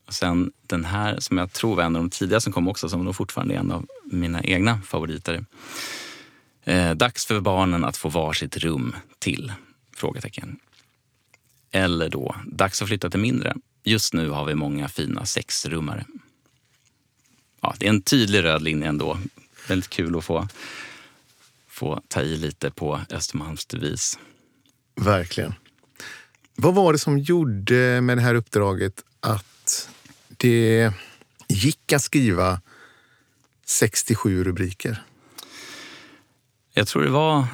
Sen 0.08 0.52
den 0.66 0.84
här 0.84 1.20
som 1.20 1.38
jag 1.38 1.52
tror 1.52 1.76
var 1.76 1.82
en 1.82 1.96
av 1.96 2.02
de 2.02 2.10
tidiga 2.10 2.40
som 2.40 2.52
kom 2.52 2.68
också, 2.68 2.88
som 2.88 3.04
nog 3.04 3.16
fortfarande 3.16 3.54
är 3.54 3.58
en 3.58 3.72
av 3.72 3.86
mina 4.04 4.42
egna 4.42 4.80
favoriter. 4.80 5.44
Eh, 6.64 6.90
dags 6.90 7.26
för 7.26 7.40
barnen 7.40 7.84
att 7.84 7.96
få 7.96 8.08
varsitt 8.08 8.56
rum 8.56 8.96
till? 9.18 9.52
Frågetecken. 9.96 10.58
Eller 11.70 12.08
då, 12.08 12.36
dags 12.46 12.82
att 12.82 12.88
flytta 12.88 13.10
till 13.10 13.20
mindre. 13.20 13.56
Just 13.84 14.14
nu 14.14 14.28
har 14.28 14.44
vi 14.44 14.54
många 14.54 14.88
fina 14.88 15.26
sexrummare. 15.26 16.06
Ja, 17.60 17.74
det 17.78 17.86
är 17.86 17.90
en 17.90 18.02
tydlig 18.02 18.44
röd 18.44 18.62
linje 18.62 18.88
ändå. 18.88 19.18
Väldigt 19.68 19.90
kul 19.90 20.18
att 20.18 20.24
få, 20.24 20.48
få 21.68 22.02
ta 22.08 22.22
i 22.22 22.36
lite 22.36 22.70
på 22.70 23.00
Östermalmsdevis. 23.10 24.18
Verkligen. 24.94 25.54
Vad 26.54 26.74
var 26.74 26.92
det 26.92 26.98
som 26.98 27.18
gjorde 27.18 28.00
med 28.00 28.18
det 28.18 28.22
här 28.22 28.34
uppdraget 28.34 29.04
att 29.20 29.88
det 30.28 30.92
gick 31.48 31.92
att 31.92 32.02
skriva 32.02 32.60
67 33.66 34.44
rubriker. 34.44 35.02
Jag 36.72 36.86
tror 36.86 37.02
det 37.02 37.10
var 37.10 37.46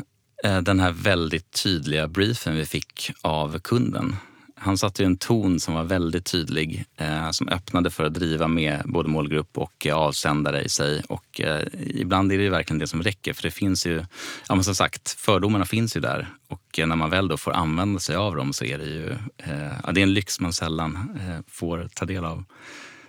eh, 0.45 0.61
den 0.61 0.81
här 0.81 0.93
väldigt 0.93 1.51
tydliga 1.51 2.09
briefen 2.09 2.57
vi 2.57 2.67
fick 2.67 3.11
av 3.23 3.59
kunden. 3.59 4.17
Han 4.61 4.79
satte 4.79 5.03
ju 5.03 5.07
en 5.07 5.17
ton 5.17 5.61
som 5.61 5.75
var 5.75 5.85
väldigt 5.85 6.25
tydlig, 6.25 6.85
eh, 6.97 7.31
som 7.31 7.49
öppnade 7.49 7.91
för 7.91 8.05
att 8.05 8.15
driva 8.15 8.49
med 8.49 8.83
både 8.85 9.09
målgrupp 9.09 9.59
och 9.59 9.87
eh, 9.87 9.97
avsändare 9.97 10.63
i 10.63 10.69
sig. 10.69 11.03
Och 11.09 11.41
eh, 11.41 11.67
ibland 11.73 12.33
är 12.33 12.39
det 12.39 12.49
verkligen 12.49 12.79
det 12.79 12.87
som 12.87 13.03
räcker, 13.03 13.33
för 13.33 13.43
det 13.43 13.51
finns 13.51 13.87
ju, 13.87 14.05
ja 14.49 14.55
men 14.55 14.65
som 14.65 14.75
sagt, 14.75 15.11
fördomarna 15.11 15.65
finns 15.65 15.97
ju 15.97 16.01
där. 16.01 16.29
Och 16.49 16.79
eh, 16.79 16.87
när 16.87 16.97
man 16.97 17.11
väl 17.11 17.29
då 17.29 17.37
får 17.37 17.53
använda 17.53 18.01
sig 18.01 18.17
av 18.17 18.37
dem 18.37 18.53
så 18.53 18.65
är 18.65 18.79
det 18.79 18.85
ju, 18.85 19.11
eh, 19.37 19.73
ja, 19.85 19.93
det 19.93 20.01
är 20.01 20.03
en 20.03 20.15
lyx 20.15 20.41
man 20.41 20.53
sällan 20.53 21.19
får 21.49 21.89
ta 21.95 22.05
del 22.05 22.25
av. 22.25 22.45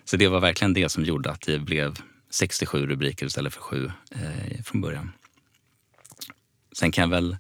Så 0.05 0.17
det 0.17 0.27
var 0.27 0.39
verkligen 0.39 0.73
det 0.73 0.89
som 0.89 1.03
gjorde 1.03 1.31
att 1.31 1.41
det 1.41 1.59
blev 1.59 1.95
67 2.29 2.87
rubriker 2.87 3.25
istället 3.25 3.53
för 3.53 3.61
7 3.61 3.91
eh, 4.11 4.63
från 4.63 4.81
början. 4.81 5.11
Sen 6.71 6.91
kan 6.91 7.01
jag 7.01 7.09
väl 7.09 7.37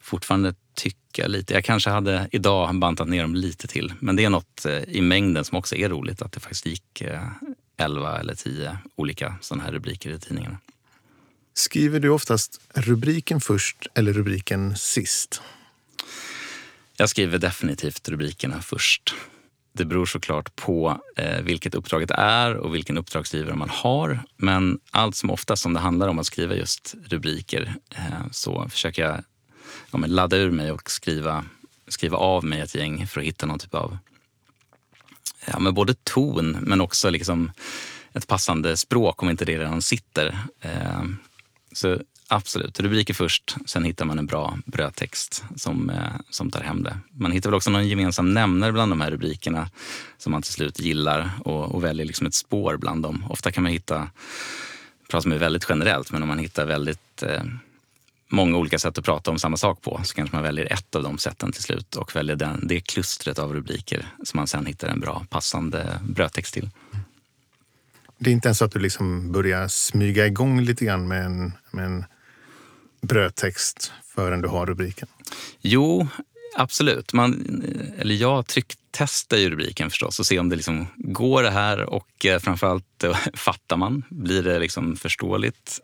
fortfarande 0.00 0.54
tycka 0.74 1.26
lite. 1.26 1.54
Jag 1.54 1.64
kanske 1.64 1.90
hade 1.90 2.28
idag 2.32 2.74
bantat 2.74 3.08
ner 3.08 3.22
dem 3.22 3.34
lite 3.34 3.66
till. 3.66 3.94
Men 4.00 4.16
det 4.16 4.24
är 4.24 4.30
något 4.30 4.64
eh, 4.66 4.82
i 4.82 5.00
mängden 5.00 5.44
som 5.44 5.58
också 5.58 5.76
är 5.76 5.88
roligt. 5.88 6.22
Att 6.22 6.32
det 6.32 6.40
faktiskt 6.40 6.66
gick 6.66 7.02
11 7.76 8.18
eller 8.18 8.34
10 8.34 8.78
olika 8.96 9.36
sådana 9.40 9.64
här 9.64 9.72
rubriker 9.72 10.10
i 10.10 10.18
tidningarna. 10.18 10.58
Skriver 11.54 12.00
du 12.00 12.08
oftast 12.08 12.60
rubriken 12.74 13.40
först 13.40 13.86
eller 13.94 14.12
rubriken 14.12 14.76
sist? 14.76 15.42
Jag 16.96 17.08
skriver 17.08 17.38
definitivt 17.38 18.08
rubrikerna 18.08 18.62
först. 18.62 19.14
Det 19.72 19.84
beror 19.84 20.06
såklart 20.06 20.56
på 20.56 21.00
eh, 21.16 21.40
vilket 21.40 21.74
uppdraget 21.74 22.10
är 22.10 22.56
och 22.56 22.74
vilken 22.74 22.98
uppdragsgivare 22.98 23.54
man 23.54 23.68
har. 23.68 24.20
Men 24.36 24.78
allt 24.90 25.16
som 25.16 25.30
oftast 25.30 25.66
om 25.66 25.74
det 25.74 25.80
handlar 25.80 26.08
om 26.08 26.18
att 26.18 26.26
skriva 26.26 26.54
just 26.54 26.94
rubriker 27.04 27.74
eh, 27.90 28.30
så 28.30 28.68
försöker 28.68 29.02
jag 29.02 29.24
ja, 30.02 30.06
ladda 30.06 30.36
ur 30.36 30.50
mig 30.50 30.72
och 30.72 30.90
skriva, 30.90 31.44
skriva 31.88 32.16
av 32.16 32.44
mig 32.44 32.60
ett 32.60 32.74
gäng 32.74 33.06
för 33.06 33.20
att 33.20 33.26
hitta 33.26 33.46
någon 33.46 33.58
typ 33.58 33.74
av 33.74 33.98
ja, 35.46 35.58
men 35.58 35.74
både 35.74 35.94
ton 35.94 36.56
men 36.60 36.80
också 36.80 37.10
liksom 37.10 37.52
ett 38.12 38.26
passande 38.26 38.76
språk 38.76 39.22
om 39.22 39.30
inte 39.30 39.44
det 39.44 39.58
redan 39.58 39.82
sitter. 39.82 40.38
Eh, 40.60 41.02
så 41.72 41.98
absolut, 42.28 42.80
rubriker 42.80 43.14
först, 43.14 43.56
sen 43.66 43.84
hittar 43.84 44.04
man 44.04 44.18
en 44.18 44.26
bra 44.26 44.58
brödtext 44.66 45.44
som, 45.56 45.90
eh, 45.90 46.12
som 46.30 46.50
tar 46.50 46.60
hem 46.60 46.82
det. 46.82 46.96
Man 47.10 47.32
hittar 47.32 47.50
väl 47.50 47.56
också 47.56 47.70
någon 47.70 47.88
gemensam 47.88 48.34
nämnare 48.34 48.72
bland 48.72 48.92
de 48.92 49.00
här 49.00 49.10
rubrikerna 49.10 49.70
som 50.18 50.32
man 50.32 50.42
till 50.42 50.52
slut 50.52 50.80
gillar 50.80 51.30
och, 51.44 51.74
och 51.74 51.84
väljer 51.84 52.06
liksom 52.06 52.26
ett 52.26 52.34
spår 52.34 52.76
bland 52.76 53.02
dem. 53.02 53.24
Ofta 53.28 53.52
kan 53.52 53.62
man 53.62 53.72
hitta, 53.72 54.08
pratar 55.10 55.28
man 55.28 55.38
väldigt 55.38 55.66
generellt, 55.68 56.12
men 56.12 56.22
om 56.22 56.28
man 56.28 56.38
hittar 56.38 56.66
väldigt 56.66 57.22
eh, 57.22 57.42
många 58.34 58.58
olika 58.58 58.78
sätt 58.78 58.98
att 58.98 59.04
prata 59.04 59.30
om 59.30 59.38
samma 59.38 59.56
sak 59.56 59.82
på 59.82 60.00
så 60.04 60.14
kanske 60.14 60.36
man 60.36 60.42
väljer 60.42 60.72
ett 60.72 60.94
av 60.94 61.02
de 61.02 61.18
sätten 61.18 61.52
till 61.52 61.62
slut 61.62 61.96
och 61.96 62.16
väljer 62.16 62.36
den, 62.36 62.66
det 62.66 62.80
klustret 62.80 63.38
av 63.38 63.52
rubriker 63.52 64.06
som 64.22 64.38
man 64.38 64.46
sen 64.46 64.66
hittar 64.66 64.88
en 64.88 65.00
bra 65.00 65.26
passande 65.30 66.00
brödtext 66.02 66.54
till. 66.54 66.70
Det 68.18 68.30
är 68.30 68.32
inte 68.32 68.48
ens 68.48 68.58
så 68.58 68.64
att 68.64 68.72
du 68.72 68.78
liksom 68.78 69.32
börjar 69.32 69.68
smyga 69.68 70.26
igång 70.26 70.60
lite 70.60 70.84
grann 70.84 71.08
med 71.08 71.24
en, 71.24 71.52
med 71.70 71.84
en 71.84 72.04
brödtext 73.00 73.92
förrän 74.14 74.40
du 74.40 74.48
har 74.48 74.66
rubriken? 74.66 75.08
Jo, 75.60 76.08
absolut. 76.56 77.12
Man, 77.12 77.62
eller 77.98 78.14
jag 78.14 78.46
trycktestar 78.46 79.36
ju 79.36 79.50
rubriken 79.50 79.90
förstås 79.90 80.20
och 80.20 80.26
ser 80.26 80.40
om 80.40 80.48
det 80.48 80.56
liksom 80.56 80.86
går 80.96 81.42
det 81.42 81.50
här 81.50 81.80
och 81.80 82.26
eh, 82.26 82.38
framförallt 82.38 83.04
eh, 83.04 83.16
fattar 83.34 83.76
man. 83.76 84.02
Blir 84.08 84.42
det 84.42 84.58
liksom 84.58 84.96
förståeligt? 84.96 85.80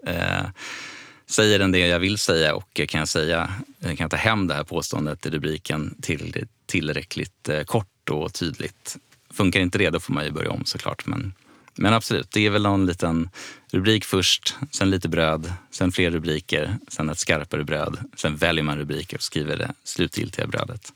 Säger 1.31 1.59
den 1.59 1.73
det 1.73 1.79
jag 1.79 1.99
vill 1.99 2.19
säga 2.19 2.55
och 2.55 2.81
kan 2.89 2.99
jag, 2.99 3.09
säga, 3.09 3.51
kan 3.83 3.97
jag 3.99 4.11
ta 4.11 4.17
hem 4.17 4.47
det 4.47 4.55
här 4.55 4.65
påståendet 4.65 5.27
i 5.27 5.31
rubriken 5.31 5.95
till, 6.03 6.47
tillräckligt 6.67 7.49
eh, 7.49 7.63
kort 7.63 8.11
och 8.11 8.33
tydligt? 8.33 8.97
Funkar 9.31 9.61
inte 9.61 9.79
det, 9.79 9.91
då 9.91 10.01
får 10.01 10.15
man 10.15 10.25
ju 10.25 10.31
börja 10.31 10.51
om 10.51 10.65
såklart. 10.65 11.07
Men 11.07 11.33
men 11.75 11.95
absolut, 11.95 12.31
det 12.31 12.47
är 12.47 12.51
väl 12.51 12.63
någon 12.63 12.87
liten 12.87 13.31
rubrik 13.73 14.05
först, 14.05 14.57
sen 14.71 14.91
lite 14.91 15.09
bröd, 15.09 15.53
sen 15.71 15.93
fler 15.93 16.11
rubriker, 16.11 16.77
sen 16.89 17.09
ett 17.09 17.19
skarpare 17.19 17.65
bröd. 17.65 17.99
Sen 18.17 18.37
väljer 18.37 18.65
man 18.65 18.79
rubriker 18.79 19.17
och 19.17 19.23
skriver 19.23 19.57
det 19.57 19.73
slutgiltiga 19.85 20.47
brödet. 20.47 20.93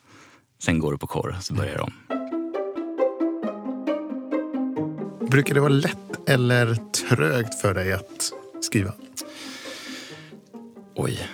Sen 0.59 0.79
går 0.79 0.93
det 0.93 0.99
på 0.99 1.07
korr, 1.07 1.37
så 1.41 1.55
börjar 1.55 1.75
det 1.75 1.81
om. 1.81 1.93
Brukar 5.31 5.55
det 5.55 5.61
vara 5.61 5.73
lätt 5.73 6.29
eller 6.29 6.79
trögt 7.09 7.61
för 7.61 7.75
dig 7.75 7.93
att 7.93 8.33
skriva? 8.61 8.93
Oj. 10.97 11.29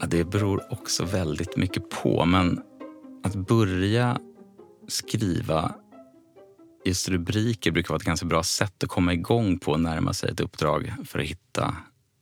Ja, 0.00 0.06
det 0.06 0.24
beror 0.24 0.72
också 0.72 1.04
väldigt 1.04 1.56
mycket 1.56 1.90
på. 1.90 2.24
Men 2.24 2.62
att 3.22 3.34
börja 3.34 4.18
skriva 4.88 5.74
just 6.84 7.08
rubriker 7.08 7.70
brukar 7.70 7.88
vara 7.88 7.96
ett 7.96 8.04
ganska 8.04 8.26
bra 8.26 8.42
sätt 8.42 8.82
att 8.84 8.88
komma 8.88 9.12
igång 9.12 9.58
på 9.58 9.72
och 9.72 9.80
närma 9.80 10.12
sig 10.12 10.30
ett 10.30 10.40
uppdrag 10.40 10.94
för 11.04 11.18
att 11.18 11.24
hitta 11.24 11.76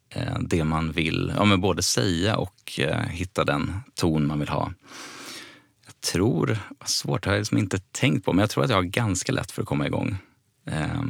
eh, 0.08 0.38
det 0.40 0.64
man 0.64 0.92
vill 0.92 1.32
ja, 1.36 1.44
men 1.44 1.60
både 1.60 1.82
säga 1.82 2.36
och 2.36 2.80
eh, 2.80 3.00
hitta 3.00 3.44
den 3.44 3.72
ton 3.94 4.26
man 4.26 4.38
vill 4.38 4.48
ha. 4.48 4.72
Jag 5.86 6.00
tror, 6.00 6.58
vad 6.78 6.88
svårt, 6.88 7.22
det 7.22 7.30
har 7.30 7.34
jag 7.34 7.40
liksom 7.40 7.58
inte 7.58 7.78
tänkt 7.78 8.24
på, 8.24 8.32
men 8.32 8.40
jag 8.40 8.50
tror 8.50 8.64
att 8.64 8.70
jag 8.70 8.76
har 8.76 8.82
ganska 8.82 9.32
lätt 9.32 9.50
för 9.50 9.62
att 9.62 9.68
komma 9.68 9.86
igång. 9.86 10.16
Eh, 10.66 11.02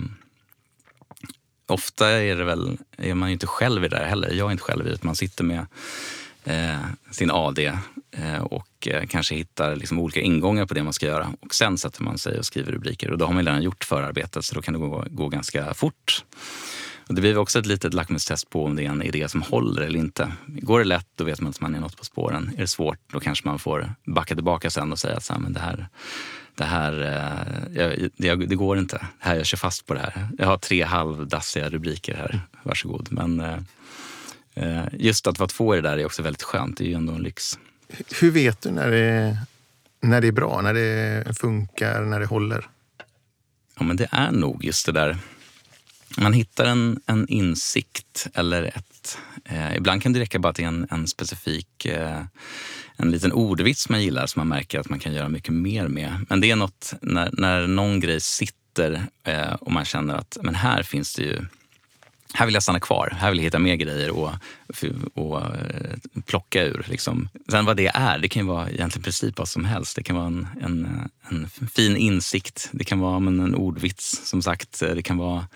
ofta 1.67 2.11
är 2.11 2.37
det 2.37 2.45
väl, 2.45 2.79
är 2.97 3.15
man 3.15 3.29
ju 3.29 3.33
inte 3.33 3.47
själv 3.47 3.85
i 3.85 3.89
det 3.89 3.97
där 3.97 4.05
heller. 4.05 4.31
Jag 4.31 4.47
är 4.47 4.53
inte 4.53 4.65
själv 4.65 4.87
i 4.87 4.91
det, 4.91 5.03
man 5.03 5.17
sitter 5.17 5.45
med 5.45 5.67
eh, 6.45 6.81
sin 7.11 7.31
AD 7.31 7.59
eh, 8.11 8.43
och 8.43 8.89
eh, 8.89 9.07
kanske 9.07 9.35
hittar 9.35 9.77
liksom 9.77 9.99
olika 9.99 10.21
ingångar 10.21 10.67
på 10.67 10.75
det 10.75 10.83
man 10.83 10.93
ska 10.93 11.07
göra. 11.07 11.33
Och 11.41 11.55
sen 11.55 11.79
sätter 11.79 12.03
man 12.03 12.19
sig 12.19 12.39
och 12.39 12.47
skriver 12.47 12.73
rubriker 12.73 13.11
och 13.11 13.19
då 13.19 13.27
har 13.27 13.33
man 13.33 13.47
redan 13.47 13.63
gjort 13.63 13.85
förarbetet 13.85 14.45
så 14.45 14.55
då 14.55 14.63
kan 14.63 14.75
det 14.75 14.81
gå, 14.81 15.05
gå 15.11 15.29
ganska 15.29 15.75
fort. 15.75 16.25
Och 17.09 17.15
det 17.15 17.21
blir 17.21 17.39
också 17.39 17.59
ett 17.59 17.67
litet 17.67 17.95
lackmustest 17.95 18.51
på 18.51 18.65
om 18.65 18.77
det 18.77 18.87
är 18.87 18.91
en 18.91 19.03
idé 19.03 19.29
som 19.29 19.43
håller 19.43 19.83
eller 19.83 19.99
inte. 19.99 20.33
Går 20.47 20.79
det 20.79 20.85
lätt, 20.85 21.07
då 21.15 21.25
vet 21.25 21.41
man 21.41 21.51
att 21.51 21.61
man 21.61 21.75
är 21.75 21.81
något 21.81 21.97
på 21.97 22.05
spåren. 22.05 22.51
Är 22.57 22.61
det 22.61 22.67
svårt, 22.67 22.99
då 23.13 23.21
kanske 23.21 23.49
man 23.49 23.59
får 23.59 23.95
backa 24.05 24.35
tillbaka 24.35 24.71
sen 24.71 24.93
och 24.93 24.99
säga 24.99 25.17
att 25.17 25.25
så 25.25 25.33
här, 25.33 25.41
men 25.41 25.53
det 25.53 25.61
här, 25.61 25.89
det 26.55 26.65
här 26.65 26.93
jag, 27.75 28.11
det, 28.17 28.35
det, 28.35 28.55
går 28.55 28.79
inte. 28.79 29.07
Här, 29.19 29.37
jag 29.37 29.47
kör 29.47 29.59
fast 29.59 29.87
på 29.87 29.95
det 29.95 30.01
här. 30.01 30.29
Jag 30.39 30.47
har 30.47 30.59
tre 30.59 30.83
halvdassiga 30.83 31.69
rubriker 31.69 32.15
här, 32.15 32.41
varsågod. 32.63 33.09
Men 33.11 33.65
Eh, 34.55 34.85
just 34.93 35.27
att 35.27 35.39
vara 35.39 35.49
två 35.49 35.75
i 35.75 35.81
det 35.81 35.89
där 35.89 35.99
är 35.99 36.07
också 36.07 36.23
väldigt 36.23 36.43
skönt. 36.43 36.79
Det 36.79 36.85
är 36.85 36.89
ju 36.89 36.95
ändå 36.95 37.13
en 37.13 37.23
lyx. 37.23 37.59
Hur 38.21 38.31
vet 38.31 38.63
du 38.63 38.71
när 38.71 38.91
det, 38.91 39.39
när 40.01 40.21
det 40.21 40.29
är 40.29 40.33
bra, 40.33 40.61
när 40.61 40.75
det 40.75 41.39
funkar, 41.39 42.01
när 42.01 42.21
det 42.21 42.27
håller? 42.27 42.69
Ja, 43.79 43.85
men 43.85 43.97
det 43.97 44.09
är 44.11 44.31
nog 44.31 44.65
just 44.65 44.87
det 44.87 44.93
där. 44.93 45.19
Man 46.19 46.33
hittar 46.33 46.65
en, 46.65 47.01
en 47.07 47.29
insikt 47.29 48.27
eller 48.35 48.63
ett... 48.63 49.19
Eh, 49.45 49.77
ibland 49.77 50.03
kan 50.03 50.13
det 50.13 50.21
räcka 50.21 50.39
bara 50.39 50.53
till 50.53 50.65
en, 50.65 50.87
en 50.91 51.07
specifik 51.07 51.87
eh, 51.87 52.23
en 52.97 53.11
liten 53.11 53.33
ordvits 53.33 53.89
man 53.89 54.03
gillar 54.03 54.27
som 54.27 54.41
man 54.41 54.49
märker 54.49 54.81
att 54.81 54.89
man 54.89 54.99
kan 54.99 55.15
göra 55.15 55.29
mycket 55.29 55.55
mer 55.55 55.89
med. 55.89 56.27
Men 56.29 56.41
det 56.41 56.51
är 56.51 56.57
något 56.57 56.95
när, 57.03 57.31
när 57.33 57.67
någon 57.67 58.01
grej 58.01 58.21
sitter 58.21 59.07
eh, 59.25 59.53
och 59.53 59.73
man 59.73 59.85
känner 59.85 60.15
att 60.15 60.39
men 60.43 60.55
här 60.55 60.83
finns 60.83 61.15
det 61.15 61.23
ju 61.23 61.45
här 62.37 62.47
vill 62.47 62.55
jag 62.55 62.63
stanna 62.63 62.81
kvar. 62.81 63.17
Här 63.21 63.31
vill 63.31 63.39
jag 63.39 63.45
hitta 63.45 63.59
mer 63.59 63.75
grejer 63.75 64.11
och, 64.11 64.31
och 65.15 65.41
eh, 65.41 65.97
plocka 66.27 66.63
ur. 66.63 66.87
Liksom. 66.89 67.29
Sen 67.51 67.65
vad 67.65 67.77
det 67.77 67.87
är, 67.87 68.19
det 68.19 68.29
kan 68.29 68.43
ju 68.43 68.49
vara 68.49 68.71
egentligen 68.71 69.03
precis 69.05 69.33
vad 69.37 69.49
som 69.49 69.65
helst. 69.65 69.97
Det 69.97 70.03
kan 70.03 70.17
vara 70.17 70.27
en, 70.27 70.49
en, 70.63 71.09
en 71.29 71.49
fin 71.75 71.97
insikt. 71.97 72.69
Det 72.73 72.85
kan 72.85 73.01
vara 73.01 73.19
men, 73.19 73.41
en 73.41 73.55
ordvits, 73.55 74.21
som 74.25 74.43
sagt. 74.43 74.81
Det 74.81 75.03
kan 75.03 75.17
vara 75.17 75.47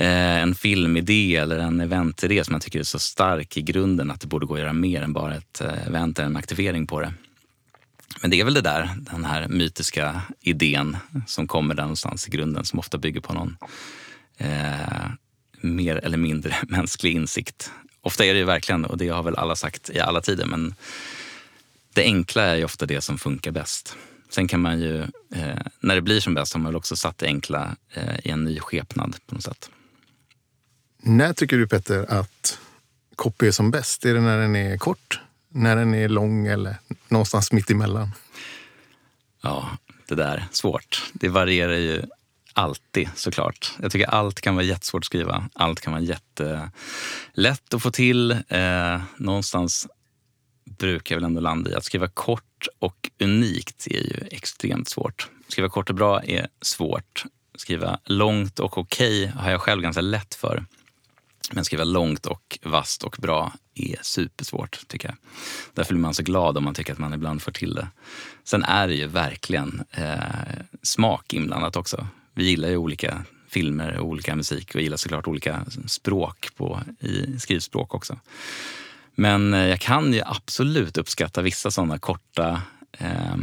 Eh, 0.00 0.42
en 0.42 0.54
filmidé 0.54 1.36
eller 1.36 1.58
en 1.58 1.80
eventidé 1.80 2.44
som 2.44 2.52
jag 2.52 2.62
tycker 2.62 2.78
är 2.78 2.84
så 2.84 2.98
stark 2.98 3.56
i 3.56 3.62
grunden 3.62 4.10
att 4.10 4.20
det 4.20 4.26
borde 4.26 4.46
gå 4.46 4.54
att 4.54 4.60
göra 4.60 4.72
mer 4.72 5.02
än 5.02 5.12
bara 5.12 5.34
ett 5.34 5.60
eh, 5.60 5.86
event 5.86 6.18
eller 6.18 6.26
en 6.26 6.36
aktivering 6.36 6.86
på 6.86 7.00
det. 7.00 7.12
Men 8.20 8.30
det 8.30 8.40
är 8.40 8.44
väl 8.44 8.54
det 8.54 8.60
där, 8.60 8.90
den 8.96 9.24
här 9.24 9.48
mytiska 9.48 10.22
idén 10.40 10.96
som 11.26 11.46
kommer 11.46 11.74
där 11.74 11.82
någonstans 11.82 12.28
i 12.28 12.30
grunden 12.30 12.64
som 12.64 12.78
ofta 12.78 12.98
bygger 12.98 13.20
på 13.20 13.32
någon 13.32 13.56
eh, 14.36 15.10
mer 15.60 15.96
eller 15.96 16.18
mindre 16.18 16.56
mänsklig 16.68 17.14
insikt. 17.14 17.70
Ofta 18.00 18.24
är 18.24 18.34
det 18.34 18.38
ju 18.38 18.44
verkligen, 18.44 18.84
och 18.84 18.98
det 18.98 19.08
har 19.08 19.22
väl 19.22 19.36
alla 19.36 19.56
sagt 19.56 19.90
i 19.90 20.00
alla 20.00 20.20
tider, 20.20 20.46
men 20.46 20.74
det 21.94 22.02
enkla 22.02 22.42
är 22.42 22.56
ju 22.56 22.64
ofta 22.64 22.86
det 22.86 23.00
som 23.00 23.18
funkar 23.18 23.50
bäst. 23.50 23.96
Sen 24.30 24.48
kan 24.48 24.60
man 24.60 24.80
ju, 24.80 25.02
eh, 25.34 25.58
när 25.80 25.94
det 25.94 26.02
blir 26.02 26.20
som 26.20 26.34
bäst 26.34 26.52
har 26.52 26.60
man 26.60 26.72
väl 26.72 26.76
också 26.76 26.96
satt 26.96 27.18
det 27.18 27.26
enkla 27.26 27.76
eh, 27.92 28.18
i 28.24 28.30
en 28.30 28.44
ny 28.44 28.60
skepnad 28.60 29.16
på 29.26 29.34
något 29.34 29.44
sätt. 29.44 29.70
När 31.02 31.32
tycker 31.32 31.58
du 31.58 31.66
Petter 31.66 32.06
att 32.08 32.58
copy 33.16 33.46
är 33.46 33.50
som 33.50 33.70
bäst? 33.70 34.04
Är 34.04 34.14
det 34.14 34.20
när 34.20 34.38
den 34.38 34.56
är 34.56 34.76
kort, 34.76 35.20
när 35.48 35.76
den 35.76 35.94
är 35.94 36.08
lång 36.08 36.46
eller 36.46 36.76
någonstans 37.08 37.52
mitt 37.52 37.70
emellan? 37.70 38.10
Ja, 39.42 39.68
det 40.08 40.14
där, 40.14 40.44
svårt. 40.50 41.02
Det 41.12 41.28
varierar 41.28 41.76
ju 41.76 42.02
alltid 42.52 43.08
såklart. 43.14 43.72
Jag 43.82 43.92
tycker 43.92 44.06
allt 44.06 44.40
kan 44.40 44.54
vara 44.54 44.64
jättesvårt 44.64 45.02
att 45.02 45.06
skriva. 45.06 45.48
Allt 45.54 45.80
kan 45.80 45.92
vara 45.92 46.02
jättelätt 46.02 47.74
att 47.74 47.82
få 47.82 47.90
till. 47.90 48.30
Eh, 48.30 49.00
någonstans 49.16 49.86
brukar 50.64 51.14
jag 51.14 51.20
väl 51.20 51.24
ändå 51.24 51.40
landa 51.40 51.70
i 51.70 51.74
att 51.74 51.84
skriva 51.84 52.08
kort 52.08 52.68
och 52.78 53.10
unikt 53.20 53.86
är 53.86 54.00
ju 54.00 54.28
extremt 54.30 54.88
svårt. 54.88 55.28
Skriva 55.48 55.68
kort 55.68 55.90
och 55.90 55.96
bra 55.96 56.24
är 56.24 56.48
svårt. 56.62 57.24
Skriva 57.54 57.98
långt 58.04 58.58
och 58.58 58.78
okej 58.78 59.24
okay 59.24 59.42
har 59.42 59.50
jag 59.50 59.60
själv 59.60 59.82
ganska 59.82 60.00
lätt 60.00 60.34
för. 60.34 60.64
Men 61.52 61.64
skriva 61.64 61.84
långt 61.84 62.26
och 62.26 62.58
vasst 62.62 63.04
och 63.04 63.16
bra 63.18 63.52
är 63.74 63.98
supersvårt 64.02 64.88
tycker 64.88 65.08
jag. 65.08 65.16
Därför 65.74 65.94
blir 65.94 66.02
man 66.02 66.14
så 66.14 66.22
glad 66.22 66.56
om 66.56 66.64
man 66.64 66.74
tycker 66.74 66.92
att 66.92 66.98
man 66.98 67.14
ibland 67.14 67.42
får 67.42 67.52
till 67.52 67.74
det. 67.74 67.88
Sen 68.44 68.64
är 68.64 68.88
det 68.88 68.94
ju 68.94 69.06
verkligen 69.06 69.84
eh, 69.90 70.18
smak 70.82 71.32
inblandat 71.32 71.76
också 71.76 72.06
vi 72.38 72.44
gillar 72.44 72.68
ju 72.68 72.76
olika 72.76 73.24
filmer 73.48 73.98
och 73.98 74.06
olika 74.06 74.36
musik 74.36 74.74
och 74.74 74.80
gillar 74.80 74.96
såklart 74.96 75.26
olika 75.26 75.64
språk 75.86 76.48
på, 76.56 76.80
i 77.00 77.38
skrivspråk 77.38 77.94
också. 77.94 78.18
Men 79.14 79.54
eh, 79.54 79.66
jag 79.66 79.80
kan 79.80 80.12
ju 80.12 80.22
absolut 80.24 80.98
uppskatta 80.98 81.42
vissa 81.42 81.70
sådana 81.70 81.98
korta, 81.98 82.62
eh, 82.92 83.36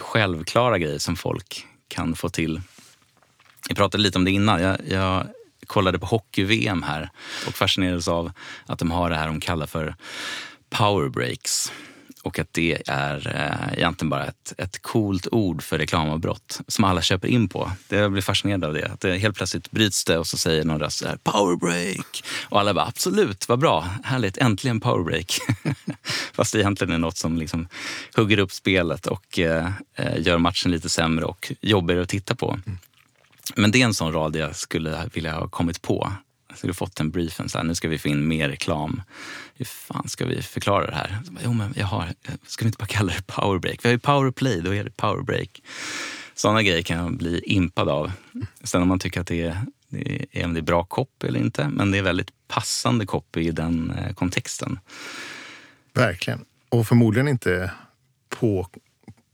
självklara 0.00 0.78
grejer 0.78 0.98
som 0.98 1.16
folk 1.16 1.66
kan 1.88 2.16
få 2.16 2.28
till. 2.28 2.60
Jag 3.68 3.76
pratade 3.76 4.02
lite 4.02 4.18
om 4.18 4.24
det 4.24 4.30
innan. 4.30 4.62
Jag, 4.62 4.78
jag 4.88 5.26
kollade 5.66 5.98
på 5.98 6.06
hockey-VM 6.06 6.82
här 6.82 7.10
och 7.46 7.54
fascinerades 7.54 8.08
av 8.08 8.32
att 8.66 8.78
de 8.78 8.90
har 8.90 9.10
det 9.10 9.16
här 9.16 9.26
de 9.26 9.40
kallar 9.40 9.66
för 9.66 9.94
power 10.70 11.08
breaks. 11.08 11.72
Och 12.24 12.38
att 12.38 12.52
det 12.52 12.82
är 12.86 13.36
eh, 13.36 13.78
egentligen 13.78 14.10
bara 14.10 14.26
ett, 14.26 14.52
ett 14.58 14.82
coolt 14.82 15.28
ord 15.32 15.62
för 15.62 15.78
reklamavbrott 15.78 16.60
som 16.68 16.84
alla 16.84 17.02
köper 17.02 17.28
in 17.28 17.48
på. 17.48 17.70
Det, 17.88 17.96
jag 17.96 18.12
blir 18.12 18.22
fascinerad 18.22 18.64
av 18.64 18.74
det. 18.74 18.86
Att 18.86 19.00
det 19.00 19.18
helt 19.18 19.36
plötsligt 19.36 19.70
bryts 19.70 20.04
det 20.04 20.18
och 20.18 20.26
så 20.26 20.36
säger 20.36 20.64
någon 20.64 20.80
röst 20.80 20.98
så 20.98 21.08
här, 21.08 21.16
power 21.16 21.56
break. 21.56 22.24
Och 22.48 22.60
alla 22.60 22.74
bara 22.74 22.86
absolut, 22.86 23.48
vad 23.48 23.58
bra, 23.58 23.88
härligt, 24.04 24.38
äntligen 24.38 24.80
power 24.80 25.04
break. 25.04 25.38
Fast 26.32 26.52
det 26.52 26.60
egentligen 26.60 26.94
är 26.94 26.98
något 26.98 27.16
som 27.16 27.38
liksom 27.38 27.68
hugger 28.16 28.38
upp 28.38 28.52
spelet 28.52 29.06
och 29.06 29.38
eh, 29.38 29.70
eh, 29.94 30.20
gör 30.20 30.38
matchen 30.38 30.72
lite 30.72 30.88
sämre 30.88 31.24
och 31.24 31.52
jobbigare 31.60 32.02
att 32.02 32.08
titta 32.08 32.34
på. 32.34 32.58
Mm. 32.66 32.78
Men 33.56 33.70
det 33.70 33.80
är 33.80 33.84
en 33.84 33.94
sån 33.94 34.12
rad 34.12 34.36
jag 34.36 34.56
skulle 34.56 35.10
vilja 35.14 35.34
ha 35.34 35.48
kommit 35.48 35.82
på. 35.82 36.12
Jag 36.48 36.58
skulle 36.58 36.74
fått 36.74 37.00
en 37.00 37.10
briefen, 37.10 37.48
så 37.48 37.58
här, 37.58 37.64
nu 37.64 37.74
ska 37.74 37.88
vi 37.88 37.98
få 37.98 38.08
in 38.08 38.28
mer 38.28 38.48
reklam. 38.48 39.02
Hur 39.54 39.64
fan 39.64 40.08
ska 40.08 40.26
vi 40.26 40.42
förklara 40.42 40.86
det 40.86 40.96
här? 40.96 41.18
Jo, 41.44 41.52
men 41.52 41.74
jag 41.76 41.86
har, 41.86 42.14
ska 42.46 42.64
vi 42.64 42.66
inte 42.66 42.78
bara 42.78 42.86
kalla 42.86 43.12
det 43.12 43.26
powerbreak? 43.26 43.84
Vi 43.84 43.88
har 43.88 43.92
ju 43.92 43.98
powerplay, 43.98 44.60
då 44.60 44.74
är 44.74 44.84
det 44.84 44.96
powerbreak. 44.96 45.62
Sådana 46.34 46.62
grejer 46.62 46.82
kan 46.82 46.98
jag 46.98 47.16
bli 47.16 47.38
impad 47.44 47.88
av. 47.88 48.12
Sen 48.64 48.82
om 48.82 48.88
man 48.88 48.98
tycker 48.98 49.20
att 49.20 49.26
det 49.26 49.42
är, 49.42 49.60
det 49.88 50.26
är, 50.32 50.48
det 50.48 50.60
är 50.60 50.62
bra 50.62 50.84
copy 50.84 51.26
eller 51.26 51.40
inte, 51.40 51.68
men 51.68 51.90
det 51.90 51.98
är 51.98 52.02
väldigt 52.02 52.30
passande 52.48 53.06
copy 53.06 53.40
i 53.40 53.50
den 53.50 53.90
eh, 53.90 54.14
kontexten. 54.14 54.78
Verkligen. 55.92 56.44
Och 56.68 56.86
förmodligen 56.86 57.28
inte 57.28 57.70
på 58.28 58.68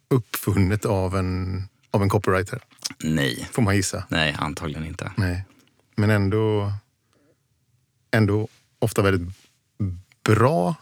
uppfunnet 0.08 0.84
av 0.84 1.16
en, 1.16 1.62
av 1.90 2.02
en 2.02 2.08
copywriter. 2.08 2.60
Nej. 2.98 3.48
Får 3.52 3.62
man 3.62 3.76
gissa. 3.76 4.04
Nej, 4.08 4.36
antagligen 4.38 4.86
inte. 4.86 5.12
Nej. 5.16 5.44
Men 5.96 6.10
ändå, 6.10 6.72
ändå 8.10 8.48
ofta 8.78 9.02
väldigt 9.02 9.36
bra 10.24 10.74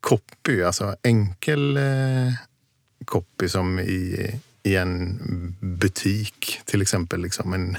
copy. 0.00 0.62
Alltså 0.62 0.96
enkel 1.02 1.76
eh, 1.76 2.32
copy 3.04 3.48
som 3.48 3.78
i, 3.78 4.30
i 4.62 4.76
en 4.76 5.18
butik 5.60 6.60
till 6.64 6.82
exempel. 6.82 7.22
Liksom 7.22 7.52
en, 7.52 7.76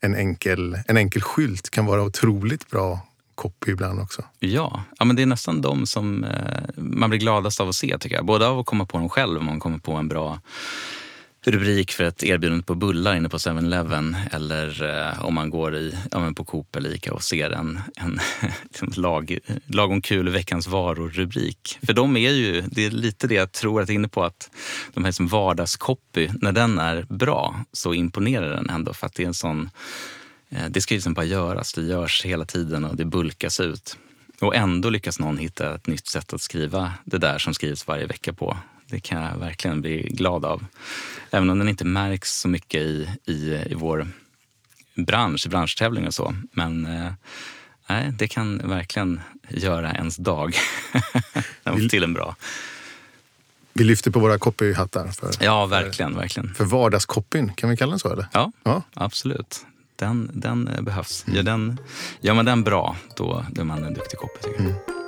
en, 0.00 0.14
enkel, 0.14 0.78
en 0.86 0.96
enkel 0.96 1.22
skylt 1.22 1.70
kan 1.70 1.86
vara 1.86 2.02
otroligt 2.02 2.70
bra 2.70 3.00
copy 3.34 3.72
ibland 3.72 4.00
också. 4.00 4.24
Ja, 4.38 4.84
ja 4.98 5.04
men 5.04 5.16
det 5.16 5.22
är 5.22 5.26
nästan 5.26 5.60
de 5.60 5.86
som 5.86 6.24
eh, 6.24 6.68
man 6.76 7.10
blir 7.10 7.20
gladast 7.20 7.60
av 7.60 7.68
att 7.68 7.74
se 7.74 7.98
tycker 7.98 8.16
jag. 8.16 8.24
Både 8.24 8.46
av 8.46 8.58
att 8.58 8.66
komma 8.66 8.86
på 8.86 8.98
dem 8.98 9.08
själv 9.08 9.38
om 9.38 9.46
man 9.46 9.60
kommer 9.60 9.78
på 9.78 9.92
en 9.92 10.08
bra 10.08 10.40
rubrik 11.46 11.92
för 11.92 12.04
ett 12.04 12.22
erbjudande 12.22 12.64
på 12.64 12.74
bullar 12.74 13.16
inne 13.16 13.28
på 13.28 13.36
7-Eleven 13.36 14.16
eller 14.30 14.82
eh, 14.82 15.24
om 15.24 15.34
man 15.34 15.50
går 15.50 15.76
i, 15.76 15.94
ja, 16.10 16.32
på 16.36 16.44
Coop 16.44 16.76
eller 16.76 16.94
Ica 16.94 17.12
och 17.12 17.22
ser 17.22 17.50
en, 17.50 17.80
en 17.96 18.20
lag, 18.96 19.38
lagom 19.66 20.02
kul 20.02 20.28
veckans 20.28 20.68
varor-rubrik. 20.68 21.78
För 21.82 21.92
de 21.92 22.16
är 22.16 22.30
ju, 22.30 22.60
det 22.60 22.86
är 22.86 22.90
lite 22.90 23.26
det 23.26 23.34
jag 23.34 23.52
tror 23.52 23.82
att 23.82 23.88
jag 23.88 23.94
är 23.94 23.98
inne 23.98 24.08
på, 24.08 24.24
att 24.24 24.50
de 24.94 25.04
här 25.04 25.12
som 25.12 25.28
vardagscopy, 25.28 26.28
när 26.40 26.52
den 26.52 26.78
är 26.78 27.06
bra 27.08 27.64
så 27.72 27.94
imponerar 27.94 28.50
den 28.50 28.70
ändå 28.70 28.92
för 28.92 29.06
att 29.06 29.14
det 29.14 29.22
är 29.22 29.26
en 29.26 29.34
sån 29.34 29.70
eh, 30.50 30.66
det 30.68 30.80
ska 30.80 30.94
ju 30.94 30.98
liksom 30.98 31.14
bara 31.14 31.26
göras, 31.26 31.72
det 31.72 31.82
görs 31.82 32.24
hela 32.24 32.44
tiden 32.44 32.84
och 32.84 32.96
det 32.96 33.04
bulkas 33.04 33.60
ut. 33.60 33.98
Och 34.40 34.56
ändå 34.56 34.90
lyckas 34.90 35.18
någon 35.18 35.38
hitta 35.38 35.74
ett 35.74 35.86
nytt 35.86 36.06
sätt 36.06 36.32
att 36.32 36.40
skriva 36.40 36.92
det 37.04 37.18
där 37.18 37.38
som 37.38 37.54
skrivs 37.54 37.86
varje 37.86 38.06
vecka 38.06 38.32
på. 38.32 38.56
Det 38.86 39.00
kan 39.00 39.22
jag 39.22 39.38
verkligen 39.38 39.80
bli 39.80 40.02
glad 40.02 40.44
av. 40.44 40.64
Även 41.30 41.50
om 41.50 41.58
den 41.58 41.68
inte 41.68 41.84
märks 41.84 42.40
så 42.40 42.48
mycket 42.48 42.80
i, 42.80 43.08
i, 43.26 43.32
i 43.70 43.74
vår 43.74 44.08
bransch, 44.94 45.46
i 45.46 45.48
branschtävlingar 45.48 46.08
och 46.08 46.14
så. 46.14 46.34
Men 46.52 46.86
eh, 46.86 47.12
nej, 47.88 48.12
det 48.18 48.28
kan 48.28 48.58
verkligen 48.68 49.20
göra 49.48 49.92
ens 49.92 50.16
dag 50.16 50.54
till 51.90 52.04
en 52.04 52.14
bra. 52.14 52.36
Vi 53.72 53.84
lyfter 53.84 54.10
på 54.10 54.18
våra 54.18 54.38
copyhattar. 54.38 55.08
För, 55.08 55.30
ja, 55.40 55.66
verkligen. 55.66 56.12
För, 56.12 56.20
verkligen. 56.20 56.54
för 56.54 56.64
vardagscopyn, 56.64 57.52
kan 57.54 57.70
vi 57.70 57.76
kalla 57.76 57.90
den 57.90 57.98
så? 57.98 58.12
Eller? 58.12 58.26
Ja, 58.32 58.52
ja. 58.62 58.82
absolut. 58.94 59.66
Den, 59.96 60.30
den 60.34 60.70
behövs. 60.80 61.24
Mm. 61.26 61.36
Gör, 61.36 61.42
den, 61.42 61.78
gör 62.20 62.34
man 62.34 62.44
den 62.44 62.64
bra, 62.64 62.96
då 63.16 63.44
är 63.58 63.64
man 63.64 63.84
en 63.84 63.94
duktig 63.94 64.18
copy. 64.18 64.38
Tycker 64.42 64.62
jag. 64.62 64.70
Mm. 64.70 65.03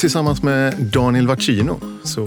Tillsammans 0.00 0.42
med 0.42 0.76
Daniel 0.76 1.26
Vacino 1.26 1.80
så 2.04 2.26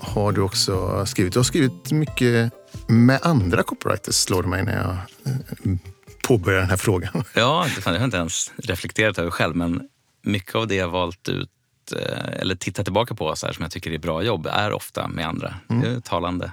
har 0.00 0.32
du 0.32 0.40
också 0.40 1.06
skrivit, 1.06 1.32
du 1.32 1.38
har 1.38 1.44
skrivit 1.44 1.92
mycket 1.92 2.52
med 2.88 3.20
andra 3.22 3.62
copywriters 3.62 4.14
slår 4.14 4.42
det 4.42 4.48
mig 4.48 4.64
när 4.64 4.76
jag 4.76 4.96
eh, 5.32 5.76
påbörjar 6.22 6.60
den 6.60 6.70
här 6.70 6.76
frågan. 6.76 7.24
Ja, 7.34 7.66
det 7.76 7.84
har 7.84 7.94
jag 7.94 8.04
inte 8.04 8.16
ens 8.16 8.52
reflekterat 8.56 9.18
över 9.18 9.30
själv 9.30 9.56
men 9.56 9.88
mycket 10.22 10.54
av 10.54 10.66
det 10.66 10.74
jag 10.74 10.88
valt 10.88 11.28
ut 11.28 11.50
eh, 11.96 12.40
eller 12.40 12.54
tittat 12.54 12.86
tillbaka 12.86 13.14
på 13.14 13.36
så 13.36 13.46
här, 13.46 13.52
som 13.52 13.62
jag 13.62 13.72
tycker 13.72 13.90
är 13.90 13.98
bra 13.98 14.22
jobb 14.22 14.46
är 14.46 14.72
ofta 14.72 15.08
med 15.08 15.26
andra. 15.26 15.54
Mm. 15.70 15.82
Det 15.82 15.88
är 15.88 16.00
talande, 16.00 16.52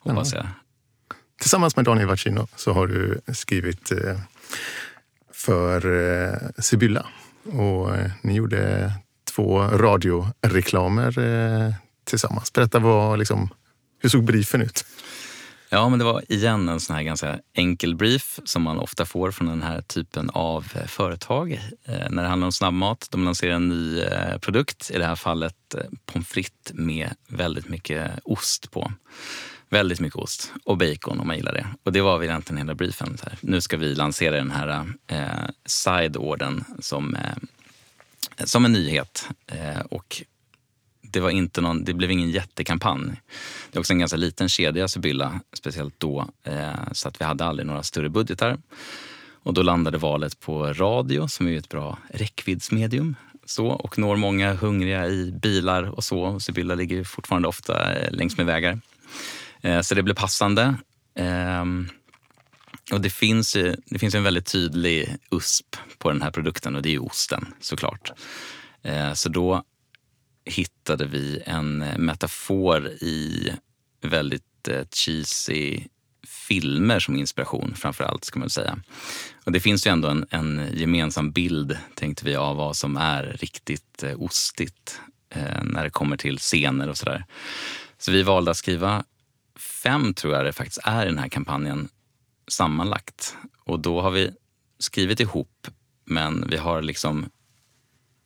hoppas 0.00 0.32
jag. 0.32 0.46
Tillsammans 1.40 1.76
med 1.76 1.84
Daniel 1.84 2.08
Vacino 2.08 2.48
så 2.56 2.72
har 2.72 2.86
du 2.86 3.20
skrivit 3.34 3.92
eh, 3.92 4.18
för 5.32 6.62
Sibylla. 6.62 7.06
Och 7.44 7.90
ni 8.22 8.34
gjorde 8.34 8.92
två 9.34 9.58
radioreklamer 9.62 11.18
eh, 11.18 11.74
tillsammans. 12.04 12.52
Berätta 12.52 12.78
vad, 12.78 13.18
liksom, 13.18 13.48
hur 14.02 14.08
såg 14.08 14.24
briefen 14.24 14.62
ut? 14.62 14.84
Ja, 15.74 15.88
men 15.88 15.98
det 15.98 16.04
var 16.04 16.22
igen 16.28 16.68
en 16.68 16.80
sån 16.80 16.96
här 16.96 17.02
ganska 17.02 17.38
enkel 17.54 17.94
brief 17.94 18.40
som 18.44 18.62
man 18.62 18.78
ofta 18.78 19.04
får 19.04 19.30
från 19.30 19.48
den 19.48 19.62
här 19.62 19.82
typen 19.82 20.30
av 20.30 20.66
eh, 20.74 20.86
företag. 20.86 21.52
Eh, 21.84 22.10
när 22.10 22.22
det 22.22 22.28
handlar 22.28 22.46
om 22.46 22.52
snabbmat, 22.52 23.08
de 23.10 23.24
lanserar 23.24 23.54
en 23.54 23.68
ny 23.68 24.00
eh, 24.00 24.38
produkt, 24.38 24.90
i 24.90 24.98
det 24.98 25.06
här 25.06 25.16
fallet 25.16 25.74
eh, 25.74 25.80
pommes 26.06 26.28
frites 26.28 26.72
med 26.74 27.10
väldigt 27.28 27.68
mycket 27.68 28.10
ost 28.24 28.70
på. 28.70 28.92
Väldigt 29.68 30.00
mycket 30.00 30.18
ost 30.18 30.52
och 30.64 30.76
bacon 30.76 31.20
om 31.20 31.26
man 31.26 31.36
gillar 31.36 31.52
det. 31.52 31.66
Och 31.82 31.92
det 31.92 32.00
var 32.00 32.18
väl 32.18 32.28
egentligen 32.28 32.58
hela 32.58 32.74
briefen. 32.74 33.18
Så 33.18 33.24
här. 33.24 33.38
Nu 33.40 33.60
ska 33.60 33.76
vi 33.76 33.94
lansera 33.94 34.36
den 34.36 34.50
här 34.50 34.86
eh, 35.06 35.48
side 35.66 36.16
som 36.80 37.14
eh, 37.14 37.36
som 38.44 38.64
en 38.64 38.72
nyhet. 38.72 39.28
Eh, 39.46 39.80
och 39.90 40.22
det, 41.02 41.20
var 41.20 41.30
inte 41.30 41.60
någon, 41.60 41.84
det 41.84 41.94
blev 41.94 42.10
ingen 42.10 42.30
jättekampanj. 42.30 43.20
Det 43.70 43.78
är 43.78 43.80
också 43.80 43.92
en 43.92 43.98
ganska 43.98 44.16
liten 44.16 44.48
kedja, 44.48 44.88
Sibylla, 44.88 45.40
speciellt 45.52 45.94
då. 45.98 46.28
Eh, 46.44 46.92
så 46.92 47.08
att 47.08 47.20
vi 47.20 47.24
hade 47.24 47.44
aldrig 47.44 47.66
några 47.66 47.82
större 47.82 48.08
budgetar. 48.08 48.58
Och 49.44 49.54
då 49.54 49.62
landade 49.62 49.98
valet 49.98 50.40
på 50.40 50.72
radio, 50.72 51.28
som 51.28 51.48
är 51.48 51.56
ett 51.56 51.68
bra 51.68 51.98
räckviddsmedium. 52.08 53.16
Så, 53.44 53.66
och 53.66 53.98
når 53.98 54.16
många 54.16 54.54
hungriga 54.54 55.08
i 55.08 55.32
bilar 55.32 55.82
och 55.82 56.04
så. 56.04 56.40
Sibylla 56.40 56.74
ligger 56.74 57.04
fortfarande 57.04 57.48
ofta 57.48 57.94
eh, 57.94 58.12
längs 58.12 58.36
med 58.36 58.46
vägar. 58.46 58.80
Eh, 59.60 59.80
så 59.80 59.94
det 59.94 60.02
blev 60.02 60.14
passande. 60.14 60.74
Ehm, 61.14 61.88
och 62.92 63.00
det 63.00 63.10
finns, 63.10 63.56
ju, 63.56 63.76
det 63.86 63.98
finns 63.98 64.14
en 64.14 64.22
väldigt 64.22 64.46
tydlig 64.46 65.16
USP 65.30 65.76
på 65.98 66.10
den 66.10 66.22
här 66.22 66.30
produkten 66.30 66.76
och 66.76 66.82
det 66.82 66.94
är 66.94 67.04
osten 67.04 67.54
såklart. 67.60 68.12
Eh, 68.82 69.12
så 69.12 69.28
då 69.28 69.62
hittade 70.44 71.04
vi 71.04 71.42
en 71.46 71.78
metafor 71.78 72.88
i 72.88 73.52
väldigt 74.02 74.68
eh, 74.68 74.84
cheesy 74.90 75.80
filmer 76.48 77.00
som 77.00 77.16
inspiration 77.16 77.74
framför 77.76 78.04
allt 78.04 78.24
ska 78.24 78.38
man 78.38 78.50
säga. 78.50 78.78
Och 79.44 79.52
det 79.52 79.60
finns 79.60 79.86
ju 79.86 79.90
ändå 79.90 80.08
en, 80.08 80.26
en 80.30 80.68
gemensam 80.72 81.32
bild 81.32 81.78
tänkte 81.94 82.24
vi 82.24 82.36
av 82.36 82.56
vad 82.56 82.76
som 82.76 82.96
är 82.96 83.22
riktigt 83.22 84.02
eh, 84.02 84.22
ostigt 84.22 85.00
när 85.62 85.84
det 85.84 85.90
kommer 85.90 86.16
till 86.16 86.38
scener 86.38 86.88
och 86.88 86.96
sådär. 86.96 87.24
Så 87.98 88.12
vi 88.12 88.22
valde 88.22 88.50
att 88.50 88.56
skriva 88.56 89.04
fem 89.82 90.14
tror 90.14 90.34
jag 90.34 90.44
det 90.44 90.52
faktiskt 90.52 90.80
är 90.84 91.02
i 91.02 91.08
den 91.08 91.18
här 91.18 91.28
kampanjen 91.28 91.88
sammanlagt. 92.52 93.36
Och 93.64 93.80
då 93.80 94.00
har 94.00 94.10
vi 94.10 94.30
skrivit 94.78 95.20
ihop, 95.20 95.66
men 96.04 96.48
vi 96.50 96.56
har 96.56 96.82
liksom 96.82 97.30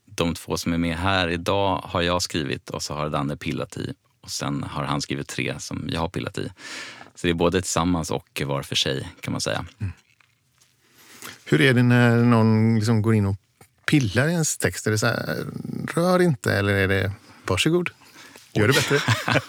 de 0.04 0.34
två 0.34 0.56
som 0.56 0.72
är 0.72 0.78
med 0.78 0.96
här 0.96 1.28
idag 1.28 1.80
har 1.84 2.02
jag 2.02 2.22
skrivit 2.22 2.70
och 2.70 2.82
så 2.82 2.94
har 2.94 3.10
Danne 3.10 3.36
pillat 3.36 3.76
i. 3.76 3.94
Och 4.20 4.30
sen 4.30 4.62
har 4.62 4.84
han 4.84 5.00
skrivit 5.00 5.28
tre 5.28 5.54
som 5.58 5.88
jag 5.92 6.00
har 6.00 6.08
pillat 6.08 6.38
i. 6.38 6.50
Så 7.14 7.26
det 7.26 7.30
är 7.30 7.34
både 7.34 7.62
tillsammans 7.62 8.10
och 8.10 8.42
var 8.46 8.62
för 8.62 8.76
sig 8.76 9.08
kan 9.20 9.32
man 9.32 9.40
säga. 9.40 9.64
Mm. 9.78 9.92
Hur 11.44 11.60
är 11.60 11.74
det 11.74 11.82
när 11.82 12.16
någon 12.16 12.74
liksom 12.74 13.02
går 13.02 13.14
in 13.14 13.26
och 13.26 13.36
pillar 13.86 14.28
i 14.28 14.32
ens 14.32 14.56
text? 14.56 14.86
Är 14.86 14.90
det 14.90 14.98
så 14.98 15.06
här, 15.06 15.46
rör 15.94 16.22
inte 16.22 16.52
eller 16.52 16.72
är 16.72 16.88
det 16.88 17.12
varsågod? 17.46 17.90
Gör 18.52 18.68
det 18.68 18.74
bättre. 18.74 19.00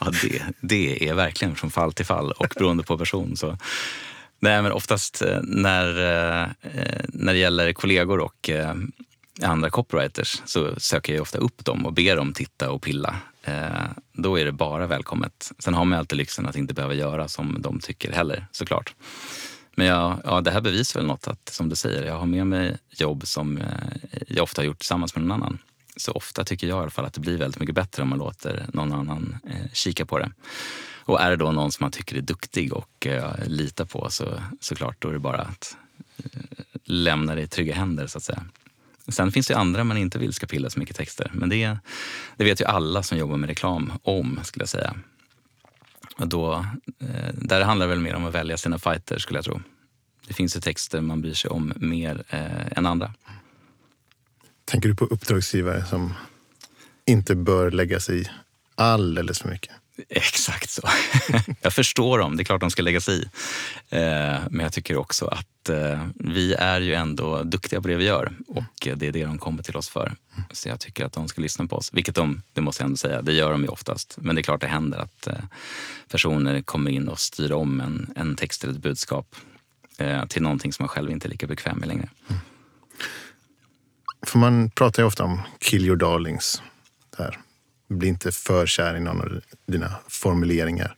ja, 0.00 0.10
det, 0.22 0.42
det 0.60 1.08
är 1.08 1.14
verkligen 1.14 1.54
från 1.54 1.70
fall 1.70 1.92
till 1.92 2.06
fall 2.06 2.32
och 2.32 2.52
beroende 2.56 2.82
på 2.82 2.98
person. 2.98 3.36
Så 3.36 3.58
Nej, 4.38 4.62
men 4.62 4.72
oftast 4.72 5.22
eh, 5.22 5.38
när, 5.42 5.98
eh, 5.98 6.42
eh, 6.42 7.04
när 7.08 7.32
det 7.32 7.38
gäller 7.38 7.72
kollegor 7.72 8.20
och 8.20 8.50
andra 9.42 9.70
copywriters 9.70 10.42
så 10.44 10.80
söker 10.80 11.14
jag 11.14 11.22
ofta 11.22 11.38
upp 11.38 11.64
dem 11.64 11.86
och 11.86 11.92
ber 11.92 12.16
dem 12.16 12.32
titta 12.32 12.70
och 12.70 12.82
pilla. 12.82 13.16
Då 14.12 14.38
är 14.38 14.44
det 14.44 14.52
bara 14.52 14.86
välkommet. 14.86 15.52
Sen 15.58 15.74
har 15.74 15.84
man 15.84 15.98
alltid 15.98 16.18
lyxen 16.18 16.46
att 16.46 16.56
inte 16.56 16.74
behöva 16.74 16.94
göra 16.94 17.28
som 17.28 17.56
de 17.62 17.80
tycker 17.80 18.12
heller 18.12 18.46
såklart. 18.52 18.94
Men 19.74 19.86
jag, 19.86 20.18
ja, 20.24 20.40
det 20.40 20.50
här 20.50 20.60
bevisar 20.60 21.00
väl 21.00 21.06
något 21.06 21.28
att, 21.28 21.48
som 21.48 21.68
du 21.68 21.76
säger, 21.76 22.06
jag 22.06 22.18
har 22.18 22.26
med 22.26 22.46
mig 22.46 22.76
jobb 22.90 23.26
som 23.26 23.60
jag 24.26 24.42
ofta 24.42 24.62
har 24.62 24.66
gjort 24.66 24.78
tillsammans 24.78 25.14
med 25.14 25.24
någon 25.24 25.42
annan. 25.42 25.58
Så 25.96 26.12
ofta 26.12 26.44
tycker 26.44 26.66
jag 26.66 26.78
i 26.78 26.80
alla 26.80 26.90
fall 26.90 27.04
att 27.04 27.14
det 27.14 27.20
blir 27.20 27.38
väldigt 27.38 27.60
mycket 27.60 27.74
bättre 27.74 28.02
om 28.02 28.08
man 28.08 28.18
låter 28.18 28.66
någon 28.72 28.92
annan 28.92 29.38
kika 29.72 30.06
på 30.06 30.18
det. 30.18 30.30
Och 31.06 31.20
är 31.20 31.30
det 31.30 31.36
då 31.36 31.52
någon 31.52 31.72
som 31.72 31.84
man 31.84 31.90
tycker 31.90 32.16
är 32.16 32.20
duktig 32.20 32.72
och 32.72 33.06
eh, 33.06 33.34
litar 33.46 33.84
på 33.84 34.10
så 34.10 34.42
såklart, 34.60 34.96
då 34.98 35.08
är 35.08 35.12
det 35.12 35.18
bara 35.18 35.40
att 35.40 35.76
eh, 36.16 36.40
lämna 36.84 37.34
det 37.34 37.42
i 37.42 37.46
trygga 37.46 37.74
händer 37.74 38.06
så 38.06 38.18
att 38.18 38.24
säga. 38.24 38.44
Sen 39.08 39.32
finns 39.32 39.46
det 39.46 39.56
andra 39.56 39.84
man 39.84 39.96
inte 39.96 40.18
vill 40.18 40.32
ska 40.32 40.46
pilla 40.46 40.70
så 40.70 40.78
mycket 40.78 40.96
texter. 40.96 41.30
Men 41.34 41.48
det, 41.48 41.78
det 42.36 42.44
vet 42.44 42.60
ju 42.60 42.64
alla 42.64 43.02
som 43.02 43.18
jobbar 43.18 43.36
med 43.36 43.48
reklam 43.48 43.92
om, 44.02 44.40
skulle 44.42 44.62
jag 44.62 44.68
säga. 44.68 44.94
Och 46.16 46.28
då, 46.28 46.66
eh, 46.98 47.34
där 47.34 47.60
handlar 47.60 47.86
det 47.86 47.90
väl 47.90 48.00
mer 48.00 48.14
om 48.14 48.24
att 48.24 48.34
välja 48.34 48.56
sina 48.56 48.78
fighter, 48.78 49.18
skulle 49.18 49.38
jag 49.38 49.44
tro. 49.44 49.60
Det 50.28 50.34
finns 50.34 50.56
ju 50.56 50.60
texter 50.60 51.00
man 51.00 51.22
bryr 51.22 51.34
sig 51.34 51.50
om 51.50 51.72
mer 51.76 52.24
eh, 52.28 52.78
än 52.78 52.86
andra. 52.86 53.14
Tänker 54.64 54.88
du 54.88 54.94
på 54.94 55.04
uppdragsgivare 55.04 55.84
som 55.84 56.14
inte 57.04 57.34
bör 57.34 57.70
lägga 57.70 58.00
sig 58.00 58.20
i 58.20 58.30
alldeles 58.74 59.38
för 59.38 59.48
mycket? 59.48 59.72
Exakt 60.08 60.70
så. 60.70 60.82
jag 61.60 61.72
förstår 61.72 62.18
dem, 62.18 62.36
det 62.36 62.42
är 62.42 62.44
klart 62.44 62.60
de 62.60 62.70
ska 62.70 62.82
lägga 62.82 63.00
sig 63.00 63.18
i. 63.18 63.22
Eh, 63.88 64.38
men 64.50 64.60
jag 64.60 64.72
tycker 64.72 64.96
också 64.96 65.26
att 65.26 65.68
eh, 65.68 66.06
vi 66.14 66.54
är 66.54 66.80
ju 66.80 66.94
ändå 66.94 67.42
duktiga 67.42 67.80
på 67.80 67.88
det 67.88 67.96
vi 67.96 68.04
gör 68.04 68.32
och 68.48 68.64
det 68.96 69.06
är 69.06 69.12
det 69.12 69.24
de 69.24 69.38
kommer 69.38 69.62
till 69.62 69.76
oss 69.76 69.88
för. 69.88 70.14
Så 70.50 70.68
jag 70.68 70.80
tycker 70.80 71.04
att 71.04 71.12
de 71.12 71.28
ska 71.28 71.40
lyssna 71.40 71.66
på 71.66 71.76
oss. 71.76 71.90
Vilket 71.92 72.14
de, 72.14 72.42
det 72.52 72.60
måste 72.60 72.82
jag 72.82 72.86
ändå 72.86 72.96
säga, 72.96 73.22
det 73.22 73.32
gör 73.32 73.52
de 73.52 73.62
ju 73.62 73.68
oftast. 73.68 74.14
Men 74.20 74.36
det 74.36 74.40
är 74.40 74.42
klart 74.42 74.60
det 74.60 74.66
händer 74.66 74.98
att 74.98 75.26
eh, 75.26 75.44
personer 76.08 76.62
kommer 76.62 76.90
in 76.90 77.08
och 77.08 77.18
styr 77.18 77.52
om 77.52 77.80
en, 77.80 78.12
en 78.16 78.36
text 78.36 78.64
eller 78.64 78.74
ett 78.74 78.80
budskap 78.80 79.36
till 80.28 80.42
någonting 80.42 80.72
som 80.72 80.82
man 80.82 80.88
själv 80.88 81.10
inte 81.10 81.28
är 81.28 81.30
lika 81.30 81.46
bekväm 81.46 81.78
med 81.78 81.88
längre. 81.88 82.08
Mm. 82.28 82.40
För 84.26 84.38
man 84.38 84.70
pratar 84.70 85.02
ju 85.02 85.06
ofta 85.06 85.24
om 85.24 85.40
kill 85.58 85.84
your 85.84 85.96
darlings. 85.96 86.62
Där. 87.16 87.38
Bli 87.88 88.08
inte 88.08 88.32
för 88.32 88.66
kär 88.66 88.96
i 88.96 89.00
någon 89.00 89.20
av 89.20 89.40
dina 89.66 89.94
formuleringar. 90.08 90.96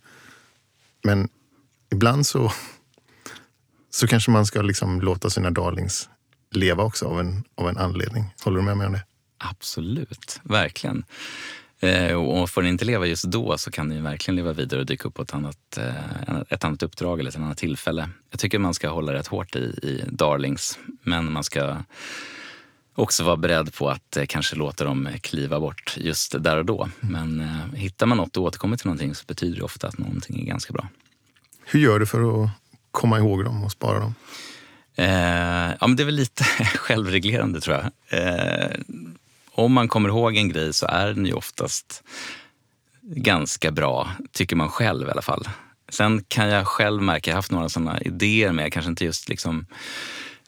Men 1.04 1.28
ibland 1.92 2.26
så, 2.26 2.52
så 3.90 4.06
kanske 4.06 4.30
man 4.30 4.46
ska 4.46 4.62
liksom 4.62 5.00
låta 5.00 5.30
sina 5.30 5.50
darlings 5.50 6.08
leva 6.50 6.84
också 6.84 7.06
av 7.06 7.20
en, 7.20 7.44
av 7.54 7.68
en 7.68 7.78
anledning. 7.78 8.24
Håller 8.44 8.58
du 8.58 8.64
med 8.64 8.76
mig 8.76 8.86
om 8.86 8.92
det? 8.92 9.04
Absolut, 9.38 10.40
verkligen. 10.42 11.04
Eh, 11.80 12.12
och 12.12 12.50
får 12.50 12.62
den 12.62 12.70
inte 12.70 12.84
leva 12.84 13.06
just 13.06 13.24
då 13.24 13.58
så 13.58 13.70
kan 13.70 13.88
den 13.88 14.02
verkligen 14.02 14.36
leva 14.36 14.52
vidare 14.52 14.80
och 14.80 14.86
dyka 14.86 15.08
upp 15.08 15.14
på 15.14 15.22
ett 15.22 15.34
annat, 15.34 15.78
eh, 15.78 16.40
ett 16.48 16.64
annat 16.64 16.82
uppdrag 16.82 17.20
eller 17.20 17.30
ett 17.30 17.36
annat 17.36 17.58
tillfälle. 17.58 18.10
Jag 18.30 18.40
tycker 18.40 18.58
man 18.58 18.74
ska 18.74 18.88
hålla 18.88 19.12
rätt 19.12 19.26
hårt 19.26 19.56
i, 19.56 19.58
i 19.58 20.04
darlings, 20.08 20.78
men 21.02 21.32
man 21.32 21.44
ska 21.44 21.76
också 22.98 23.24
vara 23.24 23.36
beredd 23.36 23.74
på 23.74 23.90
att 23.90 24.16
eh, 24.16 24.26
kanske 24.26 24.56
låta 24.56 24.84
dem 24.84 25.08
kliva 25.20 25.60
bort 25.60 25.94
just 25.96 26.42
där 26.42 26.56
och 26.56 26.64
då. 26.64 26.88
Men 27.00 27.40
eh, 27.40 27.78
hittar 27.78 28.06
man 28.06 28.18
något 28.18 28.36
och 28.36 28.42
återkommer 28.42 28.76
till 28.76 28.86
någonting 28.86 29.14
så 29.14 29.24
betyder 29.26 29.56
det 29.56 29.62
ofta 29.62 29.88
att 29.88 29.98
någonting 29.98 30.40
är 30.40 30.44
ganska 30.44 30.72
bra. 30.72 30.88
Hur 31.64 31.80
gör 31.80 31.98
du 31.98 32.06
för 32.06 32.44
att 32.44 32.50
komma 32.90 33.18
ihåg 33.18 33.44
dem 33.44 33.64
och 33.64 33.72
spara 33.72 33.98
dem? 33.98 34.14
Eh, 34.94 35.74
ja, 35.80 35.86
men 35.86 35.96
det 35.96 36.02
är 36.02 36.04
väl 36.04 36.14
lite 36.14 36.44
självreglerande 36.76 37.60
tror 37.60 37.76
jag. 37.76 37.90
Eh, 38.20 38.70
om 39.52 39.72
man 39.72 39.88
kommer 39.88 40.08
ihåg 40.08 40.36
en 40.36 40.48
grej 40.48 40.72
så 40.72 40.86
är 40.86 41.06
den 41.06 41.26
ju 41.26 41.32
oftast 41.32 42.02
ganska 43.02 43.70
bra, 43.70 44.10
tycker 44.32 44.56
man 44.56 44.68
själv 44.68 45.08
i 45.08 45.10
alla 45.10 45.22
fall. 45.22 45.48
Sen 45.88 46.24
kan 46.28 46.48
jag 46.48 46.66
själv 46.66 47.02
märka, 47.02 47.30
jag 47.30 47.34
har 47.34 47.38
haft 47.38 47.50
några 47.50 47.68
sådana 47.68 48.00
idéer 48.00 48.52
med, 48.52 48.72
kanske 48.72 48.90
inte 48.90 49.04
just 49.04 49.28
liksom 49.28 49.66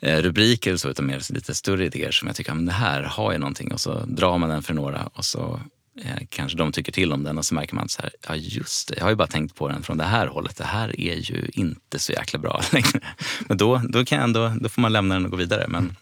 Eh, 0.03 0.23
rubriker 0.23 0.73
och 0.73 0.81
så, 0.81 0.89
utan 0.89 1.07
mer 1.07 1.33
lite 1.33 1.55
större 1.55 1.87
idéer 1.87 2.11
som 2.11 2.29
jag 2.29 2.37
tycker, 2.37 2.55
men 2.55 2.67
det 2.67 2.73
här 2.73 3.03
har 3.03 3.33
ju 3.33 3.39
någonting 3.39 3.73
och 3.73 3.81
så 3.81 4.05
drar 4.07 4.39
man 4.39 4.49
den 4.49 4.63
för 4.63 4.75
några 4.75 5.07
och 5.15 5.25
så 5.25 5.61
eh, 6.05 6.27
kanske 6.29 6.59
de 6.59 6.73
tycker 6.73 6.93
till 6.93 7.13
om 7.13 7.25
den 7.25 7.39
och 7.39 7.45
så 7.45 7.55
märker 7.55 7.75
man 7.75 7.89
så 7.89 8.03
här, 8.03 8.11
ja 8.29 8.37
just 8.37 8.89
det, 8.89 8.95
jag 8.97 9.05
har 9.05 9.11
ju 9.11 9.17
bara 9.17 9.29
tänkt 9.29 9.55
på 9.55 9.69
den 9.69 9.83
från 9.83 9.99
det 9.99 10.05
här 10.05 10.27
hållet. 10.27 10.57
Det 10.57 10.65
här 10.65 11.01
är 11.01 11.17
ju 11.17 11.51
inte 11.53 11.99
så 11.99 12.13
jäkla 12.13 12.39
bra 12.39 12.63
längre. 12.73 13.01
Men 13.41 13.57
då, 13.57 13.83
då, 13.89 14.05
kan 14.05 14.19
jag 14.19 14.25
ändå, 14.25 14.53
då 14.61 14.69
får 14.69 14.83
man 14.83 14.93
lämna 14.93 15.15
den 15.15 15.25
och 15.25 15.31
gå 15.31 15.37
vidare. 15.37 15.67
Men 15.69 15.97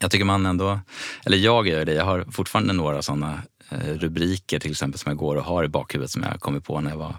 jag 0.00 0.10
tycker 0.10 0.24
man 0.24 0.46
ändå, 0.46 0.80
eller 1.24 1.38
jag 1.38 1.68
gör 1.68 1.84
det, 1.84 1.92
jag 1.92 2.04
har 2.04 2.24
fortfarande 2.32 2.72
några 2.72 3.02
sådana 3.02 3.42
eh, 3.68 3.94
rubriker 3.94 4.58
till 4.58 4.70
exempel 4.70 4.98
som 4.98 5.10
jag 5.10 5.16
går 5.16 5.36
och 5.36 5.44
har 5.44 5.64
i 5.64 5.68
bakhuvudet 5.68 6.10
som 6.10 6.22
jag 6.22 6.40
kommer 6.40 6.60
på 6.60 6.80
när 6.80 6.90
jag 6.90 6.98
var, 6.98 7.14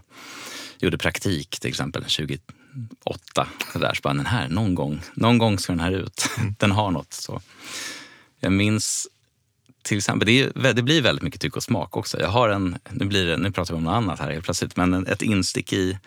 gjorde 0.80 0.98
praktik 0.98 1.60
till 1.60 1.70
exempel 1.70 2.04
20, 2.08 2.40
åtta. 3.04 3.48
Så 3.74 3.80
där, 3.80 3.94
så 3.94 4.02
bara, 4.02 4.14
den 4.14 4.26
här, 4.26 4.50
någon 4.50 4.76
gång, 4.76 5.02
någon 5.14 5.38
gång 5.38 5.60
ska 5.60 5.74
den 5.74 5.80
här 5.80 5.92
ut. 5.92 6.30
Mm. 6.38 6.56
Den 6.60 6.72
har 6.72 6.92
något. 6.92 7.14
Så. 7.14 7.42
Jag 8.40 8.52
minns 8.52 9.08
till 9.88 9.98
exempel, 9.98 10.26
det, 10.26 10.40
är, 10.40 10.74
det, 10.74 10.84
blir 10.84 11.02
väldigt 11.02 11.24
mycket 11.24 11.42
tycke 11.42 11.56
och 11.56 11.64
smak 11.64 11.98
också. 11.98 12.20
Jag 12.20 12.30
har 12.30 12.50
en, 12.50 12.78
nu, 12.90 13.06
blir 13.06 13.26
det, 13.26 13.38
nu 13.38 13.52
pratar 13.52 13.74
vi 13.74 13.78
om 13.78 13.84
något 13.84 13.94
annat 13.94 14.20
här 14.20 14.32
helt 14.32 14.46
plötsligt, 14.46 14.76
men 14.76 15.08
ett 15.08 15.22
instick 15.22 15.74
i... 15.74 16.00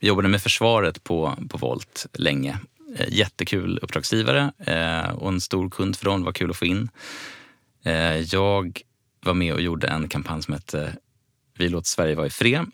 Jag 0.00 0.08
jobbade 0.08 0.28
med 0.28 0.42
försvaret 0.42 1.04
på, 1.04 1.34
på 1.48 1.58
Volt 1.58 2.06
länge. 2.12 2.58
Eh, 2.96 3.06
jättekul 3.08 3.78
uppdragsgivare 3.82 4.52
eh, 4.58 5.10
och 5.10 5.28
en 5.28 5.40
stor 5.40 5.70
kund 5.70 5.96
för 5.96 6.04
dem. 6.04 6.20
Det 6.20 6.24
var 6.24 6.32
kul 6.32 6.50
att 6.50 6.56
få 6.56 6.66
in. 6.66 6.88
Eh, 7.84 8.16
jag 8.16 8.80
var 9.20 9.34
med 9.34 9.54
och 9.54 9.60
gjorde 9.60 9.86
en 9.86 10.08
kampanj 10.08 10.42
som 10.42 10.54
hette 10.54 10.96
Vi 11.58 11.68
låter 11.68 11.88
Sverige 11.88 12.14
vara 12.14 12.26
i 12.26 12.30
fred 12.30 12.66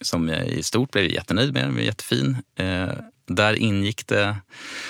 som 0.00 0.28
jag 0.28 0.46
i 0.46 0.62
stort 0.62 0.90
blev 0.90 1.12
jättenöjd 1.12 1.52
med. 1.52 1.64
Den 1.64 1.74
var 1.74 1.80
jättefin. 1.80 2.36
Eh, 2.56 2.90
där 3.26 3.54
ingick 3.54 4.06
det, 4.06 4.36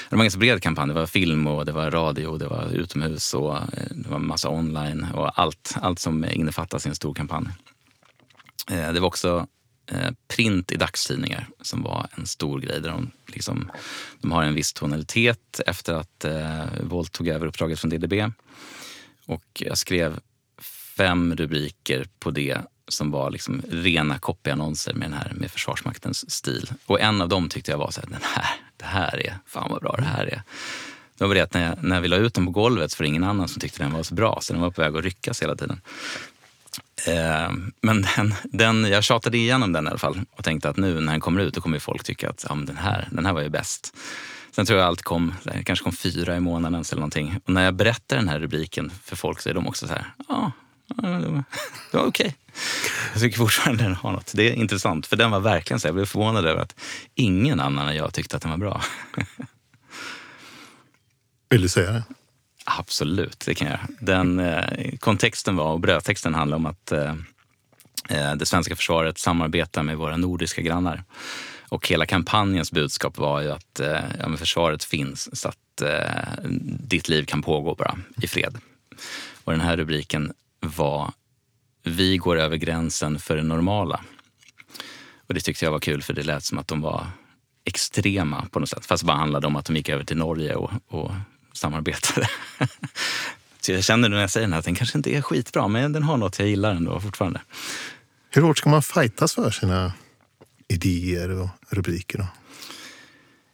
det 0.08 0.16
var 0.16 0.18
en 0.18 0.24
ganska 0.24 0.38
bred 0.38 0.62
kampanj. 0.62 0.88
Det 0.88 0.94
var 0.94 1.06
film 1.06 1.46
och 1.46 1.66
det 1.66 1.72
var 1.72 1.90
radio 1.90 2.26
och 2.26 2.38
det 2.38 2.46
var 2.46 2.70
utomhus 2.72 3.34
och 3.34 3.56
eh, 3.56 3.62
det 3.90 4.08
var 4.08 4.18
massa 4.18 4.50
online 4.50 5.06
och 5.14 5.38
allt, 5.38 5.74
allt 5.80 5.98
som 5.98 6.24
innefattas 6.24 6.86
i 6.86 6.88
en 6.88 6.94
stor 6.94 7.14
kampanj. 7.14 7.46
Eh, 8.70 8.92
det 8.92 9.00
var 9.00 9.06
också 9.06 9.46
eh, 9.90 10.10
print 10.28 10.72
i 10.72 10.76
dagstidningar 10.76 11.48
som 11.60 11.82
var 11.82 12.08
en 12.16 12.26
stor 12.26 12.60
grej. 12.60 12.80
Där 12.80 12.90
de, 12.90 13.10
liksom, 13.26 13.70
de 14.20 14.32
har 14.32 14.42
en 14.42 14.54
viss 14.54 14.72
tonalitet 14.72 15.60
efter 15.66 15.94
att 15.94 16.24
eh, 16.24 16.64
Volt 16.82 17.12
tog 17.12 17.28
över 17.28 17.46
uppdraget 17.46 17.80
från 17.80 17.90
DDB. 17.90 18.32
Och 19.26 19.44
jag 19.58 19.78
skrev 19.78 20.20
fem 20.96 21.36
rubriker 21.36 22.06
på 22.18 22.30
det 22.30 22.58
som 22.88 23.10
var 23.10 23.30
liksom 23.30 23.62
rena 23.70 24.18
copyannonser 24.18 24.94
med, 24.94 25.10
den 25.10 25.18
här, 25.18 25.32
med 25.34 25.50
Försvarsmaktens 25.50 26.30
stil. 26.30 26.70
Och 26.86 27.00
en 27.00 27.22
av 27.22 27.28
dem 27.28 27.48
tyckte 27.48 27.70
jag 27.70 27.78
var 27.78 27.90
så 27.90 28.00
här, 28.00 28.08
den 28.08 28.20
här, 28.22 28.50
det 28.76 28.84
här 28.84 29.26
är, 29.26 29.38
fan 29.46 29.70
vad 29.70 29.80
bra 29.80 29.94
det 29.98 30.04
här 30.04 30.26
är. 30.26 30.42
Det 31.18 31.26
var 31.26 31.34
det 31.34 31.40
att 31.40 31.54
när, 31.54 31.68
jag, 31.68 31.84
när 31.84 32.00
vi 32.00 32.08
la 32.08 32.16
ut 32.16 32.34
den 32.34 32.46
på 32.46 32.50
golvet 32.50 32.92
så 32.92 32.96
var 32.98 33.04
det 33.04 33.08
ingen 33.08 33.24
annan 33.24 33.48
som 33.48 33.60
tyckte 33.60 33.82
den 33.82 33.92
var 33.92 34.02
så 34.02 34.14
bra, 34.14 34.38
så 34.42 34.52
den 34.52 34.62
var 34.62 34.70
på 34.70 34.82
väg 34.82 34.96
att 34.96 35.04
ryckas 35.04 35.42
hela 35.42 35.56
tiden. 35.56 35.80
Eh, 37.06 37.52
men 37.80 38.06
den, 38.16 38.34
den, 38.44 38.84
jag 38.84 39.04
tjatade 39.04 39.38
igenom 39.38 39.72
den 39.72 39.86
i 39.86 39.88
alla 39.88 39.98
fall 39.98 40.20
och 40.30 40.44
tänkte 40.44 40.68
att 40.68 40.76
nu 40.76 41.00
när 41.00 41.12
den 41.12 41.20
kommer 41.20 41.40
ut 41.40 41.54
då 41.54 41.60
kommer 41.60 41.78
folk 41.78 42.04
tycka 42.04 42.30
att 42.30 42.46
ja, 42.48 42.54
den, 42.54 42.76
här, 42.76 43.08
den 43.10 43.26
här 43.26 43.32
var 43.32 43.42
ju 43.42 43.48
bäst. 43.48 43.96
Sen 44.50 44.66
tror 44.66 44.78
jag 44.78 44.88
allt 44.88 45.02
kom, 45.02 45.34
kanske 45.64 45.82
kom 45.82 45.92
fyra 45.92 46.36
i 46.36 46.40
månaden 46.40 46.84
eller 46.90 47.00
någonting. 47.00 47.40
Och 47.44 47.52
när 47.52 47.64
jag 47.64 47.74
berättar 47.74 48.16
den 48.16 48.28
här 48.28 48.38
rubriken 48.38 48.90
för 49.04 49.16
folk 49.16 49.40
så 49.40 49.50
är 49.50 49.54
de 49.54 49.66
också 49.66 49.86
så 49.86 49.92
här, 49.92 50.12
ja, 50.28 50.52
ah, 50.96 51.06
det 51.06 51.28
var, 51.28 51.44
var 51.92 52.06
okej. 52.06 52.06
Okay. 52.08 52.32
Jag 53.12 53.22
tycker 53.22 53.38
fortfarande 53.38 53.84
den 53.84 53.94
har 53.94 54.12
något. 54.12 54.32
Det 54.34 54.48
är 54.48 54.52
intressant, 54.52 55.06
för 55.06 55.16
den 55.16 55.30
var 55.30 55.40
verkligen 55.40 55.80
så. 55.80 55.88
Jag 55.88 55.94
blev 55.94 56.06
förvånad 56.06 56.46
över 56.46 56.62
att 56.62 56.74
ingen 57.14 57.60
annan 57.60 57.88
än 57.88 57.96
jag 57.96 58.14
tyckte 58.14 58.36
att 58.36 58.42
den 58.42 58.50
var 58.50 58.58
bra. 58.58 58.82
Vill 61.50 61.62
du 61.62 61.68
säga 61.68 61.92
det? 61.92 62.02
Absolut, 62.64 63.40
det 63.46 63.54
kan 63.54 63.68
jag. 63.68 63.78
Den, 64.00 64.38
eh, 64.38 64.96
kontexten 64.98 65.56
var, 65.56 65.72
och 65.72 65.80
brödtexten 65.80 66.34
handlar 66.34 66.56
om 66.56 66.66
att 66.66 66.92
eh, 66.92 67.14
eh, 68.08 68.34
det 68.34 68.46
svenska 68.46 68.76
försvaret 68.76 69.18
samarbetar 69.18 69.82
med 69.82 69.96
våra 69.96 70.16
nordiska 70.16 70.62
grannar. 70.62 71.04
Och 71.68 71.88
hela 71.88 72.06
kampanjens 72.06 72.72
budskap 72.72 73.18
var 73.18 73.40
ju 73.40 73.50
att 73.50 73.80
eh, 73.80 74.00
ja, 74.18 74.36
försvaret 74.36 74.84
finns 74.84 75.40
så 75.40 75.48
att 75.48 75.80
eh, 75.82 76.50
ditt 76.80 77.08
liv 77.08 77.24
kan 77.24 77.42
pågå 77.42 77.74
bara 77.74 77.98
i 78.22 78.26
fred. 78.26 78.58
Och 79.44 79.52
den 79.52 79.60
här 79.60 79.76
rubriken 79.76 80.32
var 80.60 81.12
vi 81.82 82.16
går 82.16 82.38
över 82.38 82.56
gränsen 82.56 83.18
för 83.18 83.36
det 83.36 83.42
normala. 83.42 84.00
Och 85.28 85.34
det 85.34 85.40
tyckte 85.40 85.64
jag 85.64 85.72
var 85.72 85.78
kul 85.78 86.02
för 86.02 86.12
det 86.14 86.22
lät 86.22 86.44
som 86.44 86.58
att 86.58 86.68
de 86.68 86.80
var 86.80 87.06
extrema 87.64 88.46
på 88.50 88.60
något 88.60 88.68
sätt. 88.68 88.86
Fast 88.86 89.02
det 89.02 89.06
bara 89.06 89.16
handlade 89.16 89.46
om 89.46 89.56
att 89.56 89.64
de 89.64 89.76
gick 89.76 89.88
över 89.88 90.04
till 90.04 90.16
Norge 90.16 90.54
och, 90.54 90.70
och 90.88 91.10
samarbetade. 91.52 92.28
Så 93.60 93.72
jag 93.72 93.84
känner 93.84 94.08
när 94.08 94.20
jag 94.20 94.30
säger 94.30 94.46
den 94.46 94.52
här 94.52 94.58
att 94.58 94.64
den 94.64 94.74
kanske 94.74 94.98
inte 94.98 95.14
är 95.14 95.22
skitbra, 95.22 95.68
men 95.68 95.92
den 95.92 96.02
har 96.02 96.16
något 96.16 96.38
jag 96.38 96.48
gillar 96.48 96.74
ändå 96.74 97.00
fortfarande. 97.00 97.40
Hur 98.30 98.42
hårt 98.42 98.58
ska 98.58 98.70
man 98.70 98.82
fightas 98.82 99.34
för 99.34 99.50
sina 99.50 99.92
idéer 100.68 101.30
och 101.30 101.48
rubriker? 101.70 102.18
Då? 102.18 102.26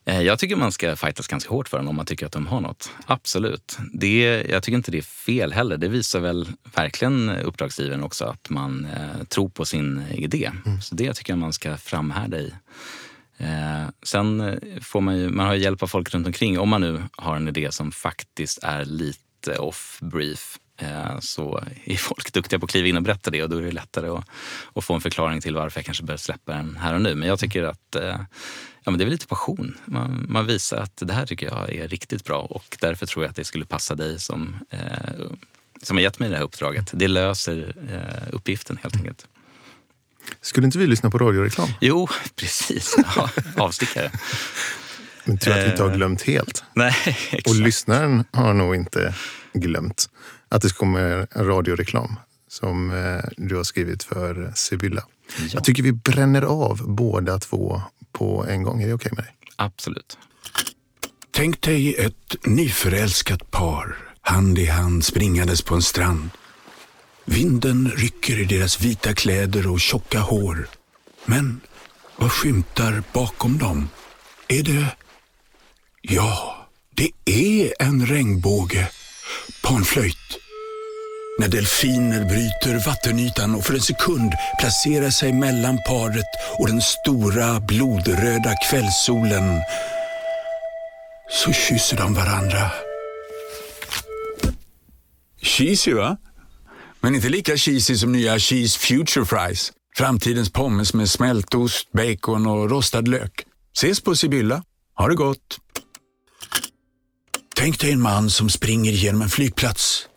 Eh, 0.04 0.22
jag 0.22 0.38
tycker 0.38 0.56
man 0.56 0.72
ska 0.72 0.96
fightas 0.96 1.28
ganska 1.28 1.50
hårt 1.50 1.68
för 1.68 1.78
den 1.78 1.88
om 1.88 1.96
man 1.96 2.06
tycker 2.06 2.26
att 2.26 2.32
de 2.32 2.46
har 2.46 2.60
något. 2.60 2.90
Absolut. 3.06 3.78
Det, 3.92 4.44
jag 4.50 4.62
tycker 4.62 4.76
inte 4.76 4.90
det 4.90 4.98
är 4.98 5.02
fel 5.02 5.52
heller. 5.52 5.76
Det 5.76 5.88
visar 5.88 6.20
väl 6.20 6.48
verkligen 6.74 7.30
uppdragsgivaren 7.30 8.02
också 8.02 8.24
att 8.24 8.50
man 8.50 8.86
eh, 8.96 9.24
tror 9.24 9.48
på 9.48 9.64
sin 9.64 10.02
idé. 10.10 10.50
Mm. 10.66 10.80
Så 10.80 10.94
det 10.94 11.14
tycker 11.14 11.32
jag 11.32 11.38
man 11.38 11.52
ska 11.52 11.76
framhärda 11.76 12.38
i. 12.38 12.54
Eh, 13.38 13.88
sen 14.02 14.60
får 14.82 15.00
man 15.00 15.18
ju, 15.18 15.28
man 15.28 15.46
har 15.46 15.54
hjälp 15.54 15.82
av 15.82 15.86
folk 15.86 16.14
runt 16.14 16.26
omkring 16.26 16.58
om 16.58 16.68
man 16.68 16.80
nu 16.80 17.02
har 17.12 17.36
en 17.36 17.48
idé 17.48 17.72
som 17.72 17.92
faktiskt 17.92 18.58
är 18.62 18.84
lite 18.84 19.58
off-brief 19.58 20.58
Eh, 20.76 21.18
så 21.20 21.64
är 21.84 21.96
folk 21.96 22.32
duktiga 22.32 22.58
på 22.58 22.64
att 22.64 22.70
kliva 22.70 22.88
in 22.88 22.96
och 22.96 23.02
berätta 23.02 23.30
det 23.30 23.42
och 23.42 23.50
då 23.50 23.56
är 23.56 23.62
det 23.62 23.70
lättare 23.70 24.08
att, 24.08 24.28
att 24.74 24.84
få 24.84 24.94
en 24.94 25.00
förklaring 25.00 25.40
till 25.40 25.54
varför 25.54 25.80
jag 25.80 25.84
kanske 25.84 26.04
bör 26.04 26.16
släppa 26.16 26.52
den 26.52 26.76
här 26.76 26.94
och 26.94 27.02
nu. 27.02 27.14
Men 27.14 27.28
jag 27.28 27.38
tycker 27.38 27.62
att 27.64 27.96
eh, 27.96 28.20
ja, 28.84 28.90
men 28.90 28.98
det 28.98 29.02
är 29.02 29.06
väl 29.06 29.12
lite 29.12 29.26
passion. 29.26 29.76
Man, 29.84 30.26
man, 30.28 30.46
visar 30.46 30.76
att 30.76 30.96
det 30.96 31.12
här 31.12 31.26
tycker 31.26 31.46
jag 31.46 31.74
är 31.74 31.88
riktigt 31.88 32.24
bra 32.24 32.40
och 32.40 32.76
därför 32.80 33.06
tror 33.06 33.24
jag 33.24 33.30
att 33.30 33.36
det 33.36 33.44
skulle 33.44 33.64
passa 33.64 33.94
dig 33.94 34.20
som, 34.20 34.56
eh, 34.70 34.80
som 35.82 35.96
har 35.96 36.02
gett 36.02 36.18
mig 36.18 36.30
det 36.30 36.36
här 36.36 36.44
uppdraget. 36.44 36.90
Det 36.92 37.08
löser 37.08 37.74
eh, 37.90 38.34
uppgiften 38.34 38.78
helt 38.82 38.96
enkelt. 38.96 39.26
Skulle 40.40 40.66
inte 40.66 40.78
vi 40.78 40.86
lyssna 40.86 41.10
på 41.10 41.18
radioreklam? 41.18 41.68
Jo, 41.80 42.08
precis. 42.36 42.96
Ja, 43.16 43.30
avstickare. 43.56 44.10
Men 45.24 45.38
tror 45.38 45.54
att 45.54 45.64
vi 45.64 45.70
inte 45.70 45.82
har 45.82 45.94
glömt 45.94 46.22
helt. 46.22 46.64
Nej, 46.74 46.94
exakt. 47.06 47.48
Och 47.48 47.54
lyssnaren 47.54 48.24
har 48.32 48.54
nog 48.54 48.74
inte 48.74 49.14
glömt 49.52 50.10
att 50.48 50.62
det 50.62 50.76
kommer 50.76 51.26
en 51.30 51.46
radioreklam 51.46 52.16
som 52.48 52.90
eh, 52.90 53.24
du 53.36 53.56
har 53.56 53.64
skrivit 53.64 54.02
för 54.02 54.52
Sibylla. 54.54 55.04
Ja. 55.38 55.44
Jag 55.52 55.64
tycker 55.64 55.82
vi 55.82 55.92
bränner 55.92 56.42
av 56.42 56.82
båda 56.88 57.38
två 57.38 57.82
på 58.14 58.46
en 58.48 58.62
gång. 58.62 58.82
Är 58.82 58.86
det 58.86 58.94
okej 58.94 59.12
okay 59.12 59.16
med 59.16 59.24
dig? 59.24 59.34
Absolut. 59.56 60.18
Tänk 61.30 61.60
dig 61.60 61.94
ett 61.94 62.46
nyförälskat 62.46 63.50
par, 63.50 63.96
hand 64.20 64.58
i 64.58 64.66
hand 64.66 65.04
springandes 65.04 65.62
på 65.62 65.74
en 65.74 65.82
strand. 65.82 66.30
Vinden 67.24 67.90
rycker 67.96 68.40
i 68.40 68.44
deras 68.44 68.80
vita 68.80 69.14
kläder 69.14 69.70
och 69.70 69.80
tjocka 69.80 70.18
hår. 70.18 70.68
Men 71.24 71.60
vad 72.16 72.32
skymtar 72.32 73.02
bakom 73.12 73.58
dem? 73.58 73.88
Är 74.48 74.62
det... 74.62 74.96
Ja, 76.00 76.66
det 76.90 77.10
är 77.24 77.74
en 77.78 78.06
regnbåge 78.06 78.88
panflöjt. 79.62 80.43
När 81.38 81.48
delfiner 81.48 82.24
bryter 82.24 82.86
vattenytan 82.86 83.54
och 83.54 83.64
för 83.64 83.74
en 83.74 83.80
sekund 83.80 84.32
placerar 84.58 85.10
sig 85.10 85.32
mellan 85.32 85.78
paret 85.86 86.26
och 86.58 86.68
den 86.68 86.80
stora 86.82 87.60
blodröda 87.60 88.54
kvällssolen 88.70 89.60
så 91.30 91.52
kysser 91.52 91.96
de 91.96 92.14
varandra. 92.14 92.70
Cheesy 95.42 95.92
va? 95.92 96.16
Men 97.00 97.14
inte 97.14 97.28
lika 97.28 97.56
cheesy 97.56 97.96
som 97.96 98.12
nya 98.12 98.38
Cheese 98.38 98.78
Future 98.78 99.24
Fries. 99.24 99.72
Framtidens 99.96 100.52
pommes 100.52 100.94
med 100.94 101.10
smältost, 101.10 101.92
bacon 101.92 102.46
och 102.46 102.70
rostad 102.70 103.08
lök. 103.08 103.46
Ses 103.76 104.00
på 104.00 104.16
Sibylla. 104.16 104.62
Ha 104.96 105.08
det 105.08 105.14
gott! 105.14 105.58
Tänk 107.56 107.80
dig 107.80 107.92
en 107.92 108.00
man 108.00 108.30
som 108.30 108.50
springer 108.50 108.92
genom 108.92 109.22
en 109.22 109.28
flygplats. 109.28 110.08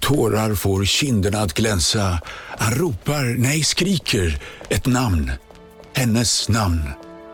Tårar 0.00 0.54
får 0.54 0.84
kinderna 0.84 1.38
att 1.38 1.54
glänsa. 1.54 2.20
Han 2.58 2.74
ropar, 2.74 3.38
nej 3.38 3.62
skriker, 3.64 4.38
ett 4.68 4.86
namn. 4.86 5.32
Hennes 5.94 6.48
namn. 6.48 6.82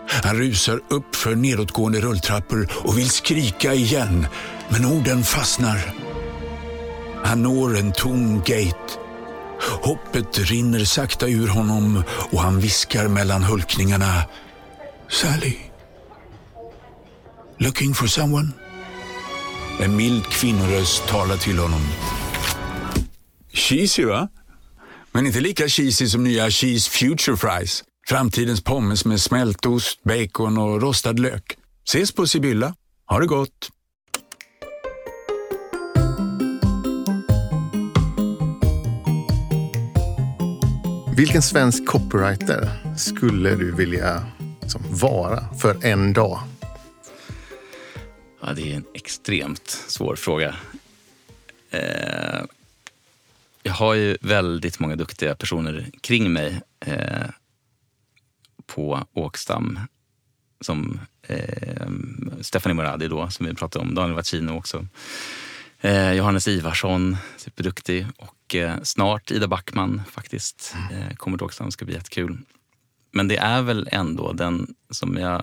Han 0.08 0.36
rusar 0.36 0.80
upp 0.90 1.16
för 1.16 1.34
nedåtgående 1.34 2.00
rulltrappor 2.00 2.68
och 2.84 2.98
vill 2.98 3.10
skrika 3.10 3.74
igen, 3.74 4.26
men 4.68 4.84
orden 4.84 5.24
fastnar. 5.24 5.94
Han 7.24 7.42
når 7.42 7.76
en 7.76 7.92
tom 7.92 8.38
gate. 8.38 8.98
Hoppet 9.82 10.38
rinner 10.38 10.84
sakta 10.84 11.28
ur 11.28 11.48
honom 11.48 12.02
och 12.32 12.40
han 12.40 12.60
viskar 12.60 13.08
mellan 13.08 13.42
hulkningarna. 13.42 14.24
Sally? 15.08 15.56
Looking 17.58 17.94
for 17.94 18.06
someone? 18.06 18.48
En 19.80 19.96
mild 19.96 20.24
kvinnoröst 20.24 21.06
talar 21.06 21.36
till 21.36 21.58
honom. 21.58 21.80
Cheesy 23.54 24.04
va? 24.04 24.28
Men 25.12 25.26
inte 25.26 25.40
lika 25.40 25.68
cheesy 25.68 26.08
som 26.08 26.24
nya 26.24 26.50
Cheese 26.50 26.90
Future 26.90 27.36
Fries. 27.36 27.84
Framtidens 28.08 28.64
pommes 28.64 29.04
med 29.04 29.20
smältost, 29.20 30.02
bacon 30.02 30.58
och 30.58 30.82
rostad 30.82 31.12
lök. 31.12 31.56
Ses 31.86 32.12
på 32.12 32.26
Sibylla. 32.26 32.74
Ha 33.06 33.20
det 33.20 33.26
gott! 33.26 33.70
Vilken 41.16 41.42
svensk 41.42 41.86
copywriter 41.86 42.68
skulle 42.96 43.54
du 43.54 43.72
vilja 43.72 44.26
liksom, 44.62 44.82
vara 44.90 45.54
för 45.54 45.84
en 45.84 46.12
dag? 46.12 46.40
Ja, 48.42 48.52
det 48.52 48.72
är 48.72 48.76
en 48.76 48.84
extremt 48.94 49.68
svår 49.88 50.16
fråga. 50.16 50.54
Eh, 51.70 52.44
jag 53.66 53.72
har 53.72 53.94
ju 53.94 54.16
väldigt 54.20 54.78
många 54.78 54.96
duktiga 54.96 55.34
personer 55.34 55.90
kring 56.00 56.32
mig 56.32 56.60
eh, 56.80 57.26
på 58.66 59.06
Åkstam. 59.12 59.80
Som 60.60 61.00
eh, 61.22 61.88
Stephanie 62.40 62.74
Moradi 62.74 63.08
då, 63.08 63.30
som 63.30 63.46
vi 63.46 63.54
pratade 63.54 63.84
om. 63.84 63.94
Daniel 63.94 64.16
Vacino 64.16 64.58
också. 64.58 64.86
Eh, 65.80 66.12
Johannes 66.12 66.48
Ivarsson, 66.48 67.16
superduktig. 67.36 68.06
Och 68.16 68.54
eh, 68.54 68.76
snart 68.82 69.30
Ida 69.30 69.48
Backman 69.48 70.02
faktiskt. 70.10 70.74
Eh, 70.92 71.16
kommer 71.16 71.38
till 71.38 71.44
Åkstam, 71.44 71.70
ska 71.70 71.84
bli 71.84 71.94
jättekul. 71.94 72.38
Men 73.12 73.28
det 73.28 73.36
är 73.36 73.62
väl 73.62 73.88
ändå 73.92 74.32
den 74.32 74.74
som 74.90 75.16
jag 75.16 75.42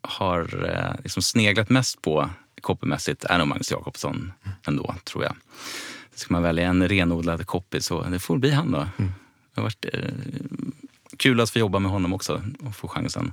har 0.00 0.70
eh, 0.70 1.02
liksom 1.02 1.22
sneglat 1.22 1.70
mest 1.70 2.02
på 2.02 2.30
copymässigt 2.60 3.24
är 3.24 3.38
nog 3.38 3.48
Magnus 3.48 3.70
Jakobsson 3.70 4.32
ändå, 4.66 4.94
tror 5.04 5.24
jag. 5.24 5.36
Ska 6.18 6.34
man 6.34 6.42
välja 6.42 6.68
en 6.68 6.88
renodlad 6.88 7.46
copy 7.46 7.80
så 7.80 8.02
det 8.02 8.18
får 8.18 8.38
bli 8.38 8.50
han 8.50 8.70
då. 8.70 8.78
Mm. 8.78 9.12
Det 9.54 9.60
har 9.60 9.62
varit 9.62 9.86
eh, 9.92 10.10
kul 11.16 11.40
att 11.40 11.50
få 11.50 11.58
jobba 11.58 11.78
med 11.78 11.90
honom 11.90 12.12
också 12.12 12.42
och 12.60 12.76
få 12.76 12.88
chansen. 12.88 13.32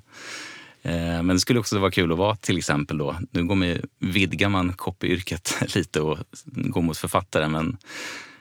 Eh, 0.81 1.23
men 1.23 1.27
det 1.27 1.39
skulle 1.39 1.59
också 1.59 1.79
vara 1.79 1.91
kul 1.91 2.11
att 2.11 2.17
vara 2.17 2.35
till 2.35 2.57
exempel 2.57 2.97
då, 2.97 3.19
nu 3.31 3.43
går 3.43 3.55
man, 3.55 3.77
vidgar 3.99 4.49
man 4.49 4.73
copyyrket 4.73 5.57
lite 5.75 6.01
och 6.01 6.17
går 6.43 6.81
mot 6.81 6.97
författare 6.97 7.47
men 7.47 7.77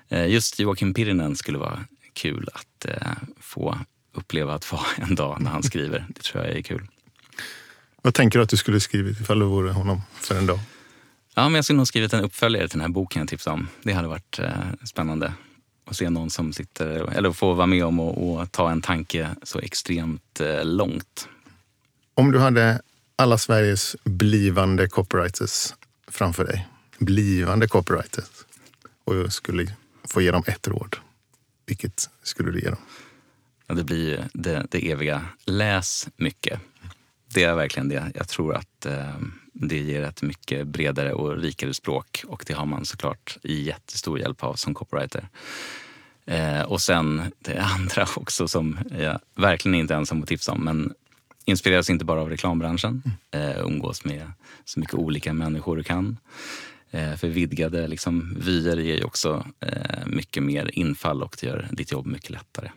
eh, 0.09 0.27
just 0.27 0.59
Joakim 0.59 0.95
Pirinen 0.95 1.37
skulle 1.37 1.59
vara 1.59 1.85
kul 2.13 2.49
att 2.55 2.85
eh, 2.85 3.13
få 3.41 3.79
uppleva 4.13 4.55
att 4.55 4.73
vara 4.73 4.87
en 4.97 5.15
dag 5.15 5.41
när 5.41 5.51
han 5.51 5.63
skriver. 5.63 6.07
Det 6.09 6.23
tror 6.23 6.45
jag 6.45 6.57
är 6.57 6.63
kul. 6.63 6.87
Vad 8.03 8.15
tänker 8.15 8.39
du 8.39 8.43
att 8.43 8.49
du 8.49 8.57
skulle 8.57 8.81
skrivit 8.81 9.21
ifall 9.21 9.39
du 9.39 9.47
vore 9.47 9.73
honom 9.73 10.03
för 10.15 10.39
en 10.39 10.47
dag? 10.47 10.61
Ja, 11.35 11.49
men 11.49 11.55
jag 11.55 11.65
skulle 11.65 11.77
nog 11.77 11.87
skrivit 11.87 12.13
en 12.13 12.25
uppföljare 12.25 12.69
till 12.69 12.79
den 12.79 12.87
här 12.87 12.93
boken 12.95 13.21
jag 13.21 13.29
tipsade 13.29 13.55
om. 13.55 13.69
Det 13.83 13.93
hade 13.93 14.09
varit 14.09 14.39
eh, 14.39 14.51
spännande 14.85 15.33
att 15.85 15.97
se 15.97 16.11
någon 16.11 16.31
som 16.31 16.53
sitter, 16.53 16.87
eller 17.17 17.33
få 17.33 17.53
vara 17.53 17.67
med 17.67 17.85
om 17.85 18.01
och, 18.01 18.41
och 18.41 18.53
ta 18.53 18.71
en 18.71 18.83
tanke 18.83 19.31
så 19.43 19.59
extremt 19.59 20.41
eh, 20.41 20.65
långt. 20.65 21.29
Om 22.15 22.33
du 22.33 22.39
hade 22.39 22.81
alla 23.17 23.39
Sveriges 23.39 23.97
blivande 24.05 24.89
copywriters 24.89 25.75
framför 26.09 26.45
dig, 26.45 26.69
blivande 26.99 27.69
copywriters, 27.69 28.31
och 29.05 29.33
skulle 29.33 29.75
få 30.05 30.23
ge 30.23 30.31
dem 30.31 30.43
ett 30.47 30.69
råd, 30.69 30.97
vilket 31.67 32.11
skulle 32.23 32.53
du 32.53 32.61
ge 32.61 32.69
dem? 32.69 32.81
Ja, 33.67 33.75
det 33.75 33.85
blir 33.85 34.29
det, 34.33 34.67
det 34.71 34.91
eviga, 34.91 35.25
läs 35.45 36.09
mycket. 36.17 36.61
Det 37.35 37.45
är 37.45 37.55
verkligen 37.55 37.89
det. 37.89 38.13
Jag 38.15 38.29
tror 38.29 38.55
att 38.55 38.87
eh, 38.87 39.15
det 39.53 39.79
ger 39.79 40.03
ett 40.03 40.23
mycket 40.23 40.67
bredare 40.67 41.13
och 41.13 41.37
rikare 41.37 41.75
språk 41.75 42.25
och 42.27 42.45
det 42.47 42.53
har 42.53 42.67
man 42.67 42.85
såklart 42.85 43.37
jättestor 43.43 44.19
hjälp 44.19 44.45
av 44.45 44.55
som 44.55 44.75
copywriter. 44.75 45.29
Eh, 46.27 46.63
och 46.63 46.81
sen 46.81 47.23
det 47.39 47.59
andra 47.59 48.07
också 48.17 48.49
som 48.49 48.79
jag 48.99 49.21
verkligen 49.35 49.75
inte 49.75 49.95
ensam 49.95 50.23
att 50.23 50.29
tipsa 50.29 50.53
om 50.53 50.65
men 50.65 50.95
inspireras 51.45 51.91
inte 51.91 52.05
bara 52.05 52.21
av 52.21 52.29
reklambranschen. 52.29 53.03
Eh, 53.31 53.61
umgås 53.61 54.05
med 54.05 54.33
så 54.65 54.81
mycket 54.81 54.95
olika 54.95 55.33
människor 55.33 55.77
du 55.77 55.83
kan. 55.83 56.17
Eh, 56.91 57.17
för 57.17 57.29
vidgade 57.29 57.89
liksom, 57.89 58.37
vyer 58.41 58.77
ger 58.77 58.97
ju 58.97 59.05
också 59.05 59.47
eh, 59.61 60.07
mycket 60.07 60.43
mer 60.43 60.71
infall 60.73 61.23
och 61.23 61.37
det 61.41 61.47
gör 61.47 61.69
ditt 61.71 61.93
jobb 61.93 62.07
mycket 62.07 62.31
lättare. 62.31 62.71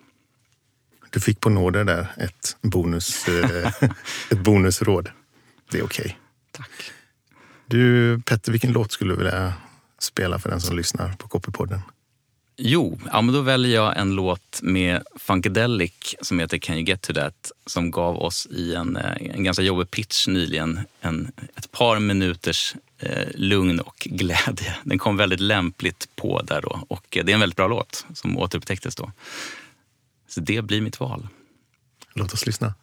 Du 1.10 1.20
fick 1.20 1.40
på 1.40 1.50
nåder 1.50 1.84
där 1.84 2.08
ett, 2.18 2.58
bonus, 2.62 3.28
eh, 3.28 3.68
ett 4.30 4.40
bonusråd. 4.40 5.10
Det 5.72 5.78
är 5.78 5.84
okej. 5.84 6.06
Okay. 6.06 6.16
Tack. 6.52 6.92
Du 7.66 8.20
Petter, 8.26 8.52
vilken 8.52 8.72
låt 8.72 8.92
skulle 8.92 9.14
du 9.14 9.18
vilja 9.18 9.54
spela 10.00 10.40
för 10.40 10.50
den 10.50 10.62
som 10.62 10.78
lyssnar 10.78 11.14
på 11.14 11.28
Copypodden? 11.28 11.82
Jo, 12.60 13.00
ja, 13.12 13.22
men 13.22 13.36
då 13.36 13.42
väljer 13.42 13.76
jag 13.76 13.98
en 13.98 14.16
låt 14.16 14.60
med 14.62 15.04
Funkadelic 15.16 16.16
som 16.22 16.40
heter 16.40 16.58
Can 16.58 16.76
you 16.76 16.86
get 16.86 17.02
to 17.02 17.14
that? 17.14 17.52
Som 17.66 17.92
gav 17.92 18.18
oss 18.18 18.48
i 18.52 18.76
en, 18.76 18.96
eh, 18.96 19.36
en 19.36 19.44
ganska 19.44 19.64
jobbig 19.64 19.92
pitch 19.92 20.28
nyligen 20.28 20.80
en, 21.02 21.32
ett 21.56 21.72
par 21.72 22.00
minuters 22.00 22.76
eh, 23.00 23.28
lugn 23.36 23.80
och 23.80 24.08
glädje. 24.10 24.76
Den 24.84 24.98
kom 24.98 25.18
väldigt 25.18 25.40
lämpligt 25.40 26.08
på 26.16 26.42
där 26.42 26.62
då 26.62 26.80
och 26.88 27.06
det 27.10 27.20
är 27.20 27.34
en 27.34 27.40
väldigt 27.40 27.58
bra 27.58 27.68
låt 27.68 28.06
som 28.14 28.38
återupptäcktes 28.38 28.96
då. 28.96 29.12
Så 30.38 30.42
det 30.42 30.62
blir 30.62 30.82
mitt 30.82 31.00
val. 31.00 31.28
Låt 32.14 32.34
oss 32.34 32.46
lyssna. 32.46 32.74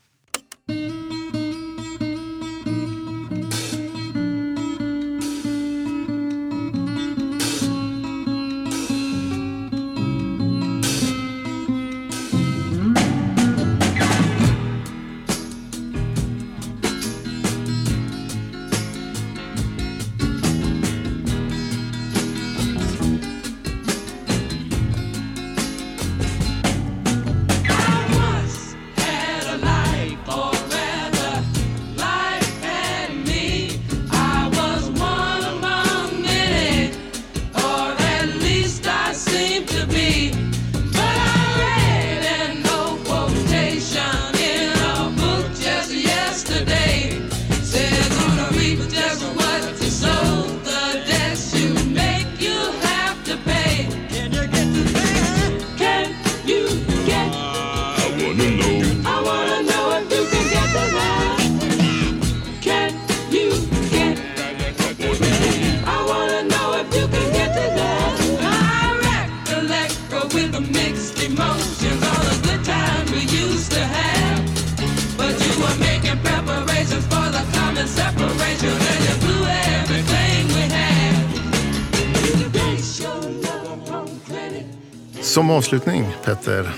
Avslutning, 85.54 86.06
Petter. 86.24 86.70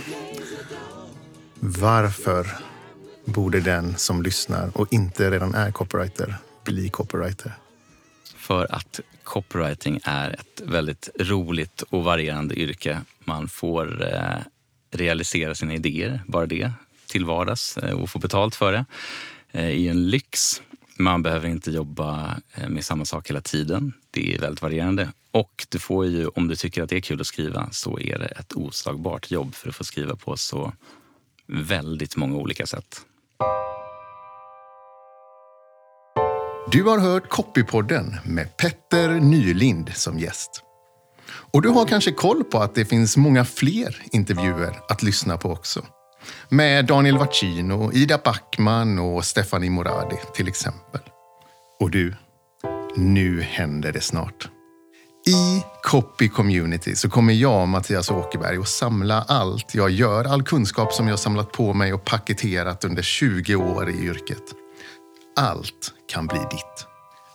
Varför 1.61 2.47
borde 3.25 3.61
den 3.61 3.97
som 3.97 4.23
lyssnar 4.23 4.71
och 4.79 4.93
inte 4.93 5.31
redan 5.31 5.55
är 5.55 5.71
copywriter 5.71 6.37
bli 6.65 6.89
copywriter? 6.89 7.53
För 8.37 8.75
att 8.75 9.01
copywriting 9.23 10.01
är 10.05 10.31
ett 10.31 10.63
väldigt 10.65 11.09
roligt 11.19 11.83
och 11.83 12.05
varierande 12.05 12.55
yrke. 12.55 13.01
Man 13.25 13.49
får 13.49 14.15
eh, 14.15 14.39
realisera 14.91 15.55
sina 15.55 15.75
idéer, 15.75 16.23
bara 16.27 16.47
det, 16.47 16.73
till 17.07 17.25
vardags 17.25 17.79
eh, 17.79 18.01
och 18.03 18.11
få 18.11 18.19
betalt 18.19 18.55
för 18.55 18.73
det. 18.73 18.85
Eh, 19.53 19.71
I 19.71 19.89
en 19.89 20.11
lyx. 20.11 20.63
Man 20.99 21.23
behöver 21.23 21.49
inte 21.49 21.71
jobba 21.71 22.37
eh, 22.55 22.69
med 22.69 22.85
samma 22.85 23.05
sak 23.05 23.31
hela 23.31 23.41
tiden. 23.41 23.93
Det 24.17 24.35
är 24.35 24.39
väldigt 24.39 24.63
varierande. 24.63 25.13
Och 25.31 25.67
du 25.69 25.79
får 25.79 26.07
ju, 26.07 26.29
om 26.29 26.49
du 26.49 26.57
tycker 26.57 26.83
att 26.83 26.89
det 26.89 26.97
är 26.97 27.01
kul 27.01 27.21
att 27.21 27.27
skriva, 27.27 27.69
så 27.71 27.99
är 27.99 28.19
det 28.19 28.27
ett 28.27 28.53
oslagbart 28.53 29.31
jobb 29.31 29.55
för 29.55 29.69
att 29.69 29.77
få 29.77 29.85
skriva 29.85 30.17
på 30.17 30.37
så 30.37 30.73
väldigt 31.47 32.17
många 32.17 32.37
olika 32.37 32.67
sätt. 32.67 33.01
Du 36.73 36.83
har 36.83 36.99
hört 36.99 37.29
Copypodden 37.29 38.17
med 38.25 38.57
Petter 38.57 39.09
Nylind 39.09 39.93
som 39.95 40.19
gäst. 40.19 40.63
Och 41.29 41.63
du 41.63 41.69
har 41.69 41.87
kanske 41.87 42.13
koll 42.13 42.45
på 42.45 42.59
att 42.59 42.75
det 42.75 42.85
finns 42.85 43.17
många 43.17 43.45
fler 43.45 44.03
intervjuer 44.13 44.81
att 44.89 45.03
lyssna 45.03 45.37
på 45.37 45.51
också. 45.51 45.87
Med 46.49 46.87
Daniel 46.87 47.19
Vaccino, 47.19 47.93
Ida 47.93 48.19
Backman 48.25 48.99
och 48.99 49.25
Stefanie 49.25 49.71
Moradi 49.71 50.17
till 50.35 50.49
exempel. 50.49 51.01
Och 51.81 51.91
du, 51.91 52.15
nu 52.97 53.41
händer 53.41 53.93
det 53.93 54.01
snart. 54.01 54.49
I 55.27 55.63
Copy 55.83 56.29
Community 56.29 56.95
så 56.95 57.11
kommer 57.11 57.33
jag, 57.33 57.69
Mattias 57.69 58.11
Åkerberg, 58.11 58.57
att 58.57 58.69
samla 58.69 59.23
allt 59.23 59.75
jag 59.75 59.91
gör, 59.91 60.25
all 60.25 60.43
kunskap 60.43 60.93
som 60.93 61.09
jag 61.09 61.19
samlat 61.19 61.53
på 61.53 61.75
mig 61.75 61.93
och 61.93 62.05
paketerat 62.05 62.85
under 62.85 63.03
20 63.03 63.55
år 63.55 63.91
i 63.91 63.93
yrket. 63.93 64.43
Allt 65.37 65.93
kan 66.13 66.27
bli 66.27 66.39
ditt. 66.39 66.87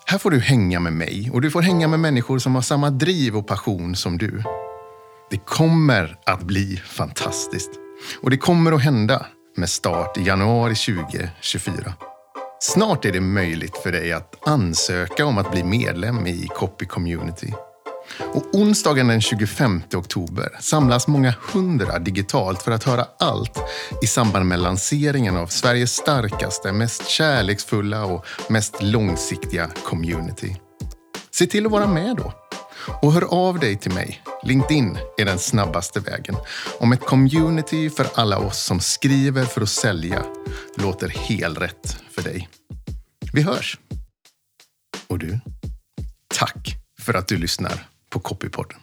Här 0.05 0.18
får 0.18 0.32
du 0.32 0.39
hänga 0.39 0.80
med 0.80 0.93
mig 0.93 1.32
och 1.34 1.41
du 1.41 1.51
får 1.51 1.62
hänga 1.62 1.88
med 1.88 1.99
människor 1.99 2.39
som 2.39 2.55
har 2.55 2.62
samma 2.62 2.89
driv 2.89 3.38
och 3.38 3.47
passion 3.47 3.95
som 3.95 4.18
du. 4.18 4.43
Det 5.30 5.38
kommer 5.38 6.18
att 6.26 6.43
bli 6.43 6.78
fantastiskt. 6.78 7.72
Och 8.22 8.30
det 8.30 8.38
kommer 8.38 8.72
att 8.72 8.84
hända 8.84 9.26
med 9.57 9.70
start 9.70 10.18
i 10.18 10.24
januari 10.24 10.76
2024. 10.76 11.93
Snart 12.64 13.05
är 13.05 13.12
det 13.12 13.22
möjligt 13.22 13.78
för 13.78 13.91
dig 13.91 14.14
att 14.14 14.47
ansöka 14.47 15.26
om 15.26 15.38
att 15.38 15.51
bli 15.51 15.64
medlem 15.64 16.28
i 16.28 16.47
Copy 16.47 16.86
Community. 16.86 17.53
Och 18.34 18.43
onsdagen 18.53 19.07
den 19.07 19.22
25 19.22 19.82
oktober 19.93 20.49
samlas 20.59 21.07
många 21.07 21.34
hundra 21.53 21.99
digitalt 21.99 22.62
för 22.62 22.72
att 22.72 22.84
höra 22.84 23.05
allt 23.20 23.59
i 24.01 24.07
samband 24.07 24.45
med 24.45 24.59
lanseringen 24.59 25.38
av 25.38 25.47
Sveriges 25.47 25.91
starkaste, 25.91 26.72
mest 26.72 27.07
kärleksfulla 27.07 28.05
och 28.05 28.26
mest 28.49 28.84
långsiktiga 28.84 29.70
community. 29.84 30.55
Se 31.32 31.45
till 31.45 31.66
att 31.66 31.72
vara 31.72 31.88
med 31.88 32.16
då. 32.16 32.41
Och 33.02 33.14
hör 33.14 33.34
av 33.34 33.60
dig 33.60 33.78
till 33.78 33.94
mig. 33.94 34.22
LinkedIn 34.44 34.98
är 35.18 35.26
den 35.26 35.40
snabbaste 35.40 36.00
vägen. 36.00 36.36
Om 36.80 36.94
ett 36.94 37.06
community 37.06 37.90
för 37.90 38.08
alla 38.16 38.38
oss 38.38 38.64
som 38.64 38.80
skriver 38.80 39.46
för 39.46 39.62
att 39.62 39.70
sälja 39.70 40.26
låter 40.78 41.08
helt 41.08 41.62
rätt 41.62 41.98
för 42.12 42.22
dig. 42.22 42.50
Vi 43.34 43.42
hörs! 43.42 43.80
Och 45.08 45.20
du, 45.20 45.40
tack 46.36 46.76
för 47.02 47.14
att 47.14 47.28
du 47.28 47.38
lyssnar 47.38 47.88
på 48.10 48.20
Copypodden. 48.20 48.78